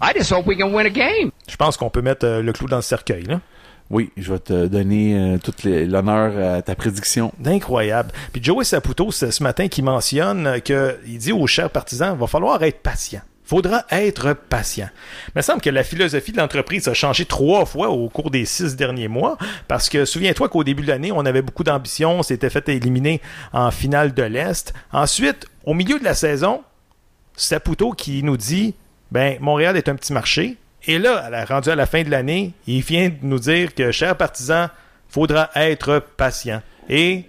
I 0.00 0.12
just 0.16 0.30
hope 0.32 0.46
we 0.46 0.56
can 0.56 0.72
win 0.72 0.86
a 0.86 0.90
game. 0.90 1.32
Je 1.48 1.56
pense 1.56 1.76
qu'on 1.76 1.90
peut 1.90 2.02
mettre 2.02 2.24
euh, 2.24 2.40
le 2.40 2.52
clou 2.52 2.68
dans 2.68 2.76
le 2.76 2.82
cercueil, 2.82 3.24
là. 3.24 3.40
Oui, 3.90 4.10
je 4.16 4.32
vais 4.32 4.38
te 4.38 4.66
donner 4.66 5.18
euh, 5.18 5.38
tout 5.38 5.52
l'honneur 5.64 6.56
à 6.56 6.62
ta 6.62 6.74
prédiction. 6.74 7.32
Incroyable. 7.44 8.10
Puis 8.32 8.42
Joey 8.42 8.64
Saputo, 8.64 9.10
ce 9.10 9.42
matin, 9.42 9.68
qui 9.68 9.82
mentionne 9.82 10.60
que 10.62 10.98
il 11.06 11.18
dit 11.18 11.32
aux 11.32 11.46
chers 11.46 11.70
partisans, 11.70 12.16
va 12.16 12.26
falloir 12.26 12.62
être 12.62 12.80
patient. 12.80 13.20
Faudra 13.44 13.84
être 13.90 14.32
patient. 14.32 14.88
Il 15.28 15.32
me 15.36 15.42
semble 15.42 15.60
que 15.60 15.68
la 15.68 15.84
philosophie 15.84 16.32
de 16.32 16.38
l'entreprise 16.38 16.88
a 16.88 16.94
changé 16.94 17.26
trois 17.26 17.66
fois 17.66 17.90
au 17.90 18.08
cours 18.08 18.30
des 18.30 18.46
six 18.46 18.74
derniers 18.74 19.08
mois, 19.08 19.36
parce 19.68 19.90
que 19.90 20.06
souviens-toi 20.06 20.48
qu'au 20.48 20.64
début 20.64 20.82
de 20.82 20.88
l'année, 20.88 21.12
on 21.12 21.26
avait 21.26 21.42
beaucoup 21.42 21.62
d'ambition, 21.62 22.20
on 22.20 22.22
s'était 22.22 22.48
fait 22.48 22.66
éliminer 22.70 23.20
en 23.52 23.70
finale 23.70 24.14
de 24.14 24.22
l'Est. 24.22 24.72
Ensuite, 24.92 25.46
au 25.64 25.74
milieu 25.74 25.98
de 25.98 26.04
la 26.04 26.14
saison, 26.14 26.62
Saputo 27.36 27.92
qui 27.92 28.22
nous 28.22 28.38
dit, 28.38 28.74
ben, 29.12 29.36
Montréal 29.40 29.76
est 29.76 29.90
un 29.90 29.96
petit 29.96 30.14
marché. 30.14 30.56
Et 30.86 30.98
là, 30.98 31.16
à 31.18 31.30
la- 31.30 31.44
rendu 31.44 31.70
à 31.70 31.74
la 31.76 31.86
fin 31.86 32.02
de 32.02 32.10
l'année, 32.10 32.52
il 32.66 32.82
vient 32.82 33.08
de 33.08 33.14
nous 33.22 33.38
dire 33.38 33.74
que, 33.74 33.90
chers 33.92 34.16
partisans, 34.16 34.68
faudra 35.08 35.50
être 35.54 36.02
patient. 36.16 36.60
Et 36.88 37.24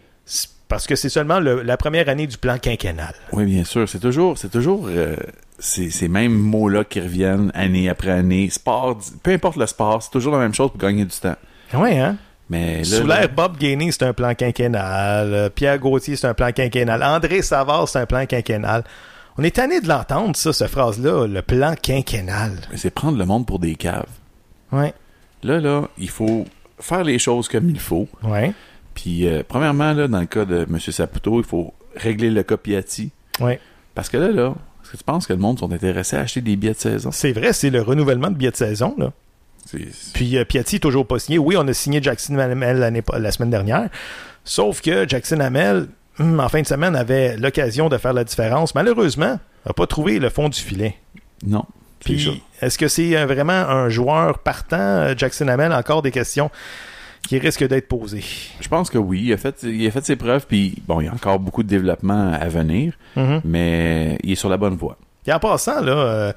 parce 0.67 0.87
que 0.87 0.95
c'est 0.95 1.09
seulement 1.09 1.39
le- 1.39 1.61
la 1.61 1.77
première 1.77 2.09
année 2.09 2.27
du 2.27 2.37
plan 2.37 2.57
quinquennal. 2.57 3.13
Oui, 3.31 3.45
bien 3.45 3.63
sûr. 3.63 3.87
C'est 3.87 3.99
toujours, 3.99 4.37
c'est 4.37 4.49
toujours 4.49 4.87
euh, 4.89 5.15
ces, 5.59 5.89
ces 5.91 6.07
mêmes 6.07 6.33
mots-là 6.33 6.83
qui 6.83 6.99
reviennent 6.99 7.51
année 7.53 7.87
après 7.87 8.11
année. 8.11 8.49
Sport, 8.49 8.99
peu 9.23 9.31
importe 9.31 9.57
le 9.57 9.67
sport, 9.67 10.01
c'est 10.03 10.09
toujours 10.11 10.33
la 10.33 10.39
même 10.39 10.53
chose 10.53 10.71
pour 10.71 10.79
gagner 10.79 11.05
du 11.05 11.15
temps. 11.15 11.35
Oui, 11.75 11.97
hein? 11.97 12.17
Mais 12.49 12.79
là, 12.79 12.83
Sous 12.83 13.07
l'air 13.07 13.29
Bob 13.29 13.57
Gainey, 13.57 13.91
c'est 13.91 14.03
un 14.03 14.13
plan 14.13 14.35
quinquennal. 14.35 15.49
Pierre 15.55 15.79
Gauthier, 15.79 16.15
c'est 16.15 16.27
un 16.27 16.33
plan 16.33 16.51
quinquennal. 16.51 17.01
André 17.03 17.41
Savard, 17.41 17.87
c'est 17.87 17.99
un 17.99 18.05
plan 18.05 18.25
quinquennal. 18.25 18.83
On 19.37 19.43
est 19.43 19.55
tanné 19.55 19.81
de 19.81 19.87
l'entendre, 19.87 20.35
ça, 20.35 20.53
cette 20.53 20.69
phrase-là, 20.69 21.27
le 21.27 21.41
plan 21.41 21.75
quinquennal. 21.81 22.53
c'est 22.75 22.89
prendre 22.89 23.17
le 23.17 23.25
monde 23.25 23.45
pour 23.45 23.59
des 23.59 23.75
caves. 23.75 24.07
Ouais. 24.71 24.93
Là, 25.43 25.59
là, 25.59 25.89
il 25.97 26.09
faut 26.09 26.45
faire 26.79 27.03
les 27.03 27.19
choses 27.19 27.49
comme 27.49 27.69
il 27.69 27.79
faut. 27.79 28.07
Ouais. 28.23 28.53
Puis, 28.93 29.27
euh, 29.27 29.43
premièrement, 29.45 29.91
là, 29.93 30.07
dans 30.07 30.21
le 30.21 30.25
cas 30.25 30.45
de 30.45 30.65
M. 30.69 30.79
Saputo, 30.79 31.39
il 31.39 31.45
faut 31.45 31.73
régler 31.95 32.31
le 32.31 32.43
cas 32.43 32.55
Piatti. 32.55 33.11
Ouais. 33.41 33.59
Parce 33.93 34.09
que 34.09 34.17
là, 34.17 34.29
là, 34.31 34.55
est-ce 34.83 34.91
que 34.91 34.97
tu 34.97 35.03
penses 35.03 35.27
que 35.27 35.33
le 35.33 35.39
monde 35.39 35.59
sont 35.59 35.71
intéressés 35.71 36.15
à 36.15 36.21
acheter 36.21 36.41
des 36.41 36.55
billets 36.55 36.73
de 36.73 36.79
saison? 36.79 37.11
C'est 37.11 37.33
vrai, 37.33 37.51
c'est 37.51 37.69
le 37.69 37.81
renouvellement 37.81 38.29
de 38.29 38.35
billets 38.35 38.51
de 38.51 38.55
saison, 38.55 38.95
là. 38.97 39.11
Puis 40.13 40.37
euh, 40.37 40.45
Piatti, 40.45 40.79
toujours 40.79 41.07
pas 41.07 41.17
signé. 41.17 41.39
Oui, 41.39 41.55
on 41.57 41.67
a 41.67 41.73
signé 41.73 42.01
Jackson 42.01 42.37
Hamel 42.37 43.01
la 43.17 43.31
semaine 43.31 43.49
dernière. 43.49 43.89
Sauf 44.43 44.79
que 44.81 45.07
Jackson 45.09 45.39
Hamel, 45.39 45.87
en 46.19 46.49
fin 46.49 46.62
de 46.62 46.67
semaine, 46.67 46.95
avait 46.95 47.38
l'occasion 47.38 47.89
de 47.89 47.97
faire 47.97 48.13
la 48.13 48.23
différence. 48.23 48.75
Malheureusement, 48.75 49.39
n'a 49.65 49.73
pas 49.73 49.88
trouvé 49.88 50.19
le 50.19 50.30
fond 50.30 50.49
du 50.49 50.60
filet. 50.60 50.95
Non. 51.45 51.65
Puis, 51.99 52.41
est-ce 52.62 52.78
que 52.78 52.88
c'est 52.88 53.17
euh, 53.17 53.25
vraiment 53.25 53.54
un 53.54 53.89
joueur 53.89 54.39
partant, 54.39 54.78
euh, 54.78 55.13
Jackson 55.17 55.47
Hamel? 55.47 55.73
Encore 55.73 56.01
des 56.04 56.12
questions 56.12 56.51
qui 57.28 57.39
risquent 57.39 57.67
d'être 57.67 57.88
posées. 57.88 58.23
Je 58.62 58.67
pense 58.67 58.91
que 58.91 58.99
oui, 58.99 59.23
il 59.25 59.34
a 59.34 59.38
fait, 59.38 59.63
il 59.63 59.88
a 59.88 59.89
fait 59.91 60.06
ses 60.06 60.15
preuves, 60.15 60.45
puis 60.47 60.75
bon, 60.88 61.01
il 61.01 61.06
y 61.06 61.08
a 61.08 61.13
encore 61.13 61.39
beaucoup 61.39 61.63
de 61.63 61.67
développement 61.67 62.32
à 62.34 62.47
venir, 62.49 62.93
Mhm. 63.15 63.41
mais 63.43 64.19
il 64.23 64.34
est 64.34 64.36
sur 64.36 64.49
la 64.49 64.58
bonne 64.58 64.75
voie. 64.75 64.97
Et 65.25 65.34
en 65.34 65.39
passant, 65.39 65.82
là, 65.82 65.93
euh, 65.93 66.34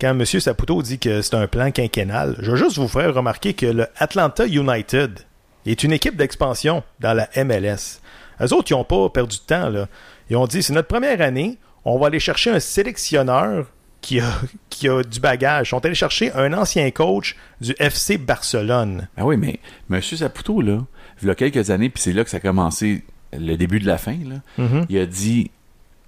quand 0.00 0.10
M. 0.10 0.24
Saputo 0.24 0.80
dit 0.80 1.00
que 1.00 1.22
c'est 1.22 1.34
un 1.34 1.48
plan 1.48 1.72
quinquennal, 1.72 2.36
je 2.38 2.52
veux 2.52 2.56
juste 2.56 2.78
vous 2.78 2.86
faire 2.86 3.12
remarquer 3.12 3.54
que 3.54 3.66
le 3.66 3.88
Atlanta 3.96 4.46
United 4.46 5.18
est 5.66 5.82
une 5.82 5.92
équipe 5.92 6.14
d'expansion 6.14 6.84
dans 7.00 7.14
la 7.14 7.28
MLS. 7.44 8.00
Eux 8.40 8.52
autres, 8.54 8.70
ils 8.70 8.74
n'ont 8.74 8.84
pas 8.84 9.08
perdu 9.10 9.36
de 9.38 9.42
temps. 9.42 9.68
Là. 9.68 9.88
Ils 10.30 10.36
ont 10.36 10.46
dit, 10.46 10.62
c'est 10.62 10.72
notre 10.72 10.88
première 10.88 11.20
année, 11.20 11.58
on 11.84 11.98
va 11.98 12.06
aller 12.08 12.20
chercher 12.20 12.50
un 12.50 12.60
sélectionneur 12.60 13.66
qui 14.00 14.20
a, 14.20 14.26
qui 14.70 14.88
a 14.88 15.02
du 15.02 15.20
bagage. 15.20 15.68
Ils 15.68 15.70
sont 15.70 15.84
allés 15.84 15.94
chercher 15.94 16.32
un 16.34 16.52
ancien 16.52 16.90
coach 16.90 17.36
du 17.60 17.74
FC 17.78 18.18
Barcelone. 18.18 19.08
Ah 19.16 19.24
oui, 19.24 19.36
mais 19.36 19.58
M. 19.90 20.00
Saputo, 20.02 20.60
là, 20.60 20.78
il 21.22 21.28
y 21.28 21.30
a 21.30 21.34
quelques 21.34 21.70
années, 21.70 21.88
puis 21.90 22.02
c'est 22.02 22.12
là 22.12 22.24
que 22.24 22.30
ça 22.30 22.36
a 22.36 22.40
commencé 22.40 23.02
le 23.32 23.56
début 23.56 23.80
de 23.80 23.86
la 23.86 23.98
fin, 23.98 24.16
là, 24.24 24.36
Mhm. 24.56 24.86
il 24.88 24.98
a 24.98 25.06
dit, 25.06 25.50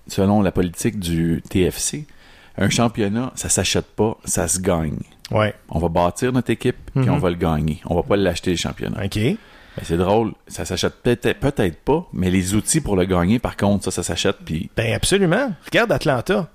selon 0.06 0.40
la 0.42 0.52
politique 0.52 0.98
du 0.98 1.42
TFC, 1.48 2.06
un 2.58 2.68
championnat, 2.70 3.32
ça 3.34 3.48
s'achète 3.48 3.86
pas, 3.86 4.16
ça 4.24 4.48
se 4.48 4.60
gagne. 4.60 4.98
Ouais. 5.30 5.54
On 5.68 5.78
va 5.78 5.88
bâtir 5.88 6.32
notre 6.32 6.50
équipe, 6.50 6.76
puis 6.94 7.04
Mhm. 7.04 7.10
on 7.14 7.18
va 7.18 7.30
le 7.30 7.36
gagner. 7.36 7.80
On 7.86 7.94
va 7.94 8.02
pas 8.02 8.16
l'acheter, 8.16 8.50
le 8.52 8.56
championnat. 8.56 9.04
OK. 9.04 9.18
Ben, 9.76 9.84
c'est 9.84 9.96
drôle, 9.96 10.32
ça 10.48 10.64
s'achète 10.64 10.94
peut-être 11.02 11.38
peut-être 11.40 11.78
pas, 11.84 12.06
mais 12.12 12.30
les 12.30 12.54
outils 12.54 12.80
pour 12.80 12.96
le 12.96 13.04
gagner, 13.04 13.38
par 13.38 13.56
contre, 13.56 13.84
ça, 13.84 13.90
ça 13.90 14.02
s'achète, 14.02 14.36
puis 14.44 14.70
Ben 14.76 14.92
absolument. 14.94 15.52
Regarde 15.66 15.92
Atlanta. 15.92 16.48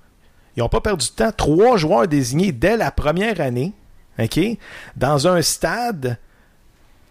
Ils 0.56 0.60
n'ont 0.60 0.68
pas 0.68 0.80
perdu 0.80 1.06
de 1.08 1.12
temps. 1.14 1.32
Trois 1.36 1.76
joueurs 1.76 2.08
désignés 2.08 2.52
dès 2.52 2.76
la 2.76 2.90
première 2.90 3.40
année, 3.40 3.72
OK, 4.18 4.40
dans 4.96 5.28
un 5.28 5.42
stade 5.42 6.18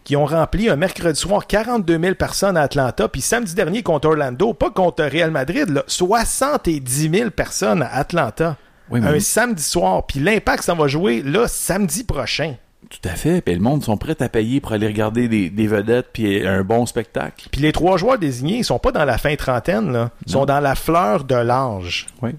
qui 0.03 0.15
ont 0.15 0.25
rempli 0.25 0.69
un 0.69 0.75
mercredi 0.75 1.19
soir 1.19 1.47
42 1.47 1.99
000 1.99 2.15
personnes 2.15 2.57
à 2.57 2.61
Atlanta, 2.61 3.07
puis 3.07 3.21
samedi 3.21 3.55
dernier 3.55 3.81
contre 3.81 4.07
Orlando, 4.09 4.53
pas 4.53 4.69
contre 4.69 5.03
Real 5.03 5.31
Madrid, 5.31 5.69
là, 5.69 5.83
70 5.87 7.09
000 7.11 7.29
personnes 7.31 7.81
à 7.81 7.93
Atlanta. 7.95 8.57
Oui, 8.91 8.99
mais- 9.01 9.07
Un 9.07 9.19
samedi 9.19 9.63
soir. 9.63 10.05
Puis 10.05 10.19
l'Impact 10.19 10.63
s'en 10.63 10.75
va 10.75 10.87
jouer 10.87 11.23
là 11.23 11.47
samedi 11.47 12.03
prochain. 12.03 12.55
Tout 12.89 13.09
à 13.09 13.13
fait. 13.13 13.41
Puis 13.41 13.55
le 13.55 13.61
monde 13.61 13.83
sont 13.83 13.97
prêts 13.97 14.21
à 14.21 14.29
payer 14.29 14.61
pour 14.61 14.73
aller 14.73 14.87
regarder 14.87 15.27
des, 15.27 15.49
des 15.49 15.67
vedettes, 15.67 16.07
puis 16.13 16.45
un 16.45 16.63
bon 16.63 16.85
spectacle. 16.85 17.47
Puis 17.51 17.61
les 17.61 17.71
trois 17.71 17.97
joueurs 17.97 18.17
désignés, 18.17 18.57
ils 18.57 18.65
sont 18.65 18.79
pas 18.79 18.91
dans 18.91 19.05
la 19.05 19.17
fin 19.17 19.35
trentaine, 19.35 19.91
là. 19.91 20.11
Ils 20.25 20.31
sont 20.31 20.45
dans 20.45 20.59
la 20.59 20.75
fleur 20.75 21.23
de 21.23 21.35
l'âge. 21.35 22.07
Oui. 22.21 22.31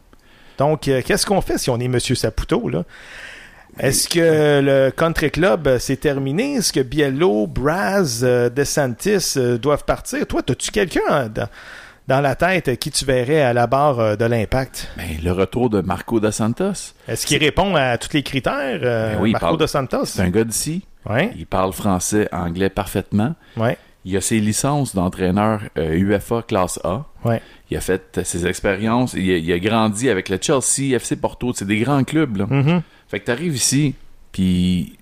Donc, 0.59 0.89
euh, 0.89 1.03
qu'est-ce 1.05 1.27
qu'on 1.27 1.41
fait 1.41 1.59
si 1.59 1.71
on 1.71 1.79
est 1.79 1.89
Monsieur 1.89 2.15
Saputo, 2.15 2.69
là? 2.69 2.85
Est-ce 3.79 4.09
que 4.09 4.61
le 4.63 4.91
country 4.91 5.31
club 5.31 5.69
euh, 5.69 5.79
c'est 5.79 5.97
terminé? 5.99 6.55
Est-ce 6.55 6.73
que 6.73 6.81
Biello, 6.81 7.47
Braz, 7.47 8.21
euh, 8.23 8.49
DeSantis 8.49 9.35
euh, 9.37 9.59
doivent 9.59 9.85
partir? 9.85 10.27
Toi, 10.27 10.41
as-tu 10.49 10.71
quelqu'un 10.71 11.01
euh, 11.11 11.29
dans, 11.29 11.49
dans 12.09 12.21
la 12.21 12.35
tête 12.35 12.79
qui 12.79 12.91
tu 12.91 13.05
verrais 13.05 13.41
à 13.43 13.53
la 13.53 13.67
barre 13.67 13.99
euh, 14.01 14.17
de 14.17 14.25
l'impact? 14.25 14.89
Ben, 14.97 15.05
le 15.23 15.33
retour 15.33 15.71
de 15.71 15.81
Marco 15.81 16.21
da 16.21 16.33
Santos. 16.33 16.93
Est-ce 17.09 17.27
qu'il 17.27 17.39
répond 17.39 17.75
à 17.75 17.99
tous 17.99 18.13
les 18.13 18.23
critères, 18.23 18.81
euh, 18.83 19.15
Ben 19.15 19.21
oui, 19.23 19.33
Marco 19.33 19.47
parle- 19.47 19.59
de 19.59 19.67
Santos? 19.67 20.05
C'est 20.07 20.23
un 20.23 20.31
gars 20.31 20.45
d'ici. 20.45 20.83
Ouais. 21.09 21.33
Il 21.37 21.47
parle 21.47 21.73
français, 21.73 22.29
anglais 22.33 22.69
parfaitement. 22.71 23.35
Ouais. 23.57 23.77
Il 24.05 24.17
a 24.17 24.21
ses 24.21 24.39
licences 24.39 24.95
d'entraîneur 24.95 25.63
euh, 25.79 25.95
UFA 25.95 26.43
classe 26.43 26.79
A. 26.85 27.05
Ouais. 27.25 27.41
Il 27.71 27.77
a 27.77 27.81
fait 27.81 28.19
euh, 28.19 28.25
ses 28.25 28.47
expériences. 28.47 29.15
Il 29.15 29.31
a, 29.33 29.37
il 29.37 29.53
a 29.53 29.59
grandi 29.59 30.09
avec 30.09 30.29
le 30.29 30.39
Chelsea, 30.41 30.95
FC 30.95 31.17
Porto. 31.17 31.53
C'est 31.55 31.65
des 31.65 31.79
grands 31.81 32.05
clubs. 32.05 32.37
Là. 32.37 32.47
Mhm. 32.49 32.83
Fait 33.09 33.21
que 33.21 33.25
t'arrives 33.27 33.57
ici, 33.57 33.95
puis... 34.33 34.96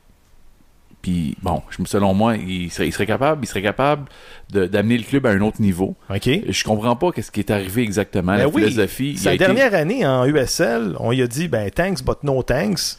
Puis, 1.04 1.36
bon, 1.42 1.60
selon 1.84 2.14
moi, 2.14 2.36
il 2.36 2.70
serait, 2.70 2.88
il 2.88 2.92
serait 2.92 3.04
capable, 3.04 3.44
il 3.44 3.46
serait 3.46 3.60
capable 3.60 4.06
de- 4.50 4.64
d'amener 4.64 4.96
le 4.96 5.04
club 5.04 5.26
à 5.26 5.32
un 5.32 5.40
autre 5.42 5.60
niveau. 5.60 5.94
OK. 6.08 6.30
Je 6.48 6.64
comprends 6.64 6.96
pas 6.96 7.12
qu'est-ce 7.12 7.30
qui 7.30 7.40
est 7.40 7.50
arrivé 7.50 7.82
exactement, 7.82 8.32
Ben 8.32 8.38
la 8.38 8.48
oui, 8.48 8.62
philosophie. 8.62 9.10
il 9.10 9.18
Sa 9.18 9.34
été- 9.34 9.44
dernière 9.44 9.74
année 9.74 10.06
en 10.06 10.24
USL, 10.24 10.96
on 10.98 11.10
lui 11.10 11.20
a 11.20 11.26
dit 11.26 11.46
ben 11.48 11.70
thanks 11.70 12.02
but 12.02 12.22
no 12.22 12.42
thanks. 12.42 12.98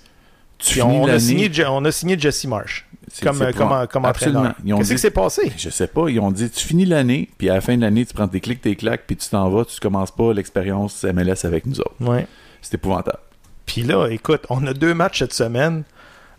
Tu 0.59 0.83
on, 0.83 1.07
a 1.07 1.17
signé, 1.19 1.49
on 1.67 1.83
a 1.83 1.91
signé 1.91 2.15
Jesse 2.19 2.45
Marsh 2.45 2.85
comme, 3.23 3.41
euh, 3.41 3.51
comme, 3.53 3.87
comme 3.87 4.05
absolument. 4.05 4.39
entraîneur. 4.49 4.77
Qu'est-ce 4.77 4.93
qui 4.93 4.99
s'est 4.99 5.09
passé? 5.09 5.51
Je 5.57 5.71
sais 5.71 5.87
pas, 5.87 6.07
ils 6.07 6.19
ont 6.19 6.29
dit 6.31 6.47
tu 6.51 6.63
finis 6.67 6.85
l'année, 6.85 7.27
puis 7.39 7.49
à 7.49 7.55
la 7.55 7.61
fin 7.61 7.75
de 7.75 7.81
l'année, 7.81 8.05
tu 8.05 8.13
prends 8.13 8.27
tes 8.27 8.39
clics, 8.39 8.61
tes 8.61 8.75
claques, 8.75 9.05
puis 9.07 9.15
tu 9.17 9.27
t'en 9.29 9.49
vas, 9.49 9.65
tu 9.65 9.79
commences 9.79 10.11
pas 10.11 10.31
l'expérience 10.31 11.03
MLS 11.03 11.43
avec 11.43 11.65
nous 11.65 11.79
autres. 11.79 11.95
Ouais. 12.01 12.27
C'est 12.61 12.75
épouvantable. 12.75 13.17
Puis 13.65 13.81
là, 13.81 14.07
écoute, 14.09 14.43
on 14.51 14.65
a 14.67 14.73
deux 14.75 14.93
matchs 14.93 15.17
cette 15.19 15.33
semaine. 15.33 15.83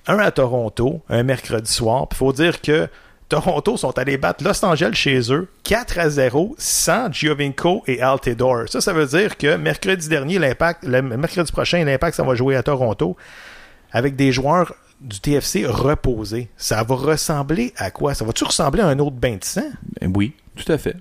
Un 0.06 0.18
à 0.18 0.30
Toronto, 0.30 1.02
un 1.08 1.22
mercredi 1.22 1.70
soir. 1.70 2.08
Puis 2.08 2.18
faut 2.18 2.32
dire 2.32 2.60
que 2.60 2.88
Toronto 3.28 3.76
sont 3.76 3.98
allés 3.98 4.18
battre 4.18 4.44
Los 4.44 4.64
Angeles 4.64 4.94
chez 4.94 5.32
eux 5.32 5.48
4 5.64 5.98
à 5.98 6.10
0 6.10 6.54
sans 6.58 7.12
Giovinco 7.12 7.82
et 7.88 8.00
Altidore. 8.00 8.68
Ça, 8.68 8.80
ça 8.80 8.92
veut 8.92 9.06
dire 9.06 9.36
que 9.36 9.56
mercredi 9.56 10.08
dernier, 10.08 10.38
l'impact, 10.38 10.84
le 10.84 11.02
mercredi 11.02 11.50
prochain, 11.50 11.84
l'impact, 11.84 12.16
ça 12.16 12.22
va 12.22 12.36
jouer 12.36 12.54
à 12.54 12.62
Toronto 12.62 13.16
avec 13.90 14.14
des 14.14 14.30
joueurs 14.30 14.74
du 15.00 15.20
TFC 15.20 15.66
reposés. 15.66 16.48
Ça 16.56 16.84
va 16.84 16.94
ressembler 16.94 17.72
à 17.76 17.90
quoi? 17.90 18.14
Ça 18.14 18.24
va-tu 18.24 18.44
ressembler 18.44 18.82
à 18.82 18.86
un 18.86 18.98
autre 19.00 19.16
bain 19.16 19.36
de 19.36 19.44
sang? 19.44 19.68
Ben 20.00 20.12
oui, 20.14 20.34
tout 20.54 20.70
à 20.70 20.78
fait. 20.78 20.96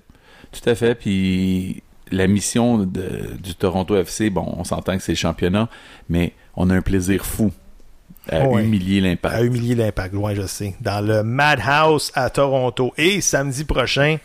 Tout 0.51 0.67
à 0.67 0.73
fait. 0.73 0.95
Puis 0.95 1.83
la 2.11 2.27
mission 2.27 2.79
du 2.79 3.55
Toronto 3.55 3.95
FC, 3.95 4.31
bon, 4.31 4.51
on 4.57 4.63
s'entend 4.63 4.97
que 4.97 5.03
c'est 5.03 5.11
le 5.11 5.17
championnat, 5.17 5.69
mais 6.09 6.33
on 6.55 6.71
a 6.71 6.75
un 6.75 6.81
plaisir 6.81 7.25
fou 7.25 7.51
à 8.31 8.39
Ouais. 8.47 8.63
humilier 8.63 9.01
l'impact. 9.01 9.35
À 9.35 9.41
humilier 9.41 9.75
l'impact, 9.75 10.13
loin, 10.13 10.33
je 10.33 10.45
sais. 10.47 10.75
Dans 10.81 11.05
le 11.05 11.23
Madhouse 11.23 12.11
à 12.15 12.29
Toronto. 12.29 12.93
Et 12.97 13.21
samedi 13.21 13.63
prochain, 13.63 14.17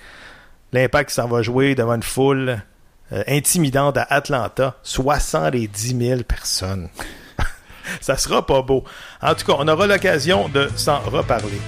l'impact 0.72 1.10
s'en 1.10 1.28
va 1.28 1.42
jouer 1.42 1.74
devant 1.74 1.94
une 1.94 2.02
foule 2.02 2.62
euh, 3.12 3.22
intimidante 3.26 3.96
à 3.96 4.02
Atlanta. 4.10 4.76
70 4.82 5.96
000 5.98 6.22
personnes. 6.22 6.88
Ça 8.00 8.16
sera 8.16 8.46
pas 8.46 8.62
beau. 8.62 8.84
En 9.20 9.34
tout 9.34 9.44
cas, 9.46 9.54
on 9.58 9.66
aura 9.68 9.86
l'occasion 9.86 10.48
de 10.48 10.68
s'en 10.76 11.00
reparler. 11.00 11.60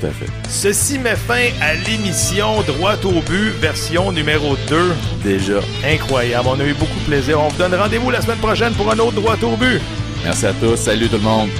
Tout 0.00 0.06
à 0.06 0.10
fait. 0.10 0.26
Ceci 0.48 0.98
met 0.98 1.14
fin 1.14 1.50
à 1.62 1.74
l'émission 1.74 2.60
Droit 2.62 2.96
au 3.04 3.20
but, 3.20 3.50
version 3.60 4.10
numéro 4.10 4.56
2. 4.68 4.92
Déjà. 5.22 5.60
Incroyable. 5.86 6.48
On 6.48 6.58
a 6.58 6.64
eu 6.64 6.74
beaucoup 6.74 6.98
de 6.98 7.04
plaisir. 7.04 7.40
On 7.40 7.46
vous 7.48 7.56
donne 7.56 7.74
rendez-vous 7.76 8.10
la 8.10 8.20
semaine 8.20 8.38
prochaine 8.38 8.72
pour 8.74 8.90
un 8.90 8.98
autre 8.98 9.12
Droit 9.12 9.36
au 9.44 9.56
but. 9.56 9.80
Merci 10.24 10.46
à 10.46 10.54
tous. 10.54 10.76
Salut 10.76 11.08
tout 11.08 11.16
le 11.16 11.22
monde. 11.22 11.50